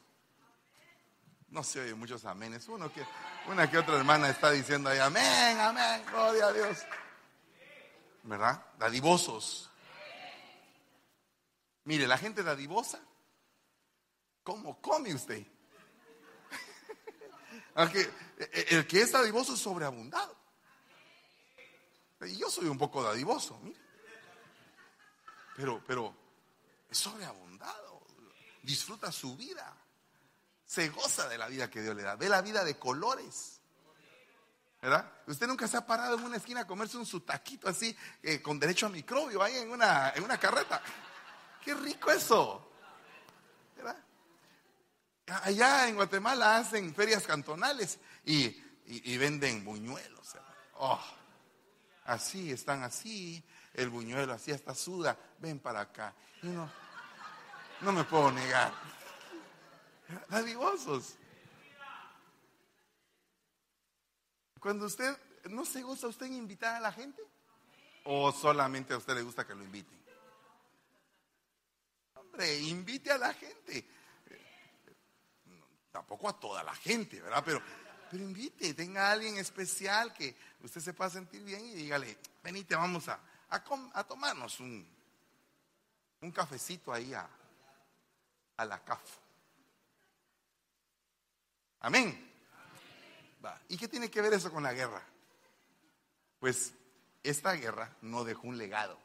No 1.49 1.63
se 1.63 1.81
oye 1.81 1.93
muchos 1.93 2.25
amenes. 2.25 2.67
Una 2.67 3.69
que 3.69 3.77
otra 3.77 3.97
hermana 3.97 4.29
está 4.29 4.51
diciendo 4.51 4.89
ahí, 4.89 4.99
amén, 4.99 5.59
amén, 5.59 6.03
gloria 6.09 6.47
a 6.47 6.53
Dios. 6.53 6.79
¿Verdad? 8.23 8.65
Dadivosos. 8.77 9.69
Mire, 11.85 12.05
la 12.05 12.17
gente 12.17 12.43
dadivosa 12.43 12.99
¿Cómo 14.47 14.79
come 14.79 15.13
usted? 15.13 15.45
Aunque 17.77 18.11
el 18.69 18.87
que 18.87 19.01
es 19.01 19.11
dadivoso 19.11 19.53
es 19.53 19.59
sobreabundado. 19.59 20.35
Y 22.21 22.35
yo 22.35 22.49
soy 22.49 22.67
un 22.67 22.77
poco 22.77 23.03
dadivoso, 23.03 23.59
mire. 23.61 23.79
Pero, 25.55 25.83
pero 25.85 26.15
es 26.89 26.97
sobreabundado. 26.97 28.01
Disfruta 28.63 29.11
su 29.11 29.37
vida. 29.37 29.77
Se 30.65 30.89
goza 30.89 31.29
de 31.29 31.37
la 31.37 31.47
vida 31.47 31.69
que 31.69 31.83
Dios 31.83 31.95
le 31.95 32.01
da. 32.01 32.15
Ve 32.15 32.27
la 32.29 32.41
vida 32.41 32.63
de 32.63 32.79
colores. 32.79 33.59
¿Verdad? 34.81 35.11
Usted 35.27 35.45
nunca 35.45 35.67
se 35.67 35.77
ha 35.77 35.85
parado 35.85 36.17
en 36.17 36.23
una 36.23 36.37
esquina 36.37 36.61
a 36.61 36.67
comerse 36.67 36.97
un 36.97 37.05
sutaquito 37.05 37.69
así, 37.69 37.95
eh, 38.23 38.41
con 38.41 38.59
derecho 38.59 38.87
a 38.87 38.89
microbio, 38.89 39.41
ahí 39.43 39.55
en 39.55 39.71
una, 39.71 40.11
en 40.15 40.23
una 40.23 40.39
carreta. 40.39 40.81
Qué 41.63 41.75
rico 41.75 42.09
eso. 42.09 42.66
Allá 45.27 45.89
en 45.89 45.95
Guatemala 45.95 46.57
hacen 46.57 46.95
ferias 46.95 47.27
cantonales 47.27 47.99
y, 48.25 49.17
venden 49.17 49.65
buñuelos. 49.65 50.35
Oh, 50.75 51.01
así, 52.05 52.51
están 52.51 52.83
así, 52.83 53.43
el 53.73 53.89
buñuelo 53.89 54.33
así 54.33 54.51
hasta 54.51 54.73
suda. 54.73 55.17
Ven 55.39 55.59
para 55.59 55.81
acá. 55.81 56.13
Y 56.41 56.47
no, 56.47 56.69
no 57.81 57.91
me 57.91 58.05
puedo 58.05 58.31
negar. 58.31 58.73
Dadivosos. 60.29 61.15
Cuando 64.61 64.85
usted, 64.85 65.17
¿no 65.49 65.65
se 65.65 65.83
gusta 65.83 66.07
usted 66.07 66.27
invitar 66.27 66.75
a 66.75 66.79
la 66.79 66.91
gente? 66.93 67.21
¿O 68.05 68.31
solamente 68.31 68.93
a 68.93 68.97
usted 68.97 69.15
le 69.15 69.23
gusta 69.23 69.45
que 69.45 69.53
lo 69.53 69.63
inviten? 69.63 69.97
Hombre, 72.15 72.59
invite 72.59 73.11
a 73.11 73.17
la 73.17 73.33
gente. 73.33 73.96
Tampoco 75.97 76.29
a 76.29 76.39
toda 76.39 76.63
la 76.63 76.75
gente, 76.75 77.19
¿verdad? 77.19 77.41
Pero, 77.43 77.59
pero 78.11 78.23
invite, 78.23 78.75
tenga 78.75 79.07
a 79.07 79.13
alguien 79.13 79.35
especial 79.39 80.13
que 80.13 80.35
usted 80.61 80.79
se 80.79 80.93
pueda 80.93 81.09
sentir 81.09 81.43
bien 81.43 81.65
y 81.65 81.73
dígale, 81.73 82.19
venite, 82.43 82.75
vamos 82.75 83.09
a, 83.09 83.19
a, 83.49 84.03
tomarnos 84.03 84.59
un, 84.59 84.87
un 86.21 86.31
cafecito 86.31 86.93
ahí 86.93 87.15
a, 87.15 87.27
a 88.57 88.65
la 88.65 88.79
CAF. 88.83 89.01
Amén. 91.79 92.31
¿Y 93.67 93.75
qué 93.75 93.87
tiene 93.87 94.11
que 94.11 94.21
ver 94.21 94.33
eso 94.33 94.51
con 94.51 94.61
la 94.61 94.73
guerra? 94.73 95.01
Pues 96.39 96.75
esta 97.23 97.53
guerra 97.53 97.91
no 98.03 98.23
dejó 98.23 98.47
un 98.47 98.59
legado. 98.59 98.99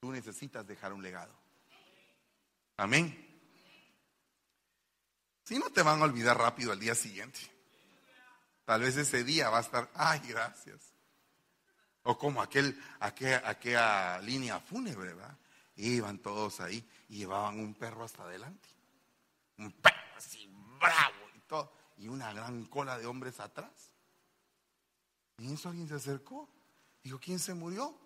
Tú 0.00 0.12
necesitas 0.12 0.66
dejar 0.66 0.94
un 0.94 1.02
legado. 1.02 1.34
Amén. 2.78 3.25
Si 5.46 5.58
no 5.58 5.70
te 5.70 5.82
van 5.82 6.00
a 6.00 6.04
olvidar 6.04 6.36
rápido 6.36 6.72
al 6.72 6.80
día 6.80 6.96
siguiente. 6.96 7.38
Tal 8.64 8.80
vez 8.80 8.96
ese 8.96 9.22
día 9.22 9.48
va 9.48 9.58
a 9.58 9.60
estar, 9.60 9.88
ay, 9.94 10.20
gracias. 10.26 10.80
O 12.02 12.18
como 12.18 12.42
aquel, 12.42 12.82
aquella, 12.98 13.48
aquella 13.48 14.20
línea 14.22 14.58
fúnebre, 14.58 15.14
¿verdad? 15.14 15.38
Iban 15.76 16.18
todos 16.18 16.60
ahí 16.60 16.84
y 17.08 17.18
llevaban 17.18 17.60
un 17.60 17.74
perro 17.74 18.02
hasta 18.02 18.24
adelante. 18.24 18.68
Un 19.58 19.70
perro 19.70 20.16
así, 20.16 20.50
bravo 20.80 21.30
y 21.36 21.40
todo 21.40 21.72
y 21.98 22.08
una 22.08 22.32
gran 22.32 22.64
cola 22.64 22.98
de 22.98 23.06
hombres 23.06 23.38
atrás. 23.38 23.92
Y 25.38 25.52
eso 25.52 25.68
alguien 25.68 25.88
se 25.88 25.94
acercó. 25.94 26.48
Dijo, 27.04 27.20
¿quién 27.20 27.38
se 27.38 27.54
murió? 27.54 27.96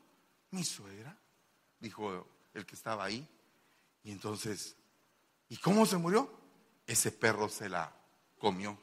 Mi 0.50 0.62
suegra, 0.62 1.16
dijo 1.78 2.28
el 2.52 2.66
que 2.66 2.74
estaba 2.74 3.04
ahí. 3.04 3.26
Y 4.02 4.12
entonces, 4.12 4.76
¿y 5.48 5.56
cómo 5.56 5.86
se 5.86 5.96
murió? 5.96 6.39
Ese 6.90 7.12
perro 7.12 7.48
se 7.48 7.68
la 7.68 7.88
comió. 8.36 8.76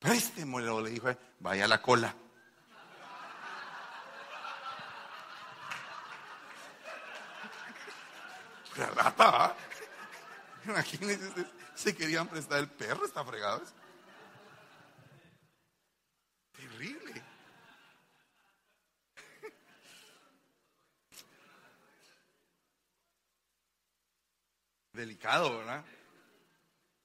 Préstemelo, 0.00 0.80
le 0.80 0.90
dijo, 0.90 1.08
vaya 1.38 1.66
a 1.66 1.68
la 1.68 1.80
cola. 1.80 2.12
La 8.76 8.86
rata, 8.86 9.54
Imagínense 10.64 11.46
se 11.76 11.94
querían 11.94 12.26
prestar 12.26 12.58
el 12.58 12.68
perro, 12.68 13.06
está 13.06 13.24
fregado. 13.24 13.62
Terrible. 16.50 17.22
Delicado, 24.92 25.58
¿verdad? 25.58 25.84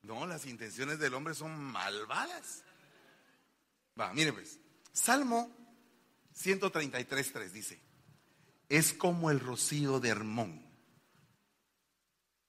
No, 0.06 0.28
las 0.28 0.45
intenciones 0.45 0.99
del 0.99 1.16
hombre 1.16 1.34
son 1.34 1.60
malvadas. 1.60 2.64
Va, 3.99 4.14
mire 4.14 4.34
pues. 4.34 4.60
Salmo 4.93 5.51
133.3 6.38 7.49
dice, 7.49 7.82
es 8.70 8.93
como 8.93 9.32
el 9.32 9.39
rocío 9.39 9.99
de 9.99 10.10
Hermón 10.10 10.64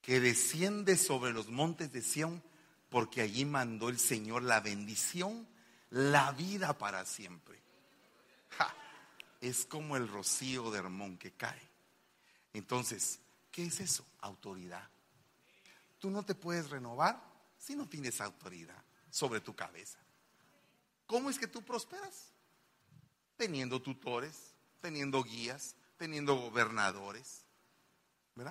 que 0.01 0.19
desciende 0.19 0.97
sobre 0.97 1.33
los 1.33 1.49
montes 1.49 1.91
de 1.91 2.01
Sión, 2.01 2.41
porque 2.89 3.21
allí 3.21 3.43
mandó 3.43 3.89
el 3.89 3.99
Señor 3.99 4.43
la 4.43 4.61
bendición, 4.61 5.47
la 5.89 6.31
vida 6.33 6.77
para 6.77 7.05
siempre. 7.05 7.61
es 9.41 9.65
como 9.65 9.97
el 9.97 10.07
rocío 10.07 10.71
de 10.71 10.79
Hermón 10.79 11.17
que 11.17 11.31
cae. 11.31 11.61
Entonces, 12.53 13.19
¿qué 13.51 13.65
es 13.65 13.79
eso? 13.79 14.05
Autoridad. 14.21 14.87
Tú 15.99 16.09
no 16.09 16.23
te 16.23 16.35
puedes 16.35 16.69
renovar 16.69 17.26
si 17.67 17.75
no 17.75 17.85
tienes 17.85 18.21
autoridad 18.21 18.81
sobre 19.09 19.41
tu 19.41 19.53
cabeza. 19.53 19.99
¿Cómo 21.05 21.29
es 21.29 21.37
que 21.37 21.47
tú 21.47 21.61
prosperas? 21.65 22.31
Teniendo 23.35 23.81
tutores, 23.81 24.55
teniendo 24.79 25.21
guías, 25.21 25.75
teniendo 25.97 26.35
gobernadores, 26.35 27.43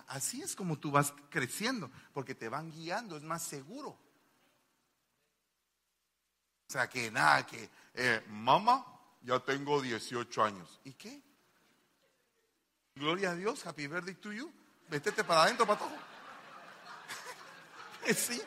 Así 0.09 0.43
es 0.43 0.57
como 0.57 0.81
tú 0.81 0.91
vas 0.91 1.15
creciendo, 1.31 1.89
porque 2.13 2.35
te 2.35 2.49
van 2.49 2.73
guiando, 2.73 3.17
es 3.17 3.23
más 3.23 3.41
seguro. 3.41 3.91
O 6.69 6.73
sea, 6.73 6.89
que 6.89 7.09
nada, 7.09 7.47
que, 7.47 7.71
eh, 7.95 8.25
mamá, 8.27 8.85
ya 9.23 9.39
tengo 9.39 9.81
18 9.81 10.43
años. 10.43 10.81
¿Y 10.83 10.93
qué? 10.95 11.23
Gloria 12.97 13.31
a 13.31 13.35
Dios, 13.37 13.65
happy 13.65 13.87
birthday 13.87 14.17
to 14.17 14.33
you. 14.33 14.53
Vétete 14.89 15.23
para 15.23 15.45
adentro, 15.45 15.65
todo. 15.67 15.89
sí, 18.13 18.43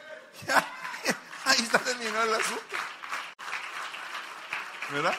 ahí 1.46 1.62
está 1.62 1.80
terminado 1.80 2.36
el 2.36 2.42
asunto. 2.42 2.76
¿Verdad? 4.92 5.16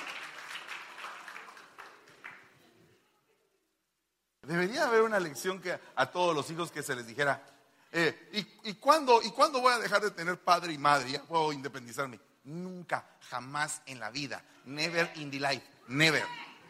Debería 4.42 4.84
haber 4.84 5.02
una 5.02 5.20
lección 5.20 5.60
que 5.60 5.78
a 5.94 6.06
todos 6.06 6.34
los 6.34 6.50
hijos 6.50 6.72
que 6.72 6.82
se 6.82 6.96
les 6.96 7.06
dijera, 7.06 7.44
eh, 7.92 8.30
¿y, 8.32 8.70
¿y 8.70 8.74
cuándo 8.74 9.20
voy 9.60 9.72
a 9.72 9.78
dejar 9.78 10.02
de 10.02 10.10
tener 10.10 10.38
padre 10.38 10.72
y 10.72 10.78
madre? 10.78 11.12
Ya 11.12 11.22
puedo 11.22 11.52
independizarme. 11.52 12.18
Nunca, 12.44 13.04
jamás 13.28 13.82
en 13.86 14.00
la 14.00 14.10
vida. 14.10 14.42
Never 14.64 15.10
in 15.16 15.30
the 15.30 15.38
life. 15.38 15.62
Never. 15.88 16.24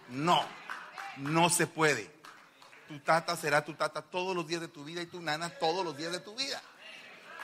No. 0.08 0.44
No 1.18 1.48
se 1.48 1.66
puede. 1.66 2.10
Tu 2.88 2.98
tata 3.00 3.36
será 3.36 3.64
tu 3.64 3.74
tata 3.74 4.02
todos 4.02 4.34
los 4.34 4.46
días 4.46 4.60
de 4.60 4.68
tu 4.68 4.84
vida 4.84 5.00
y 5.00 5.06
tu 5.06 5.22
nana 5.22 5.48
todos 5.48 5.84
los 5.84 5.96
días 5.96 6.12
de 6.12 6.20
tu 6.20 6.34
vida. 6.34 6.60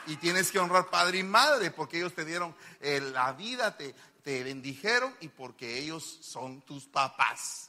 Y 0.07 0.15
tienes 0.17 0.51
que 0.51 0.59
honrar 0.59 0.89
padre 0.89 1.19
y 1.19 1.23
madre 1.23 1.71
porque 1.71 1.97
ellos 1.97 2.13
te 2.13 2.25
dieron 2.25 2.55
eh, 2.79 2.99
la 2.99 3.33
vida, 3.33 3.77
te, 3.77 3.93
bendijeron 4.23 5.15
y 5.21 5.29
porque 5.29 5.79
ellos 5.79 6.03
son 6.21 6.61
tus 6.61 6.85
papás 6.85 7.67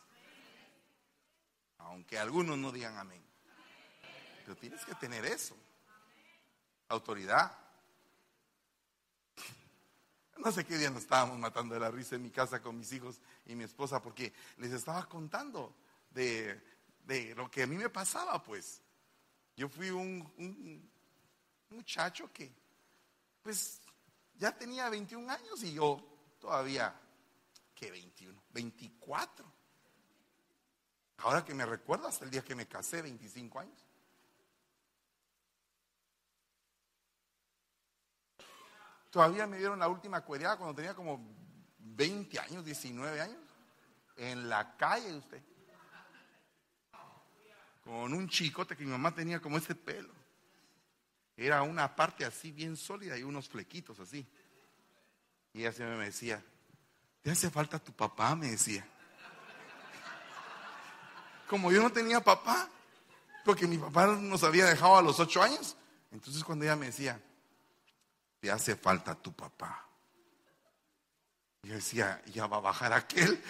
aunque 1.89 2.19
algunos 2.19 2.59
no 2.59 2.71
digan 2.71 2.97
amén. 2.97 3.23
Pero 4.45 4.57
tienes 4.57 4.85
que 4.85 4.95
tener 4.95 5.25
eso. 5.25 5.57
Autoridad. 6.89 7.57
No 10.39 10.53
sé 10.53 10.65
qué 10.65 10.79
día 10.79 10.89
nos 10.89 11.03
estábamos 11.03 11.37
matando 11.37 11.75
de 11.75 11.81
la 11.81 11.91
risa 11.91 12.15
en 12.15 12.23
mi 12.23 12.31
casa 12.31 12.63
con 12.63 12.79
mis 12.79 12.93
hijos 12.93 13.21
y 13.47 13.57
mi 13.57 13.65
esposa 13.65 14.01
porque 14.01 14.33
les 14.59 14.71
estaba 14.71 15.05
contando 15.09 15.75
de, 16.11 16.63
lo 17.35 17.51
que 17.51 17.65
a 17.65 17.67
mí 17.67 17.77
me 17.77 17.89
pasaba, 17.89 18.41
pues. 18.41 18.81
Yo 19.57 19.69
fui 19.69 19.91
un 19.91 20.89
muchacho 21.71 22.33
que, 22.33 22.53
pues, 23.43 23.81
ya 24.35 24.57
tenía 24.57 24.89
21 24.89 25.31
años 25.31 25.63
y 25.63 25.75
yo 25.75 26.01
todavía, 26.41 26.95
¿qué 27.75 27.91
21? 27.91 28.43
24. 28.51 29.53
Ahora 31.19 31.45
que 31.45 31.55
me 31.55 31.67
recuerdo 31.67 32.07
hasta 32.07 32.25
el 32.25 32.31
día 32.31 32.45
que 32.45 32.55
me 32.55 32.69
casé, 32.69 33.03
25 33.03 33.59
años. 33.59 33.85
Todavía 39.11 39.47
me 39.47 39.59
dieron 39.59 39.79
la 39.79 39.89
última 39.89 40.25
cuereada 40.25 40.57
cuando 40.57 40.75
tenía 40.75 40.95
como 40.95 41.35
20 41.79 42.39
años, 42.39 42.65
19 42.65 43.21
años. 43.21 43.41
En 44.17 44.49
la 44.49 44.77
calle 44.77 45.15
usted. 45.17 45.43
Con 47.83 48.13
un 48.13 48.29
chicote 48.29 48.77
que 48.77 48.85
mi 48.85 48.91
mamá 48.91 49.15
tenía 49.15 49.41
como 49.41 49.57
ese 49.57 49.75
pelo. 49.75 50.18
Era 51.41 51.63
una 51.63 51.95
parte 51.95 52.25
así 52.25 52.51
bien 52.51 52.77
sólida 52.77 53.17
y 53.17 53.23
unos 53.23 53.49
flequitos 53.49 54.01
así. 54.01 54.27
Y 55.53 55.61
ella 55.61 55.73
siempre 55.73 55.97
me 55.97 56.07
decía, 56.07 56.45
¿te 57.23 57.31
hace 57.31 57.49
falta 57.49 57.79
tu 57.79 57.93
papá? 57.93 58.35
Me 58.35 58.51
decía. 58.51 58.85
Como 61.47 61.71
yo 61.71 61.81
no 61.81 61.93
tenía 61.93 62.21
papá, 62.21 62.69
porque 63.45 63.69
mi 63.69 63.79
papá 63.79 64.09
nos 64.09 64.43
había 64.43 64.67
dejado 64.67 64.97
a 64.97 65.03
los 65.03 65.21
ocho 65.21 65.41
años. 65.41 65.77
Entonces 66.11 66.43
cuando 66.43 66.65
ella 66.65 66.75
me 66.75 66.87
decía, 66.87 67.21
te 68.41 68.51
hace 68.51 68.75
falta 68.75 69.15
tu 69.15 69.33
papá. 69.33 69.87
Yo 71.63 71.75
decía, 71.75 72.21
ya 72.27 72.49
va 72.49 72.57
a 72.57 72.61
bajar 72.61 72.93
aquel, 72.93 73.41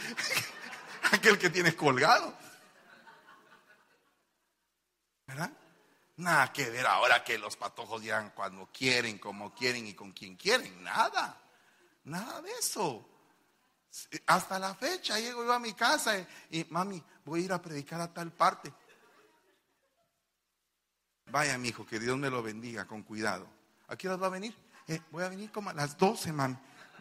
aquel 1.12 1.38
que 1.38 1.48
tienes 1.48 1.74
colgado. 1.74 2.34
¿Verdad? 5.26 5.50
Nada 6.18 6.52
que 6.52 6.68
ver 6.68 6.84
ahora 6.84 7.22
que 7.22 7.38
los 7.38 7.56
patojos 7.56 8.02
llegan 8.02 8.30
cuando 8.30 8.68
quieren, 8.72 9.18
como 9.18 9.54
quieren 9.54 9.86
y 9.86 9.94
con 9.94 10.10
quien 10.10 10.36
quieren. 10.36 10.82
Nada. 10.82 11.40
Nada 12.04 12.42
de 12.42 12.50
eso. 12.58 13.08
Hasta 14.26 14.58
la 14.58 14.74
fecha 14.74 15.18
llego 15.20 15.44
yo 15.44 15.52
a 15.52 15.60
mi 15.60 15.74
casa 15.74 16.18
y, 16.50 16.64
mami, 16.70 17.02
voy 17.24 17.42
a 17.42 17.44
ir 17.44 17.52
a 17.52 17.62
predicar 17.62 18.00
a 18.00 18.12
tal 18.12 18.32
parte. 18.32 18.72
Vaya, 21.26 21.56
mi 21.56 21.68
hijo, 21.68 21.86
que 21.86 22.00
Dios 22.00 22.18
me 22.18 22.30
lo 22.30 22.42
bendiga 22.42 22.84
con 22.84 23.04
cuidado. 23.04 23.46
¿A 23.86 23.96
qué 23.96 24.08
hora 24.08 24.16
va 24.16 24.26
a 24.26 24.30
venir? 24.30 24.56
Eh, 24.88 25.00
voy 25.12 25.22
a 25.22 25.28
venir 25.28 25.52
como 25.52 25.70
a 25.70 25.72
las 25.72 25.96
12, 25.96 26.32
mami. 26.32 26.56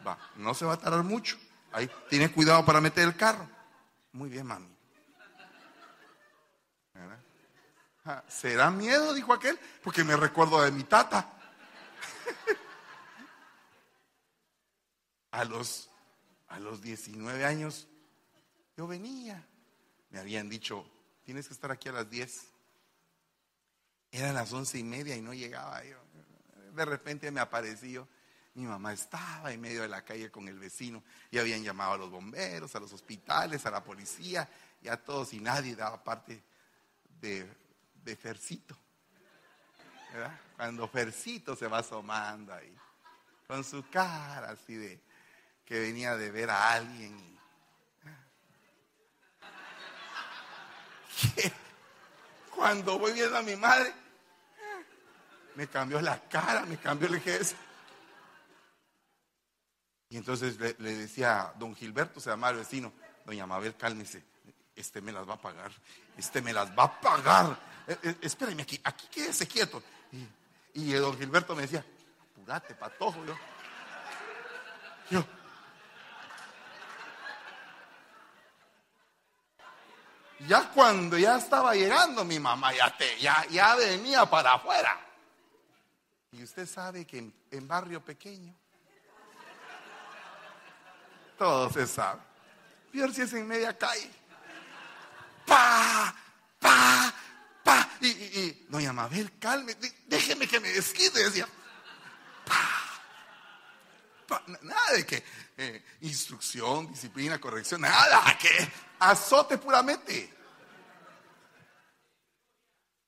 Va, 0.06 0.16
no 0.36 0.54
se 0.54 0.64
va 0.64 0.74
a 0.74 0.78
tardar 0.78 1.02
mucho. 1.02 1.36
Ahí, 1.72 1.90
tiene 2.08 2.30
cuidado 2.30 2.64
para 2.64 2.80
meter 2.80 3.02
el 3.02 3.16
carro. 3.16 3.48
Muy 4.12 4.30
bien, 4.30 4.46
mami. 4.46 4.68
Ah, 6.94 7.18
¿Será 8.28 8.70
miedo? 8.70 9.14
Dijo 9.14 9.32
aquel, 9.32 9.58
porque 9.82 10.04
me 10.04 10.16
recuerdo 10.16 10.62
de 10.62 10.70
mi 10.70 10.84
tata. 10.84 11.30
a 15.30 15.44
los, 15.44 15.90
a 16.48 16.58
los 16.58 16.80
19 16.80 17.44
años, 17.44 17.86
yo 18.76 18.86
venía. 18.86 19.46
Me 20.10 20.18
habían 20.18 20.48
dicho, 20.48 20.88
tienes 21.24 21.48
que 21.48 21.54
estar 21.54 21.70
aquí 21.70 21.88
a 21.88 21.92
las 21.92 22.08
10. 22.08 22.46
Eran 24.10 24.34
las 24.34 24.52
once 24.52 24.78
y 24.78 24.84
media 24.84 25.14
y 25.16 25.20
no 25.20 25.34
llegaba 25.34 25.84
yo. 25.84 25.98
De 26.72 26.84
repente 26.84 27.30
me 27.30 27.40
apareció. 27.40 28.08
Mi 28.54 28.64
mamá 28.64 28.92
estaba 28.92 29.52
en 29.52 29.60
medio 29.60 29.82
de 29.82 29.88
la 29.88 30.04
calle 30.04 30.30
con 30.30 30.48
el 30.48 30.58
vecino 30.58 31.04
y 31.30 31.38
habían 31.38 31.62
llamado 31.62 31.92
a 31.92 31.98
los 31.98 32.10
bomberos, 32.10 32.74
a 32.74 32.80
los 32.80 32.92
hospitales, 32.92 33.64
a 33.66 33.70
la 33.70 33.84
policía 33.84 34.48
y 34.82 34.88
a 34.88 34.96
todos 34.96 35.32
y 35.32 35.40
nadie 35.40 35.76
daba 35.76 36.02
parte 36.02 36.42
de, 37.20 37.46
de 38.08 38.16
Fercito. 38.16 38.76
Cuando 40.56 40.88
Fercito 40.88 41.54
se 41.54 41.68
va 41.68 41.78
asomando 41.78 42.54
ahí, 42.54 42.74
con 43.46 43.62
su 43.62 43.88
cara 43.88 44.50
así 44.50 44.74
de 44.74 45.00
que 45.64 45.78
venía 45.78 46.16
de 46.16 46.30
ver 46.30 46.48
a 46.50 46.72
alguien. 46.72 47.38
Cuando 52.54 52.98
voy 52.98 53.12
viendo 53.12 53.36
a 53.36 53.42
mi 53.42 53.54
madre, 53.56 53.92
me 55.54 55.68
cambió 55.68 56.00
la 56.00 56.18
cara, 56.28 56.64
me 56.64 56.78
cambió 56.78 57.08
el 57.08 57.20
gesto. 57.20 57.58
Y 60.08 60.16
entonces 60.16 60.58
le, 60.58 60.72
decía 60.74 61.52
don 61.58 61.76
Gilberto, 61.76 62.18
se 62.20 62.30
llama 62.30 62.48
el 62.48 62.56
vecino, 62.56 62.90
doña 63.26 63.46
Mabel, 63.46 63.76
cálmese, 63.76 64.24
este 64.74 65.02
me 65.02 65.12
las 65.12 65.28
va 65.28 65.34
a 65.34 65.40
pagar, 65.40 65.70
este 66.16 66.40
me 66.40 66.54
las 66.54 66.70
va 66.70 66.84
a 66.84 67.00
pagar. 67.00 67.67
Eh, 67.88 67.98
eh, 68.02 68.16
espérenme 68.20 68.62
aquí, 68.62 68.78
aquí 68.84 69.06
quédese 69.08 69.48
quieto. 69.48 69.82
Y, 70.74 70.92
don 70.92 71.16
Gilberto 71.18 71.56
me 71.56 71.62
decía, 71.62 71.84
apurate, 72.32 72.74
patojo. 72.74 73.24
Yo, 73.24 73.36
yo, 75.10 75.24
ya 80.46 80.70
cuando 80.70 81.16
ya 81.16 81.38
estaba 81.38 81.74
llegando 81.74 82.24
mi 82.24 82.38
mamá, 82.38 82.74
ya, 82.74 82.94
te, 82.96 83.18
ya, 83.18 83.46
ya 83.50 83.74
venía 83.74 84.26
para 84.26 84.54
afuera. 84.54 85.00
Y 86.32 86.42
usted 86.42 86.68
sabe 86.68 87.06
que 87.06 87.32
en 87.50 87.66
barrio 87.66 88.04
pequeño 88.04 88.54
todo 91.38 91.70
se 91.70 91.86
sabe. 91.86 92.20
Peor 92.92 93.14
si 93.14 93.22
es 93.22 93.32
en 93.32 93.46
media 93.46 93.76
calle. 93.76 94.10
Pa, 95.46 96.14
pa. 96.58 97.14
Y, 98.00 98.06
y, 98.06 98.10
y 98.10 98.66
doña 98.68 98.92
Mabel, 98.92 99.38
calme, 99.38 99.76
déjeme 100.06 100.46
que 100.46 100.60
me 100.60 100.68
desquite. 100.70 101.24
Decía. 101.24 101.48
Nada 104.62 104.92
de 104.92 105.06
que 105.06 105.24
eh, 105.56 105.84
instrucción, 106.02 106.86
disciplina, 106.92 107.40
corrección, 107.40 107.80
nada, 107.80 108.36
que 108.38 108.50
azote 108.98 109.56
puramente. 109.58 110.34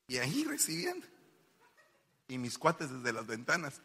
Y 0.07 0.18
ahí 0.18 0.45
recibiendo. 0.45 1.07
Y 2.26 2.38
mis 2.38 2.59
cuates 2.59 2.91
desde 2.91 3.12
las 3.12 3.26
ventanas. 3.26 3.80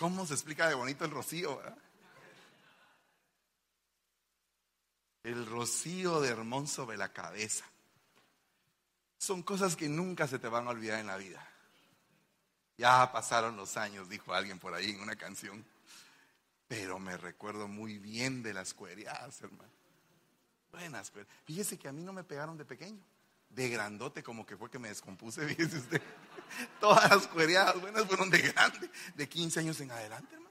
¿Cómo 0.00 0.24
se 0.24 0.32
explica 0.32 0.66
de 0.66 0.74
bonito 0.74 1.04
el 1.04 1.10
rocío? 1.10 1.60
El 5.22 5.44
rocío 5.44 6.22
de 6.22 6.30
Hermón 6.30 6.66
sobre 6.66 6.96
la 6.96 7.12
cabeza. 7.12 7.66
Son 9.18 9.42
cosas 9.42 9.76
que 9.76 9.90
nunca 9.90 10.26
se 10.26 10.38
te 10.38 10.48
van 10.48 10.66
a 10.66 10.70
olvidar 10.70 11.00
en 11.00 11.06
la 11.08 11.18
vida. 11.18 11.46
Ya 12.78 13.12
pasaron 13.12 13.58
los 13.58 13.76
años, 13.76 14.08
dijo 14.08 14.32
alguien 14.32 14.58
por 14.58 14.72
ahí 14.72 14.88
en 14.88 15.02
una 15.02 15.16
canción. 15.16 15.62
Pero 16.66 16.98
me 16.98 17.18
recuerdo 17.18 17.68
muy 17.68 17.98
bien 17.98 18.42
de 18.42 18.54
las 18.54 18.72
cueriadas, 18.72 19.42
hermano. 19.42 19.70
Buenas 20.72 21.10
cueriadas. 21.10 21.36
Fíjese 21.44 21.78
que 21.78 21.88
a 21.88 21.92
mí 21.92 22.02
no 22.02 22.14
me 22.14 22.24
pegaron 22.24 22.56
de 22.56 22.64
pequeño. 22.64 23.04
De 23.50 23.68
grandote, 23.68 24.22
como 24.22 24.46
que 24.46 24.56
fue 24.56 24.70
que 24.70 24.78
me 24.78 24.88
descompuse, 24.88 25.46
fíjese 25.48 25.78
usted. 25.78 26.02
Todas 26.80 27.10
las 27.10 27.26
cuereadas 27.28 27.80
buenas 27.80 28.06
fueron 28.06 28.30
de 28.30 28.38
grande, 28.38 28.90
de 29.14 29.28
15 29.28 29.60
años 29.60 29.80
en 29.80 29.90
adelante, 29.90 30.34
hermano. 30.34 30.50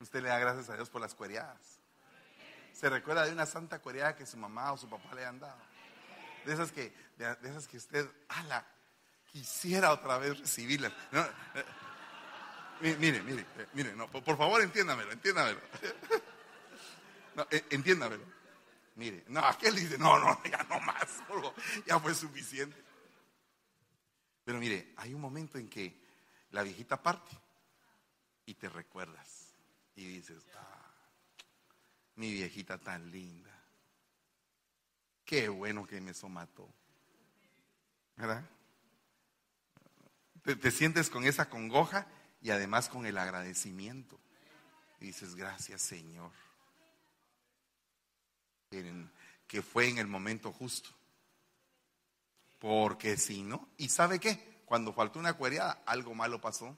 Usted 0.00 0.22
le 0.22 0.28
da 0.28 0.38
gracias 0.38 0.68
a 0.70 0.76
Dios 0.76 0.88
por 0.88 1.00
las 1.00 1.14
cuereadas. 1.14 1.80
Se 2.72 2.90
recuerda 2.90 3.24
de 3.24 3.32
una 3.32 3.46
santa 3.46 3.78
cuereada 3.78 4.14
que 4.14 4.26
su 4.26 4.36
mamá 4.36 4.72
o 4.72 4.76
su 4.76 4.88
papá 4.88 5.14
le 5.14 5.24
han 5.24 5.40
dado. 5.40 5.58
De 6.44 6.52
esas 6.52 6.70
que, 6.70 6.92
de, 7.16 7.36
esas 7.42 7.66
que 7.66 7.78
usted, 7.78 8.08
ala, 8.28 8.64
quisiera 9.32 9.92
otra 9.92 10.18
vez 10.18 10.38
recibirlas. 10.38 10.92
Eh, 12.82 12.96
mire, 13.00 13.22
mire, 13.22 13.46
mire, 13.72 13.96
no, 13.96 14.08
por, 14.08 14.36
favor 14.36 14.60
entiéndamelo, 14.60 15.10
entiéndamelo. 15.10 15.60
No, 17.36 17.46
eh, 17.50 17.66
entiéndamelo. 17.70 18.24
Mire, 18.94 19.24
no, 19.28 19.40
aquel 19.40 19.74
dice, 19.74 19.98
no, 19.98 20.18
no, 20.18 20.42
ya 20.44 20.62
no 20.64 20.80
más, 20.80 21.22
ya 21.86 22.00
fue 22.00 22.14
suficiente. 22.14 22.82
Pero 24.42 24.58
mire, 24.58 24.94
hay 24.96 25.12
un 25.12 25.20
momento 25.20 25.58
en 25.58 25.68
que 25.68 26.02
la 26.50 26.62
viejita 26.62 27.02
parte 27.02 27.36
y 28.46 28.54
te 28.54 28.70
recuerdas 28.70 29.52
y 29.96 30.06
dices, 30.06 30.46
ah, 30.54 30.94
mi 32.14 32.32
viejita 32.32 32.78
tan 32.78 33.10
linda, 33.10 33.52
qué 35.26 35.50
bueno 35.50 35.86
que 35.86 36.00
me 36.00 36.14
somató. 36.14 36.72
¿Verdad? 38.16 38.48
Te, 40.42 40.56
te, 40.56 40.70
sientes 40.70 41.10
con 41.10 41.24
esa 41.24 41.50
congoja 41.50 42.06
y 42.40 42.48
además 42.48 42.88
con 42.88 43.04
el 43.04 43.18
agradecimiento. 43.18 44.18
Y 45.00 45.06
dices, 45.06 45.34
gracias 45.34 45.82
Señor 45.82 46.45
que 49.46 49.62
fue 49.62 49.88
en 49.88 49.98
el 49.98 50.06
momento 50.06 50.52
justo. 50.52 50.90
Porque 52.58 53.16
si 53.16 53.42
no, 53.42 53.68
¿y 53.76 53.88
sabe 53.88 54.18
qué? 54.18 54.62
Cuando 54.64 54.92
faltó 54.92 55.18
una 55.18 55.34
cuereada, 55.34 55.82
algo 55.86 56.14
malo 56.14 56.40
pasó. 56.40 56.76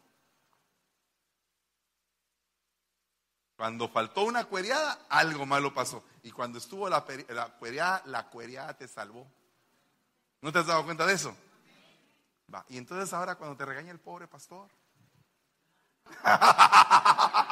Cuando 3.56 3.88
faltó 3.88 4.24
una 4.24 4.44
cuereada, 4.44 5.06
algo 5.08 5.46
malo 5.46 5.74
pasó. 5.74 6.04
Y 6.22 6.30
cuando 6.30 6.58
estuvo 6.58 6.88
la, 6.88 7.04
la 7.28 7.48
cuereada, 7.58 8.02
la 8.06 8.28
cuereada 8.28 8.76
te 8.76 8.86
salvó. 8.86 9.26
¿No 10.40 10.52
te 10.52 10.60
has 10.60 10.66
dado 10.66 10.84
cuenta 10.84 11.06
de 11.06 11.14
eso? 11.14 11.36
Va. 12.52 12.64
Y 12.68 12.76
entonces 12.76 13.12
ahora 13.12 13.34
cuando 13.34 13.56
te 13.56 13.64
regaña 13.64 13.90
el 13.90 13.98
pobre 13.98 14.28
pastor. 14.28 14.68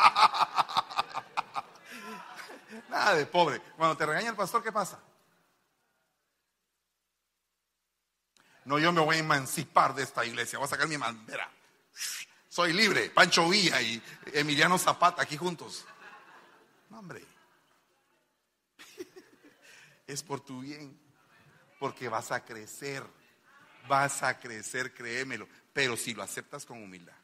Nada 2.89 3.15
de 3.15 3.27
pobre. 3.27 3.61
Cuando 3.77 3.97
te 3.97 4.07
regaña 4.07 4.31
el 4.31 4.37
pastor, 4.37 4.63
¿qué 4.63 4.73
pasa? 4.73 5.01
No, 8.65 8.79
yo 8.79 8.93
me 8.93 9.01
voy 9.01 9.17
a 9.17 9.21
emancipar 9.21 9.95
de 9.95 10.03
esta 10.03 10.25
iglesia. 10.25 10.59
Voy 10.59 10.67
a 10.67 10.71
sacar 10.71 10.89
mi 10.89 10.97
bandera. 10.97 11.49
Soy 12.49 12.73
libre. 12.73 13.11
Pancho 13.11 13.49
Villa 13.49 13.81
y 13.81 14.03
Emiliano 14.33 14.77
Zapata 14.77 15.23
aquí 15.23 15.37
juntos. 15.37 15.85
No, 16.91 16.99
hombre. 16.99 17.25
Es 20.07 20.23
por 20.23 20.41
tu 20.41 20.61
bien. 20.61 20.99
Porque 21.79 22.09
vas 22.09 22.33
a 22.33 22.45
crecer. 22.45 23.05
Vas 23.87 24.23
a 24.25 24.39
crecer, 24.41 24.93
créemelo. 24.93 25.47
Pero 25.73 25.97
si 25.97 26.15
lo 26.15 26.25
aceptas 26.25 26.67
con 26.67 26.83
humildad. 26.83 27.16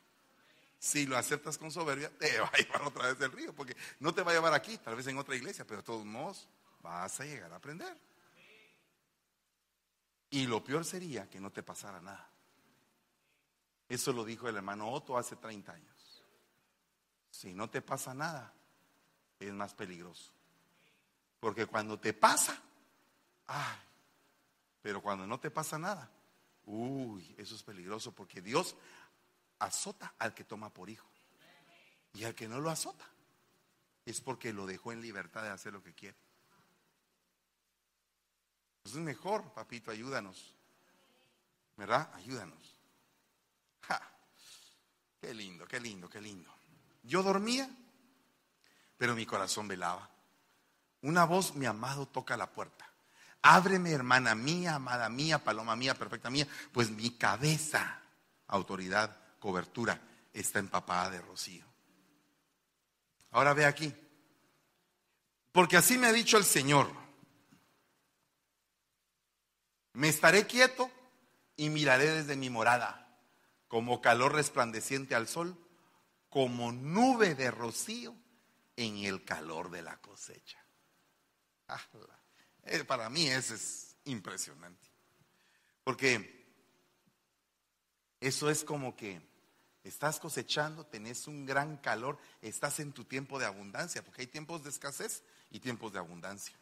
Si 0.82 1.06
lo 1.06 1.16
aceptas 1.16 1.58
con 1.58 1.70
soberbia, 1.70 2.10
te 2.18 2.40
va 2.40 2.50
a 2.52 2.56
llevar 2.56 2.82
otra 2.82 3.06
vez 3.06 3.16
del 3.16 3.30
río. 3.30 3.54
Porque 3.54 3.76
no 4.00 4.12
te 4.12 4.22
va 4.22 4.32
a 4.32 4.34
llevar 4.34 4.52
aquí, 4.52 4.76
tal 4.78 4.96
vez 4.96 5.06
en 5.06 5.16
otra 5.16 5.36
iglesia, 5.36 5.64
pero 5.64 5.76
de 5.76 5.84
todos 5.84 6.04
modos 6.04 6.48
vas 6.82 7.20
a 7.20 7.24
llegar 7.24 7.52
a 7.52 7.56
aprender. 7.56 7.96
Y 10.30 10.44
lo 10.48 10.64
peor 10.64 10.84
sería 10.84 11.30
que 11.30 11.38
no 11.38 11.52
te 11.52 11.62
pasara 11.62 12.00
nada. 12.00 12.28
Eso 13.88 14.12
lo 14.12 14.24
dijo 14.24 14.48
el 14.48 14.56
hermano 14.56 14.90
Otto 14.90 15.16
hace 15.16 15.36
30 15.36 15.72
años. 15.72 16.24
Si 17.30 17.54
no 17.54 17.70
te 17.70 17.80
pasa 17.80 18.12
nada, 18.12 18.52
es 19.38 19.52
más 19.52 19.74
peligroso. 19.74 20.32
Porque 21.38 21.66
cuando 21.66 22.00
te 22.00 22.12
pasa, 22.12 22.60
ay, 23.46 23.78
pero 24.82 25.00
cuando 25.00 25.28
no 25.28 25.38
te 25.38 25.52
pasa 25.52 25.78
nada, 25.78 26.10
uy, 26.66 27.36
eso 27.38 27.54
es 27.54 27.62
peligroso 27.62 28.12
porque 28.12 28.40
Dios 28.40 28.74
azota 29.62 30.14
al 30.18 30.34
que 30.34 30.44
toma 30.44 30.70
por 30.70 30.90
hijo. 30.90 31.08
Y 32.14 32.24
al 32.24 32.34
que 32.34 32.48
no 32.48 32.60
lo 32.60 32.70
azota, 32.70 33.06
es 34.04 34.20
porque 34.20 34.52
lo 34.52 34.66
dejó 34.66 34.92
en 34.92 35.00
libertad 35.00 35.42
de 35.42 35.50
hacer 35.50 35.72
lo 35.72 35.82
que 35.82 35.94
quiere. 35.94 36.16
Pues 38.82 38.94
es 38.94 39.00
mejor, 39.00 39.52
papito, 39.52 39.90
ayúdanos. 39.90 40.54
¿Verdad? 41.76 42.10
Ayúdanos. 42.14 42.76
Qué 45.20 45.32
lindo, 45.32 45.66
qué 45.66 45.78
lindo, 45.78 46.10
qué 46.10 46.20
lindo. 46.20 46.52
Yo 47.04 47.22
dormía, 47.22 47.70
pero 48.98 49.14
mi 49.14 49.24
corazón 49.24 49.68
velaba. 49.68 50.10
Una 51.02 51.24
voz, 51.24 51.54
mi 51.54 51.64
amado, 51.64 52.06
toca 52.06 52.36
la 52.36 52.50
puerta. 52.50 52.90
Ábreme, 53.40 53.92
hermana 53.92 54.34
mía, 54.34 54.74
amada 54.74 55.08
mía, 55.08 55.42
paloma 55.42 55.76
mía, 55.76 55.94
perfecta 55.94 56.28
mía, 56.28 56.46
pues 56.72 56.90
mi 56.90 57.10
cabeza, 57.10 58.02
autoridad, 58.48 59.21
cobertura, 59.42 60.00
está 60.32 60.60
empapada 60.60 61.10
de 61.10 61.20
rocío. 61.20 61.66
Ahora 63.32 63.54
ve 63.54 63.64
aquí. 63.64 63.92
Porque 65.50 65.76
así 65.76 65.98
me 65.98 66.06
ha 66.06 66.12
dicho 66.12 66.38
el 66.38 66.44
Señor. 66.44 66.88
Me 69.94 70.08
estaré 70.08 70.46
quieto 70.46 70.88
y 71.56 71.70
miraré 71.70 72.08
desde 72.08 72.36
mi 72.36 72.50
morada, 72.50 73.18
como 73.66 74.00
calor 74.00 74.32
resplandeciente 74.32 75.16
al 75.16 75.26
sol, 75.26 75.58
como 76.28 76.70
nube 76.70 77.34
de 77.34 77.50
rocío 77.50 78.14
en 78.76 78.98
el 78.98 79.24
calor 79.24 79.72
de 79.72 79.82
la 79.82 79.96
cosecha. 80.00 80.64
Eh, 82.62 82.84
para 82.84 83.10
mí 83.10 83.26
eso 83.26 83.54
es 83.54 83.96
impresionante. 84.04 84.88
Porque 85.82 86.46
eso 88.20 88.48
es 88.48 88.62
como 88.62 88.94
que 88.94 89.31
estás 89.84 90.20
cosechando, 90.20 90.86
tenés 90.86 91.26
un 91.26 91.44
gran 91.44 91.76
calor, 91.78 92.18
estás 92.40 92.80
en 92.80 92.92
tu 92.92 93.04
tiempo 93.04 93.38
de 93.38 93.46
abundancia, 93.46 94.02
porque 94.04 94.22
hay 94.22 94.26
tiempos 94.26 94.62
de 94.62 94.70
escasez 94.70 95.22
y 95.50 95.60
tiempos 95.60 95.92
de 95.92 95.98
abundancia. 95.98 96.54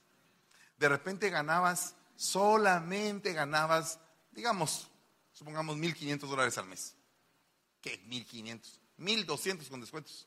De 0.79 0.89
repente 0.89 1.31
ganabas, 1.31 1.95
solamente 2.17 3.33
ganabas, 3.33 3.99
digamos, 4.31 4.89
supongamos 5.33 5.77
1.500 5.77 6.19
dólares 6.21 6.59
al 6.59 6.67
mes. 6.67 6.95
¿Qué? 7.81 8.03
1.500, 8.07 8.61
1.200 8.99 9.69
con 9.69 9.81
descuentos. 9.81 10.27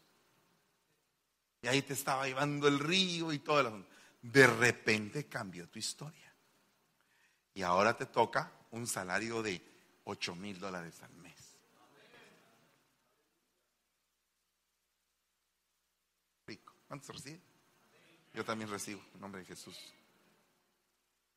Y 1.61 1.67
ahí 1.67 1.81
te 1.81 1.93
estaba 1.93 2.25
llevando 2.27 2.67
el 2.67 2.79
río 2.79 3.31
y 3.31 3.39
todo 3.39 3.61
el 3.61 3.85
de 4.23 4.47
repente 4.47 5.27
cambió 5.27 5.67
tu 5.69 5.79
historia. 5.79 6.33
Y 7.53 7.61
ahora 7.61 7.95
te 7.95 8.05
toca 8.05 8.51
un 8.71 8.87
salario 8.87 9.43
de 9.43 9.61
8 10.05 10.35
mil 10.35 10.59
dólares 10.59 11.01
al 11.03 11.13
mes. 11.15 11.33
Rico. 16.47 16.73
¿Cuántos 16.93 17.15
recibe? 17.15 17.41
Yo 18.35 18.45
también 18.45 18.69
recibo, 18.69 19.01
en 19.15 19.19
nombre 19.19 19.41
de 19.41 19.47
Jesús. 19.47 19.75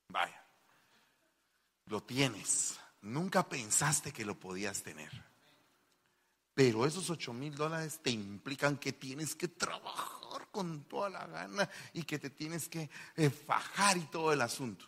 Vaya. 0.08 0.44
Lo 1.86 2.02
tienes. 2.02 2.78
Nunca 3.00 3.48
pensaste 3.48 4.12
que 4.12 4.26
lo 4.26 4.38
podías 4.38 4.82
tener. 4.82 5.10
Pero 6.52 6.84
esos 6.84 7.08
8 7.08 7.32
mil 7.32 7.54
dólares 7.54 8.00
te 8.02 8.10
implican 8.10 8.76
que 8.76 8.92
tienes 8.92 9.34
que 9.34 9.48
trabajar 9.48 10.46
con 10.50 10.84
toda 10.84 11.08
la 11.08 11.26
gana 11.26 11.70
y 11.94 12.02
que 12.02 12.18
te 12.18 12.28
tienes 12.28 12.68
que 12.68 12.90
eh, 13.14 13.30
fajar 13.30 13.96
y 13.96 14.04
todo 14.08 14.34
el 14.34 14.42
asunto. 14.42 14.84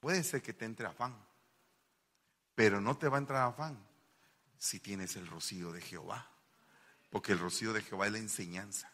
Puede 0.00 0.24
ser 0.24 0.40
que 0.40 0.54
te 0.54 0.64
entre 0.64 0.86
afán, 0.86 1.14
pero 2.54 2.80
no 2.80 2.96
te 2.96 3.08
va 3.08 3.18
a 3.18 3.20
entrar 3.20 3.46
afán 3.46 3.78
si 4.56 4.80
tienes 4.80 5.16
el 5.16 5.26
rocío 5.26 5.70
de 5.70 5.82
Jehová, 5.82 6.30
porque 7.10 7.32
el 7.32 7.40
rocío 7.40 7.74
de 7.74 7.82
Jehová 7.82 8.06
es 8.06 8.12
la 8.12 8.18
enseñanza. 8.18 8.90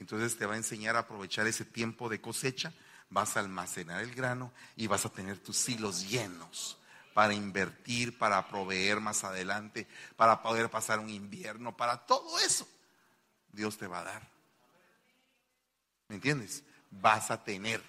Entonces 0.00 0.36
te 0.36 0.46
va 0.46 0.54
a 0.54 0.56
enseñar 0.56 0.96
a 0.96 1.00
aprovechar 1.00 1.46
ese 1.46 1.64
tiempo 1.64 2.08
de 2.08 2.20
cosecha, 2.20 2.72
vas 3.10 3.36
a 3.36 3.40
almacenar 3.40 4.00
el 4.00 4.14
grano 4.14 4.50
y 4.74 4.86
vas 4.86 5.04
a 5.04 5.10
tener 5.10 5.38
tus 5.38 5.68
hilos 5.68 6.08
llenos 6.08 6.78
para 7.12 7.34
invertir, 7.34 8.16
para 8.16 8.48
proveer 8.48 8.98
más 8.98 9.24
adelante, 9.24 9.86
para 10.16 10.42
poder 10.42 10.70
pasar 10.70 11.00
un 11.00 11.10
invierno, 11.10 11.76
para 11.76 11.98
todo 12.06 12.38
eso. 12.40 12.66
Dios 13.52 13.76
te 13.76 13.86
va 13.86 14.00
a 14.00 14.04
dar. 14.04 14.28
¿Me 16.08 16.14
entiendes? 16.14 16.64
Vas 16.90 17.30
a 17.30 17.44
tener. 17.44 17.82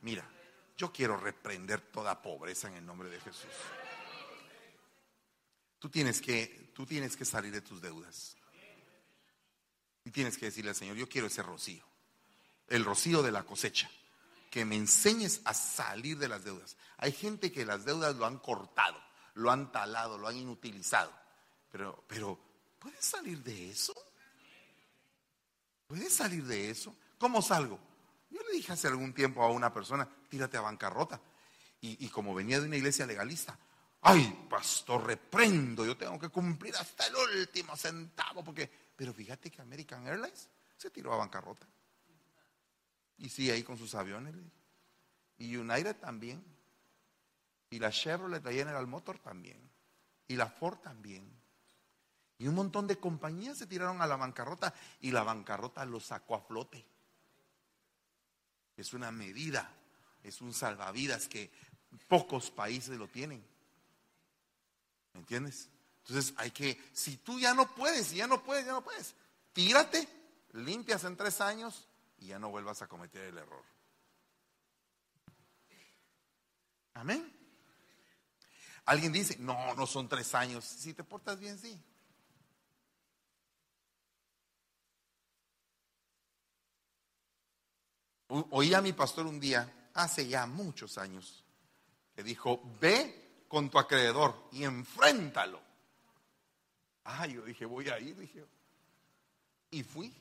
Mira, 0.00 0.28
yo 0.76 0.92
quiero 0.92 1.16
reprender 1.16 1.80
toda 1.80 2.20
pobreza 2.20 2.66
en 2.68 2.74
el 2.74 2.84
nombre 2.84 3.08
de 3.08 3.20
Jesús. 3.20 3.50
Tú 5.78 5.88
tienes 5.88 6.20
que, 6.20 6.72
tú 6.74 6.86
tienes 6.86 7.16
que 7.16 7.24
salir 7.24 7.52
de 7.52 7.60
tus 7.60 7.80
deudas. 7.80 8.36
Y 10.04 10.10
tienes 10.10 10.36
que 10.38 10.46
decirle 10.46 10.70
al 10.70 10.76
Señor, 10.76 10.96
yo 10.96 11.08
quiero 11.08 11.26
ese 11.26 11.42
rocío. 11.42 11.84
El 12.68 12.84
rocío 12.84 13.22
de 13.22 13.32
la 13.32 13.44
cosecha. 13.44 13.90
Que 14.50 14.64
me 14.64 14.76
enseñes 14.76 15.40
a 15.44 15.54
salir 15.54 16.18
de 16.18 16.28
las 16.28 16.44
deudas. 16.44 16.76
Hay 16.98 17.12
gente 17.12 17.50
que 17.50 17.64
las 17.64 17.84
deudas 17.84 18.16
lo 18.16 18.26
han 18.26 18.38
cortado, 18.38 19.00
lo 19.34 19.50
han 19.50 19.72
talado, 19.72 20.18
lo 20.18 20.28
han 20.28 20.36
inutilizado. 20.36 21.12
Pero, 21.70 22.04
pero, 22.06 22.38
¿puedes 22.78 23.04
salir 23.04 23.42
de 23.42 23.70
eso? 23.70 23.94
¿Puedes 25.86 26.12
salir 26.12 26.44
de 26.44 26.70
eso? 26.70 26.94
¿Cómo 27.18 27.40
salgo? 27.40 27.78
Yo 28.30 28.40
le 28.42 28.52
dije 28.54 28.72
hace 28.72 28.88
algún 28.88 29.12
tiempo 29.12 29.42
a 29.42 29.50
una 29.50 29.72
persona, 29.72 30.08
tírate 30.28 30.56
a 30.56 30.62
bancarrota. 30.62 31.20
Y, 31.84 32.08
como 32.10 32.32
venía 32.32 32.60
de 32.60 32.66
una 32.66 32.76
iglesia 32.76 33.06
legalista, 33.06 33.58
ay, 34.02 34.46
pastor, 34.48 35.04
reprendo, 35.04 35.84
yo 35.84 35.96
tengo 35.96 36.16
que 36.18 36.28
cumplir 36.28 36.76
hasta 36.76 37.08
el 37.08 37.16
último 37.16 37.76
centavo, 37.76 38.44
porque, 38.44 38.70
pero 39.02 39.12
fíjate 39.12 39.50
que 39.50 39.60
American 39.60 40.06
Airlines 40.06 40.48
se 40.76 40.88
tiró 40.88 41.12
a 41.12 41.16
bancarrota. 41.16 41.66
Y 43.18 43.28
sí, 43.28 43.50
ahí 43.50 43.64
con 43.64 43.76
sus 43.76 43.96
aviones. 43.96 44.32
Y 45.38 45.56
United 45.56 45.96
también. 45.96 46.40
Y 47.68 47.80
la 47.80 47.90
Chevrolet, 47.90 48.44
la 48.44 48.52
General 48.52 48.86
Motor 48.86 49.18
también. 49.18 49.58
Y 50.28 50.36
la 50.36 50.46
Ford 50.46 50.78
también. 50.78 51.28
Y 52.38 52.46
un 52.46 52.54
montón 52.54 52.86
de 52.86 52.96
compañías 52.96 53.58
se 53.58 53.66
tiraron 53.66 54.00
a 54.02 54.06
la 54.06 54.14
bancarrota 54.14 54.72
y 55.00 55.10
la 55.10 55.24
bancarrota 55.24 55.84
los 55.84 56.06
sacó 56.06 56.36
a 56.36 56.40
flote 56.40 56.86
es 58.76 58.92
una 58.92 59.10
medida, 59.10 59.68
es 60.22 60.40
un 60.40 60.54
salvavidas 60.54 61.26
que 61.26 61.50
pocos 62.06 62.52
países 62.52 62.96
lo 62.96 63.08
tienen. 63.08 63.44
¿Me 65.12 65.18
entiendes? 65.18 65.71
Entonces 66.06 66.34
hay 66.36 66.50
que, 66.50 66.90
si 66.92 67.16
tú 67.18 67.38
ya 67.38 67.54
no 67.54 67.74
puedes, 67.74 68.08
si 68.08 68.16
ya 68.16 68.26
no 68.26 68.42
puedes, 68.42 68.66
ya 68.66 68.72
no 68.72 68.82
puedes, 68.82 69.14
tírate, 69.52 70.08
limpias 70.52 71.04
en 71.04 71.16
tres 71.16 71.40
años 71.40 71.86
y 72.18 72.26
ya 72.26 72.38
no 72.38 72.50
vuelvas 72.50 72.82
a 72.82 72.88
cometer 72.88 73.22
el 73.22 73.38
error. 73.38 73.64
Amén. 76.94 77.38
Alguien 78.84 79.12
dice, 79.12 79.36
no, 79.38 79.74
no 79.74 79.86
son 79.86 80.08
tres 80.08 80.34
años. 80.34 80.64
Si 80.64 80.92
te 80.92 81.04
portas 81.04 81.38
bien, 81.38 81.58
sí. 81.58 81.80
Oí 88.28 88.72
a 88.72 88.80
mi 88.80 88.92
pastor 88.92 89.26
un 89.26 89.38
día, 89.38 89.90
hace 89.94 90.26
ya 90.26 90.46
muchos 90.46 90.96
años, 90.96 91.44
que 92.14 92.22
dijo, 92.22 92.62
ve 92.80 93.44
con 93.46 93.68
tu 93.68 93.78
acreedor 93.78 94.48
y 94.52 94.64
enfréntalo. 94.64 95.71
Ah, 97.04 97.26
yo 97.26 97.42
dije, 97.42 97.64
voy 97.64 97.88
a 97.88 97.98
ir, 97.98 98.16
dije. 98.16 98.44
Y 99.70 99.82
fui 99.82 100.14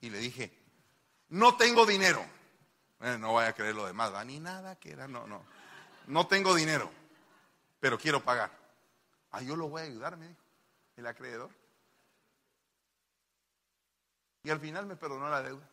y 0.00 0.10
le 0.10 0.18
dije, 0.18 0.52
no 1.30 1.56
tengo 1.56 1.86
dinero. 1.86 2.24
no 3.00 3.34
vaya 3.34 3.50
a 3.50 3.52
creer 3.54 3.74
lo 3.74 3.86
demás, 3.86 4.26
ni 4.26 4.38
nada 4.38 4.78
que 4.78 4.92
era, 4.92 5.08
no, 5.08 5.26
no. 5.26 5.44
No 6.06 6.26
tengo 6.26 6.54
dinero, 6.54 6.90
pero 7.80 7.98
quiero 7.98 8.22
pagar. 8.22 8.50
Ah, 9.30 9.42
yo 9.42 9.56
lo 9.56 9.68
voy 9.68 9.82
a 9.82 9.84
ayudar, 9.84 10.16
me 10.16 10.28
dijo, 10.28 10.40
el 10.96 11.06
acreedor. 11.06 11.50
Y 14.42 14.50
al 14.50 14.60
final 14.60 14.86
me 14.86 14.96
perdonó 14.96 15.28
la 15.28 15.42
deuda. 15.42 15.68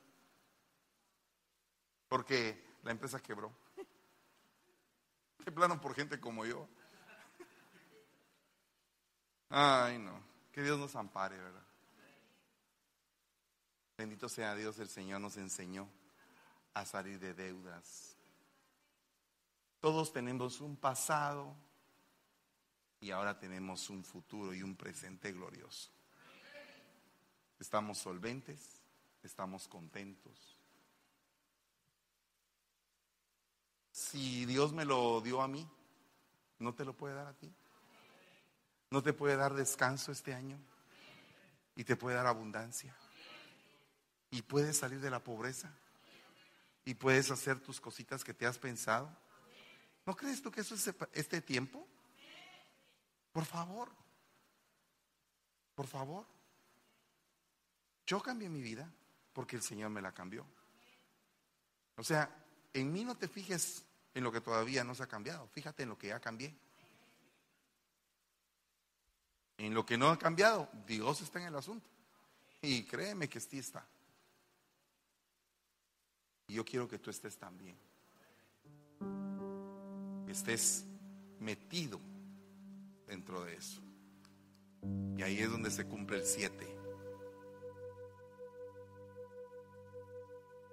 porque 2.08 2.66
la 2.84 2.91
empresa 2.91 3.20
quebró. 3.22 3.51
De 5.43 5.51
plano 5.51 5.80
por 5.80 5.95
gente 5.95 6.20
como 6.20 6.45
yo. 6.45 6.68
Ay, 9.49 9.97
no. 9.97 10.26
Que 10.58 10.64
Dios 10.64 10.80
nos 10.80 10.95
ampare, 10.95 11.38
¿verdad? 11.38 11.64
Bendito 13.95 14.28
sea 14.28 14.55
Dios, 14.55 14.80
el 14.80 14.89
Señor 14.89 15.22
nos 15.22 15.38
enseñó 15.38 15.88
a 16.74 16.84
salir 16.84 17.20
de 17.20 17.36
deudas. 17.36 18.18
Todos 19.80 20.12
tenemos 20.12 20.60
un 20.60 20.76
pasado 20.76 21.55
y 22.99 23.12
ahora 23.12 23.38
tenemos 23.38 23.91
un 23.91 24.03
futuro 24.03 24.51
y 24.51 24.64
un 24.64 24.76
presente 24.76 25.32
glorioso. 25.32 25.91
Estamos 27.60 27.99
solventes, 27.99 28.82
estamos 29.22 29.68
contentos. 29.68 30.58
Si 33.91 34.43
Dios 34.47 34.74
me 34.74 34.86
lo 34.86 35.22
dio 35.22 35.39
a 35.39 35.47
mí, 35.47 35.70
¿no 36.58 36.74
te 36.74 36.84
lo 36.84 36.97
puede 36.97 37.14
dar 37.14 37.28
a 37.28 37.38
ti? 37.38 37.53
¿No 38.89 39.03
te 39.03 39.13
puede 39.13 39.35
dar 39.35 39.53
descanso 39.53 40.11
este 40.11 40.33
año? 40.33 40.57
Y 41.75 41.83
te 41.83 41.95
puede 41.95 42.15
dar 42.15 42.27
abundancia. 42.27 42.95
Y 44.31 44.41
puedes 44.41 44.77
salir 44.77 44.99
de 44.99 45.09
la 45.09 45.23
pobreza. 45.23 45.71
Y 46.85 46.93
puedes 46.93 47.31
hacer 47.31 47.59
tus 47.59 47.81
cositas 47.81 48.23
que 48.23 48.33
te 48.33 48.45
has 48.45 48.57
pensado. 48.57 49.09
¿No 50.05 50.15
crees 50.15 50.41
tú 50.41 50.51
que 50.51 50.61
eso 50.61 50.75
es 50.75 50.93
este 51.13 51.41
tiempo? 51.41 51.85
Por 53.31 53.45
favor. 53.45 53.91
Por 55.75 55.85
favor. 55.85 56.25
Yo 58.05 58.21
cambié 58.21 58.47
mi 58.47 58.61
vida 58.61 58.89
porque 59.33 59.57
el 59.57 59.61
Señor 59.61 59.89
me 59.89 60.01
la 60.01 60.13
cambió. 60.13 60.45
O 61.97 62.03
sea, 62.03 62.33
en 62.73 62.91
mí 62.91 63.03
no 63.03 63.17
te 63.17 63.27
fijes 63.27 63.83
en 64.13 64.23
lo 64.23 64.31
que 64.31 64.41
todavía 64.41 64.83
no 64.83 64.95
se 64.95 65.03
ha 65.03 65.07
cambiado. 65.07 65.47
Fíjate 65.49 65.83
en 65.83 65.89
lo 65.89 65.97
que 65.97 66.07
ya 66.07 66.19
cambié. 66.19 66.57
En 69.58 69.74
lo 69.74 69.86
que 69.86 69.97
no 69.97 70.10
ha 70.10 70.18
cambiado, 70.18 70.70
Dios 70.86 71.22
está 71.22 71.39
en 71.39 71.47
el 71.47 71.55
asunto. 71.55 71.88
Y 72.62 72.84
créeme 72.84 73.28
que 73.28 73.39
sí 73.39 73.60
está. 73.60 73.86
Y 76.47 76.53
yo 76.53 76.64
quiero 76.64 76.88
que 76.88 76.99
tú 76.99 77.10
estés 77.10 77.38
también. 77.38 77.78
Estés 80.28 80.86
metido 81.39 81.99
dentro 83.08 83.43
de 83.43 83.55
eso. 83.55 83.82
Y 85.18 85.24
ahí 85.24 85.39
es 85.39 85.49
donde 85.49 85.72
se 85.72 85.86
cumple 85.86 86.18
el 86.18 86.26
7. 86.26 86.76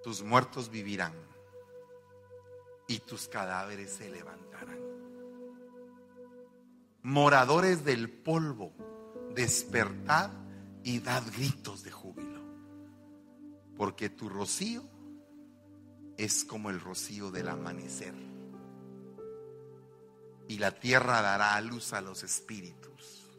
Tus 0.03 0.21
muertos 0.21 0.69
vivirán 0.69 1.13
y 2.87 2.99
tus 2.99 3.27
cadáveres 3.27 3.91
se 3.91 4.09
levantarán. 4.11 4.84
Moradores 7.05 7.85
del 7.85 8.09
polvo, 8.09 8.73
despertad 9.35 10.31
y 10.83 11.01
dad 11.01 11.21
gritos 11.37 11.83
de 11.83 11.91
júbilo, 11.91 12.41
porque 13.77 14.09
tu 14.09 14.27
rocío 14.27 14.81
es 16.17 16.43
como 16.43 16.71
el 16.71 16.79
rocío 16.79 17.29
del 17.29 17.49
amanecer. 17.49 18.15
Y 20.47 20.57
la 20.57 20.71
tierra 20.71 21.21
dará 21.21 21.53
a 21.53 21.61
luz 21.61 21.93
a 21.93 22.01
los 22.01 22.23
espíritus. 22.23 23.29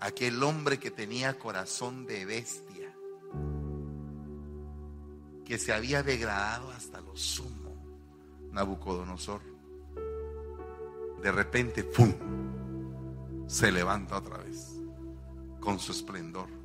Aquel 0.00 0.42
hombre 0.42 0.78
que 0.78 0.90
tenía 0.90 1.38
corazón 1.38 2.04
de 2.04 2.26
bestia, 2.26 2.94
que 5.46 5.56
se 5.56 5.72
había 5.72 6.02
degradado 6.02 6.70
hasta 6.72 7.00
lo 7.00 7.16
sumo, 7.16 7.72
Nabucodonosor, 8.50 9.51
de 11.22 11.32
repente, 11.32 11.84
¡pum!, 11.84 12.12
se 13.46 13.70
levanta 13.70 14.16
otra 14.16 14.38
vez 14.38 14.80
con 15.60 15.78
su 15.78 15.92
esplendor 15.92 16.62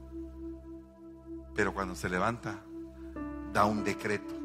pero 1.58 1.74
cuando 1.74 1.96
se 1.96 2.08
levanta, 2.08 2.64
da 3.52 3.66
un 3.66 3.84
decreto. 3.84 4.36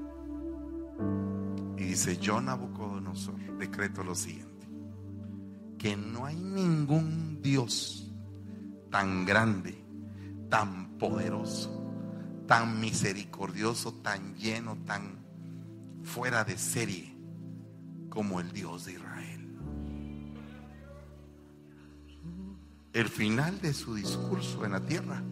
Y 1.77 1.85
dice, 1.85 2.17
yo 2.17 2.41
Nabucodonosor, 2.41 3.59
decreto 3.59 4.03
lo 4.03 4.15
siguiente, 4.15 4.67
que 5.79 5.95
no 5.95 6.25
hay 6.25 6.37
ningún 6.37 7.43
Dios 7.43 8.11
tan 8.91 9.27
grande, 9.27 9.79
tan 10.49 10.97
poderoso, 10.97 11.85
tan 12.47 12.81
misericordioso, 12.81 13.93
tan 13.97 14.35
lleno, 14.37 14.79
tan 14.87 15.19
fuera 16.03 16.45
de 16.45 16.57
serie 16.57 17.15
como 18.09 18.41
el 18.41 18.53
Dios 18.53 18.87
de 18.87 18.93
Israel. 18.93 19.32
El 22.93 23.09
final 23.09 23.59
de 23.63 23.73
su 23.73 23.95
discurso 23.95 24.67
en 24.67 24.73
la 24.73 24.81
tierra 24.81 25.23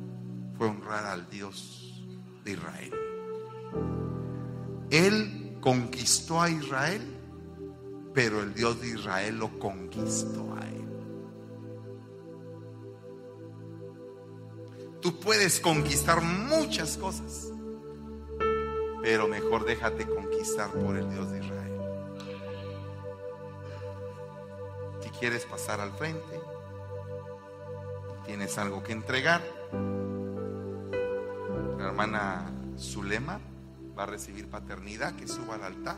fue 0.56 0.68
honrar 0.68 1.04
al 1.04 1.28
Dios 1.28 2.06
de 2.42 2.52
Israel. 2.52 2.94
Él 4.90 5.58
conquistó 5.60 6.40
a 6.40 6.48
Israel, 6.48 7.02
pero 8.14 8.40
el 8.40 8.54
Dios 8.54 8.80
de 8.80 8.88
Israel 8.88 9.38
lo 9.38 9.58
conquistó 9.58 10.54
a 10.54 10.66
él. 10.68 10.86
Tú 15.02 15.20
puedes 15.20 15.60
conquistar 15.60 16.22
muchas 16.22 16.96
cosas, 16.96 17.52
pero 19.02 19.28
mejor 19.28 19.66
déjate 19.66 20.06
conquistar 20.06 20.70
por 20.72 20.96
el 20.96 21.10
Dios 21.10 21.30
de 21.30 21.38
Israel. 21.40 21.80
Si 25.02 25.10
quieres 25.10 25.44
pasar 25.44 25.80
al 25.80 25.92
frente, 25.92 26.40
tienes 28.30 28.58
algo 28.58 28.84
que 28.84 28.92
entregar, 28.92 29.42
la 31.76 31.84
hermana 31.84 32.48
Zulema 32.78 33.40
va 33.98 34.04
a 34.04 34.06
recibir 34.06 34.46
paternidad, 34.46 35.16
que 35.16 35.26
suba 35.26 35.56
al 35.56 35.64
altar. 35.64 35.96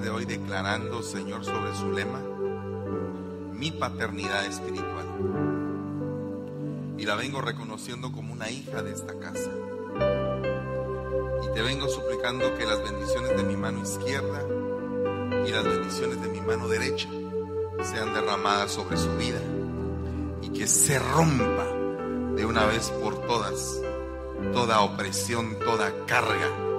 De 0.00 0.10
hoy 0.10 0.24
declarando, 0.24 1.02
Señor, 1.02 1.44
sobre 1.44 1.74
su 1.74 1.92
lema, 1.92 2.20
mi 3.52 3.70
paternidad 3.70 4.46
espiritual. 4.46 5.06
Y 6.96 7.04
la 7.04 7.14
vengo 7.14 7.40
reconociendo 7.40 8.10
como 8.12 8.32
una 8.32 8.50
hija 8.50 8.82
de 8.82 8.92
esta 8.92 9.18
casa. 9.18 9.50
Y 11.42 11.54
te 11.54 11.62
vengo 11.62 11.88
suplicando 11.88 12.56
que 12.56 12.64
las 12.64 12.82
bendiciones 12.82 13.36
de 13.36 13.42
mi 13.42 13.56
mano 13.56 13.82
izquierda 13.82 14.42
y 15.46 15.50
las 15.50 15.64
bendiciones 15.64 16.20
de 16.22 16.28
mi 16.28 16.40
mano 16.40 16.68
derecha 16.68 17.08
sean 17.82 18.14
derramadas 18.14 18.72
sobre 18.72 18.96
su 18.96 19.14
vida 19.16 19.40
y 20.42 20.50
que 20.50 20.66
se 20.66 20.98
rompa 20.98 21.66
de 22.36 22.44
una 22.44 22.66
vez 22.66 22.90
por 22.90 23.26
todas 23.26 23.80
toda 24.52 24.80
opresión, 24.80 25.58
toda 25.58 25.92
carga 26.06 26.69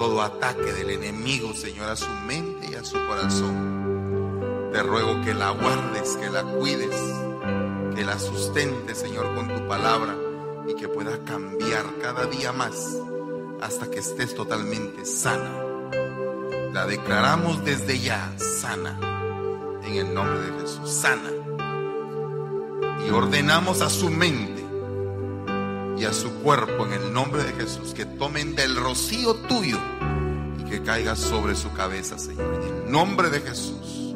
todo 0.00 0.22
ataque 0.22 0.72
del 0.72 0.88
enemigo, 0.88 1.52
Señor, 1.52 1.90
a 1.90 1.94
su 1.94 2.10
mente 2.26 2.70
y 2.72 2.74
a 2.74 2.82
su 2.82 2.96
corazón. 3.06 4.70
Te 4.72 4.82
ruego 4.82 5.20
que 5.22 5.34
la 5.34 5.50
guardes, 5.50 6.16
que 6.16 6.30
la 6.30 6.42
cuides, 6.42 6.96
que 7.94 8.02
la 8.02 8.18
sustentes, 8.18 8.96
Señor, 8.96 9.34
con 9.34 9.48
tu 9.48 9.68
palabra 9.68 10.16
y 10.66 10.74
que 10.74 10.88
pueda 10.88 11.22
cambiar 11.24 11.84
cada 12.00 12.24
día 12.24 12.50
más 12.50 12.96
hasta 13.60 13.90
que 13.90 13.98
estés 13.98 14.34
totalmente 14.34 15.04
sana. 15.04 15.52
La 16.72 16.86
declaramos 16.86 17.62
desde 17.62 17.98
ya 17.98 18.32
sana, 18.38 18.98
en 19.84 19.94
el 19.96 20.14
nombre 20.14 20.40
de 20.40 20.62
Jesús, 20.62 20.90
sana. 20.90 21.30
Y 23.06 23.10
ordenamos 23.10 23.82
a 23.82 23.90
su 23.90 24.08
mente 24.08 24.59
y 26.00 26.06
a 26.06 26.14
su 26.14 26.32
cuerpo 26.36 26.86
en 26.86 26.94
el 26.94 27.12
nombre 27.12 27.42
de 27.44 27.52
Jesús, 27.52 27.92
que 27.92 28.06
tomen 28.06 28.54
del 28.54 28.74
rocío 28.74 29.34
tuyo 29.34 29.78
y 30.58 30.70
que 30.70 30.82
caiga 30.82 31.14
sobre 31.14 31.54
su 31.54 31.70
cabeza, 31.74 32.18
Señor, 32.18 32.54
en 32.54 32.62
el 32.62 32.90
nombre 32.90 33.28
de 33.28 33.40
Jesús. 33.40 34.14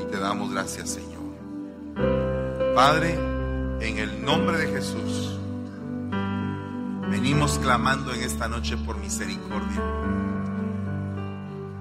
Y 0.00 0.10
te 0.10 0.18
damos 0.18 0.50
gracias, 0.52 0.88
Señor. 0.88 1.20
Padre, 2.74 3.12
en 3.80 3.98
el 3.98 4.24
nombre 4.24 4.56
de 4.56 4.68
Jesús, 4.68 5.38
venimos 7.10 7.58
clamando 7.58 8.14
en 8.14 8.22
esta 8.22 8.48
noche 8.48 8.78
por 8.78 8.96
misericordia, 8.96 9.82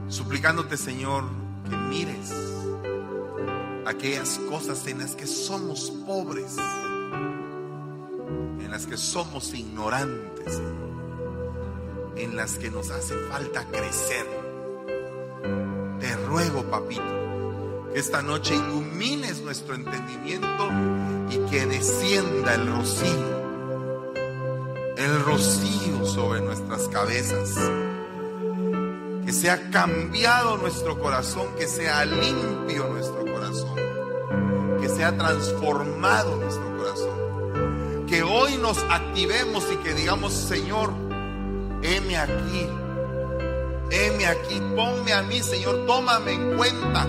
suplicándote, 0.10 0.76
Señor, 0.76 1.24
que 1.70 1.78
mires 1.78 2.34
aquellas 3.86 4.40
cosas 4.50 4.86
en 4.88 5.00
las 5.00 5.16
que 5.16 5.26
somos 5.26 5.90
pobres, 6.06 6.58
en 8.66 8.72
las 8.72 8.88
que 8.88 8.98
somos 8.98 9.54
ignorantes, 9.54 10.60
en 12.16 12.36
las 12.36 12.58
que 12.58 12.72
nos 12.72 12.90
hace 12.90 13.14
falta 13.30 13.64
crecer. 13.68 14.26
Te 16.00 16.16
ruego, 16.26 16.64
papito, 16.64 17.04
que 17.94 18.00
esta 18.00 18.24
noche 18.24 18.56
ilumines 18.56 19.42
nuestro 19.42 19.76
entendimiento 19.76 20.70
y 21.30 21.38
que 21.52 21.68
descienda 21.68 22.56
el 22.56 22.68
rocío, 22.68 24.14
el 24.98 25.24
rocío 25.24 26.06
sobre 26.08 26.42
nuestras 26.42 26.88
cabezas. 26.88 27.56
Que 29.26 29.32
sea 29.32 29.70
cambiado 29.70 30.58
nuestro 30.58 31.00
corazón, 31.00 31.48
que 31.58 31.68
sea 31.68 32.04
limpio 32.06 32.88
nuestro 32.90 33.26
corazón, 33.26 33.76
que 34.82 34.90
sea 34.90 35.16
transformado 35.16 36.36
nuestro. 36.38 36.65
Que 38.16 38.24
hoy 38.24 38.56
nos 38.56 38.78
activemos 38.90 39.68
y 39.74 39.76
que 39.84 39.94
digamos, 39.94 40.32
Señor, 40.32 40.94
heme 41.82 42.16
aquí, 42.16 42.66
heme 43.92 44.26
aquí, 44.26 44.62
ponme 44.74 45.12
a 45.12 45.22
mí, 45.22 45.44
Señor, 45.44 45.86
tómame 45.86 46.32
en 46.32 46.56
cuenta. 46.56 47.08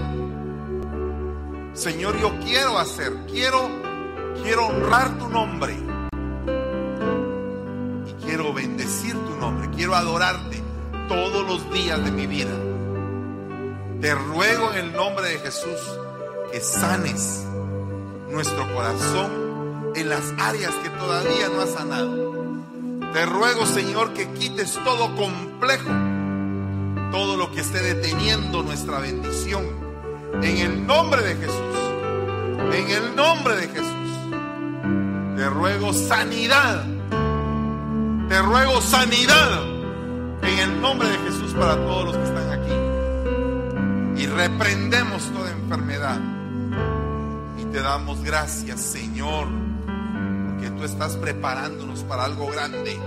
Señor, 1.75 2.21
yo 2.21 2.37
quiero 2.41 2.77
hacer, 2.77 3.13
quiero, 3.31 3.69
quiero 4.43 4.67
honrar 4.67 5.17
tu 5.17 5.29
nombre 5.29 5.77
y 8.09 8.25
quiero 8.25 8.53
bendecir 8.53 9.13
tu 9.13 9.37
nombre, 9.37 9.71
quiero 9.77 9.95
adorarte 9.95 10.61
todos 11.09 11.47
los 11.47 11.73
días 11.73 12.05
de 12.05 12.11
mi 12.11 12.27
vida. 12.27 12.51
Te 14.01 14.13
ruego 14.13 14.73
en 14.73 14.87
el 14.87 14.93
nombre 14.93 15.29
de 15.29 15.39
Jesús 15.39 15.79
que 16.51 16.59
sanes 16.59 17.45
nuestro 18.29 18.75
corazón 18.75 19.45
en 19.97 20.11
las 20.11 20.34
áreas 20.38 20.74
que 20.82 20.90
todavía 20.90 21.49
no 21.49 21.62
has 21.62 21.70
sanado. 21.70 22.36
Te 23.12 23.24
ruego, 23.24 23.64
Señor, 23.64 24.12
que 24.12 24.28
quites 24.32 24.78
todo 24.84 25.14
complejo, 25.16 25.90
todo 27.11 27.36
lo 27.36 27.51
que 27.51 27.61
esté 27.62 27.80
deteniendo 27.80 28.62
nuestra 28.62 28.99
bendición. 28.99 29.64
En 30.42 30.59
el 30.59 30.86
nombre 30.86 31.22
de 31.22 31.34
Jesús, 31.36 31.76
en 32.72 32.90
el 32.90 33.16
nombre 33.16 33.57
de 33.57 33.68
Jesús, 33.68 33.86
te 35.36 35.49
ruego 35.49 35.92
sanidad. 35.94 36.84
Te 38.28 38.42
ruego 38.42 38.82
sanidad 38.82 39.62
en 40.42 40.59
el 40.59 40.80
nombre 40.82 41.09
de 41.09 41.18
Jesús 41.18 41.55
para 41.55 41.76
todos 41.76 42.07
los 42.07 42.16
que 42.16 42.24
están 42.24 42.51
aquí. 42.53 44.22
Y 44.22 44.26
reprendemos 44.26 45.22
toda 45.32 45.51
enfermedad. 45.53 46.20
Y 47.59 47.64
te 47.66 47.80
damos 47.80 48.22
gracias, 48.22 48.80
Señor, 48.80 49.47
porque 50.57 50.71
tú 50.71 50.85
estás 50.85 51.17
preparándonos 51.17 52.03
para 52.05 52.25
algo 52.25 52.47
grande. 52.47 52.99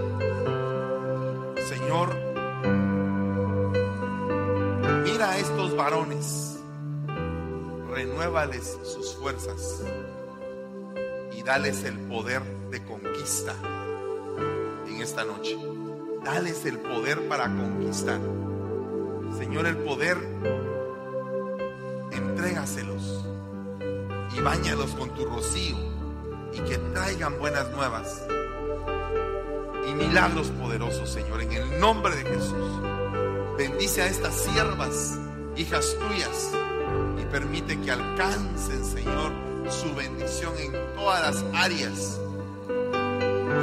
Señor, 1.68 2.16
mira 5.04 5.32
a 5.32 5.38
estos 5.38 5.76
varones, 5.76 6.60
renuévales 7.92 8.78
sus 8.84 9.16
fuerzas 9.16 9.84
y 11.36 11.42
dales 11.42 11.84
el 11.86 11.98
poder 12.02 12.44
de 12.70 12.84
conquista 12.84 13.56
en 14.88 15.02
esta 15.02 15.24
noche. 15.24 15.58
Dales 16.24 16.66
el 16.66 16.78
poder 16.78 17.28
para 17.28 17.46
conquistar. 17.46 18.20
Señor, 19.38 19.66
el 19.66 19.78
poder, 19.78 20.18
entrégaselos 22.12 23.26
y 24.38 24.42
bañalos 24.42 24.92
con 24.92 25.10
tu 25.16 25.26
rocío 25.26 25.99
y 26.54 26.60
que 26.62 26.78
traigan 26.94 27.38
buenas 27.40 27.70
nuevas 27.72 28.24
y 29.90 29.94
milagros 29.94 30.48
poderosos, 30.50 31.10
Señor, 31.10 31.42
en 31.42 31.52
el 31.52 31.80
nombre 31.80 32.16
de 32.16 32.24
Jesús. 32.24 32.82
Bendice 33.58 34.02
a 34.02 34.08
estas 34.08 34.36
siervas, 34.36 35.18
hijas 35.56 35.96
tuyas, 36.00 36.52
y 37.22 37.26
permite 37.26 37.80
que 37.80 37.92
alcancen, 37.92 38.86
Señor, 38.86 39.32
su 39.70 39.94
bendición 39.96 40.54
en 40.58 40.72
todas 40.96 41.22
las 41.22 41.46
áreas. 41.54 42.20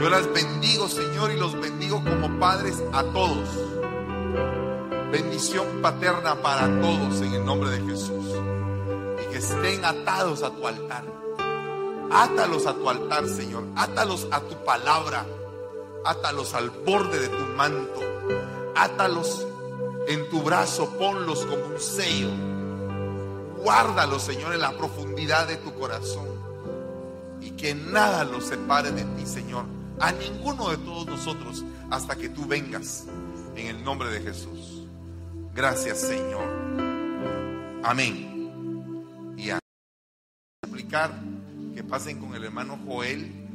Yo 0.01 0.11
las 0.11 0.31
bendigo, 0.33 0.89
Señor, 0.89 1.31
y 1.33 1.39
los 1.39 1.59
bendigo 1.59 2.03
como 2.03 2.39
padres 2.39 2.83
a 2.93 3.03
todos. 3.05 3.49
Bendición 5.11 5.81
paterna 5.81 6.35
para 6.43 6.67
todos 6.81 7.23
en 7.23 7.35
el 7.35 7.45
nombre 7.45 7.71
de 7.71 7.81
Jesús. 7.87 8.27
Y 9.23 9.33
que 9.33 9.39
estén 9.39 9.85
atados 9.85 10.43
a 10.43 10.51
tu 10.51 10.67
altar. 10.67 11.16
Átalos 12.11 12.67
a 12.67 12.75
tu 12.75 12.89
altar, 12.89 13.29
Señor. 13.29 13.65
Átalos 13.77 14.27
a 14.31 14.41
tu 14.41 14.55
palabra. 14.65 15.27
Átalos 16.05 16.55
al 16.55 16.71
borde 16.71 17.19
de 17.19 17.29
tu 17.29 17.45
manto. 17.57 18.01
Átalos 18.75 19.47
en 20.09 20.29
tu 20.31 20.43
brazo. 20.43 20.91
Ponlos 20.99 21.45
como 21.47 21.67
un 21.67 21.81
sello. 21.81 22.31
Guárdalos, 23.63 24.23
Señor, 24.23 24.55
en 24.55 24.61
la 24.61 24.77
profundidad 24.77 25.49
de 25.49 25.57
tu 25.57 25.75
corazón. 25.75 26.27
Y 27.41 27.51
que 27.53 27.75
nada 27.75 28.25
los 28.25 28.45
separe 28.45 28.93
de 28.93 29.03
ti, 29.03 29.27
Señor. 29.27 29.65
A 29.99 30.13
ninguno 30.13 30.71
de 30.71 30.77
todos 30.79 31.07
nosotros 31.07 31.65
hasta 31.91 32.17
que 32.17 32.29
tú 32.29 32.47
vengas. 32.47 33.07
En 33.57 33.67
el 33.69 33.83
nombre 33.83 34.11
de 34.11 34.21
Jesús. 34.21 34.87
Gracias, 35.55 36.01
Señor. 36.01 36.45
Amén. 37.83 39.35
Y 39.39 39.51
a 39.51 39.59
que 41.77 41.85
pasen 41.85 42.19
con 42.19 42.35
el 42.35 42.43
hermano 42.43 42.79
Joel 42.87 43.46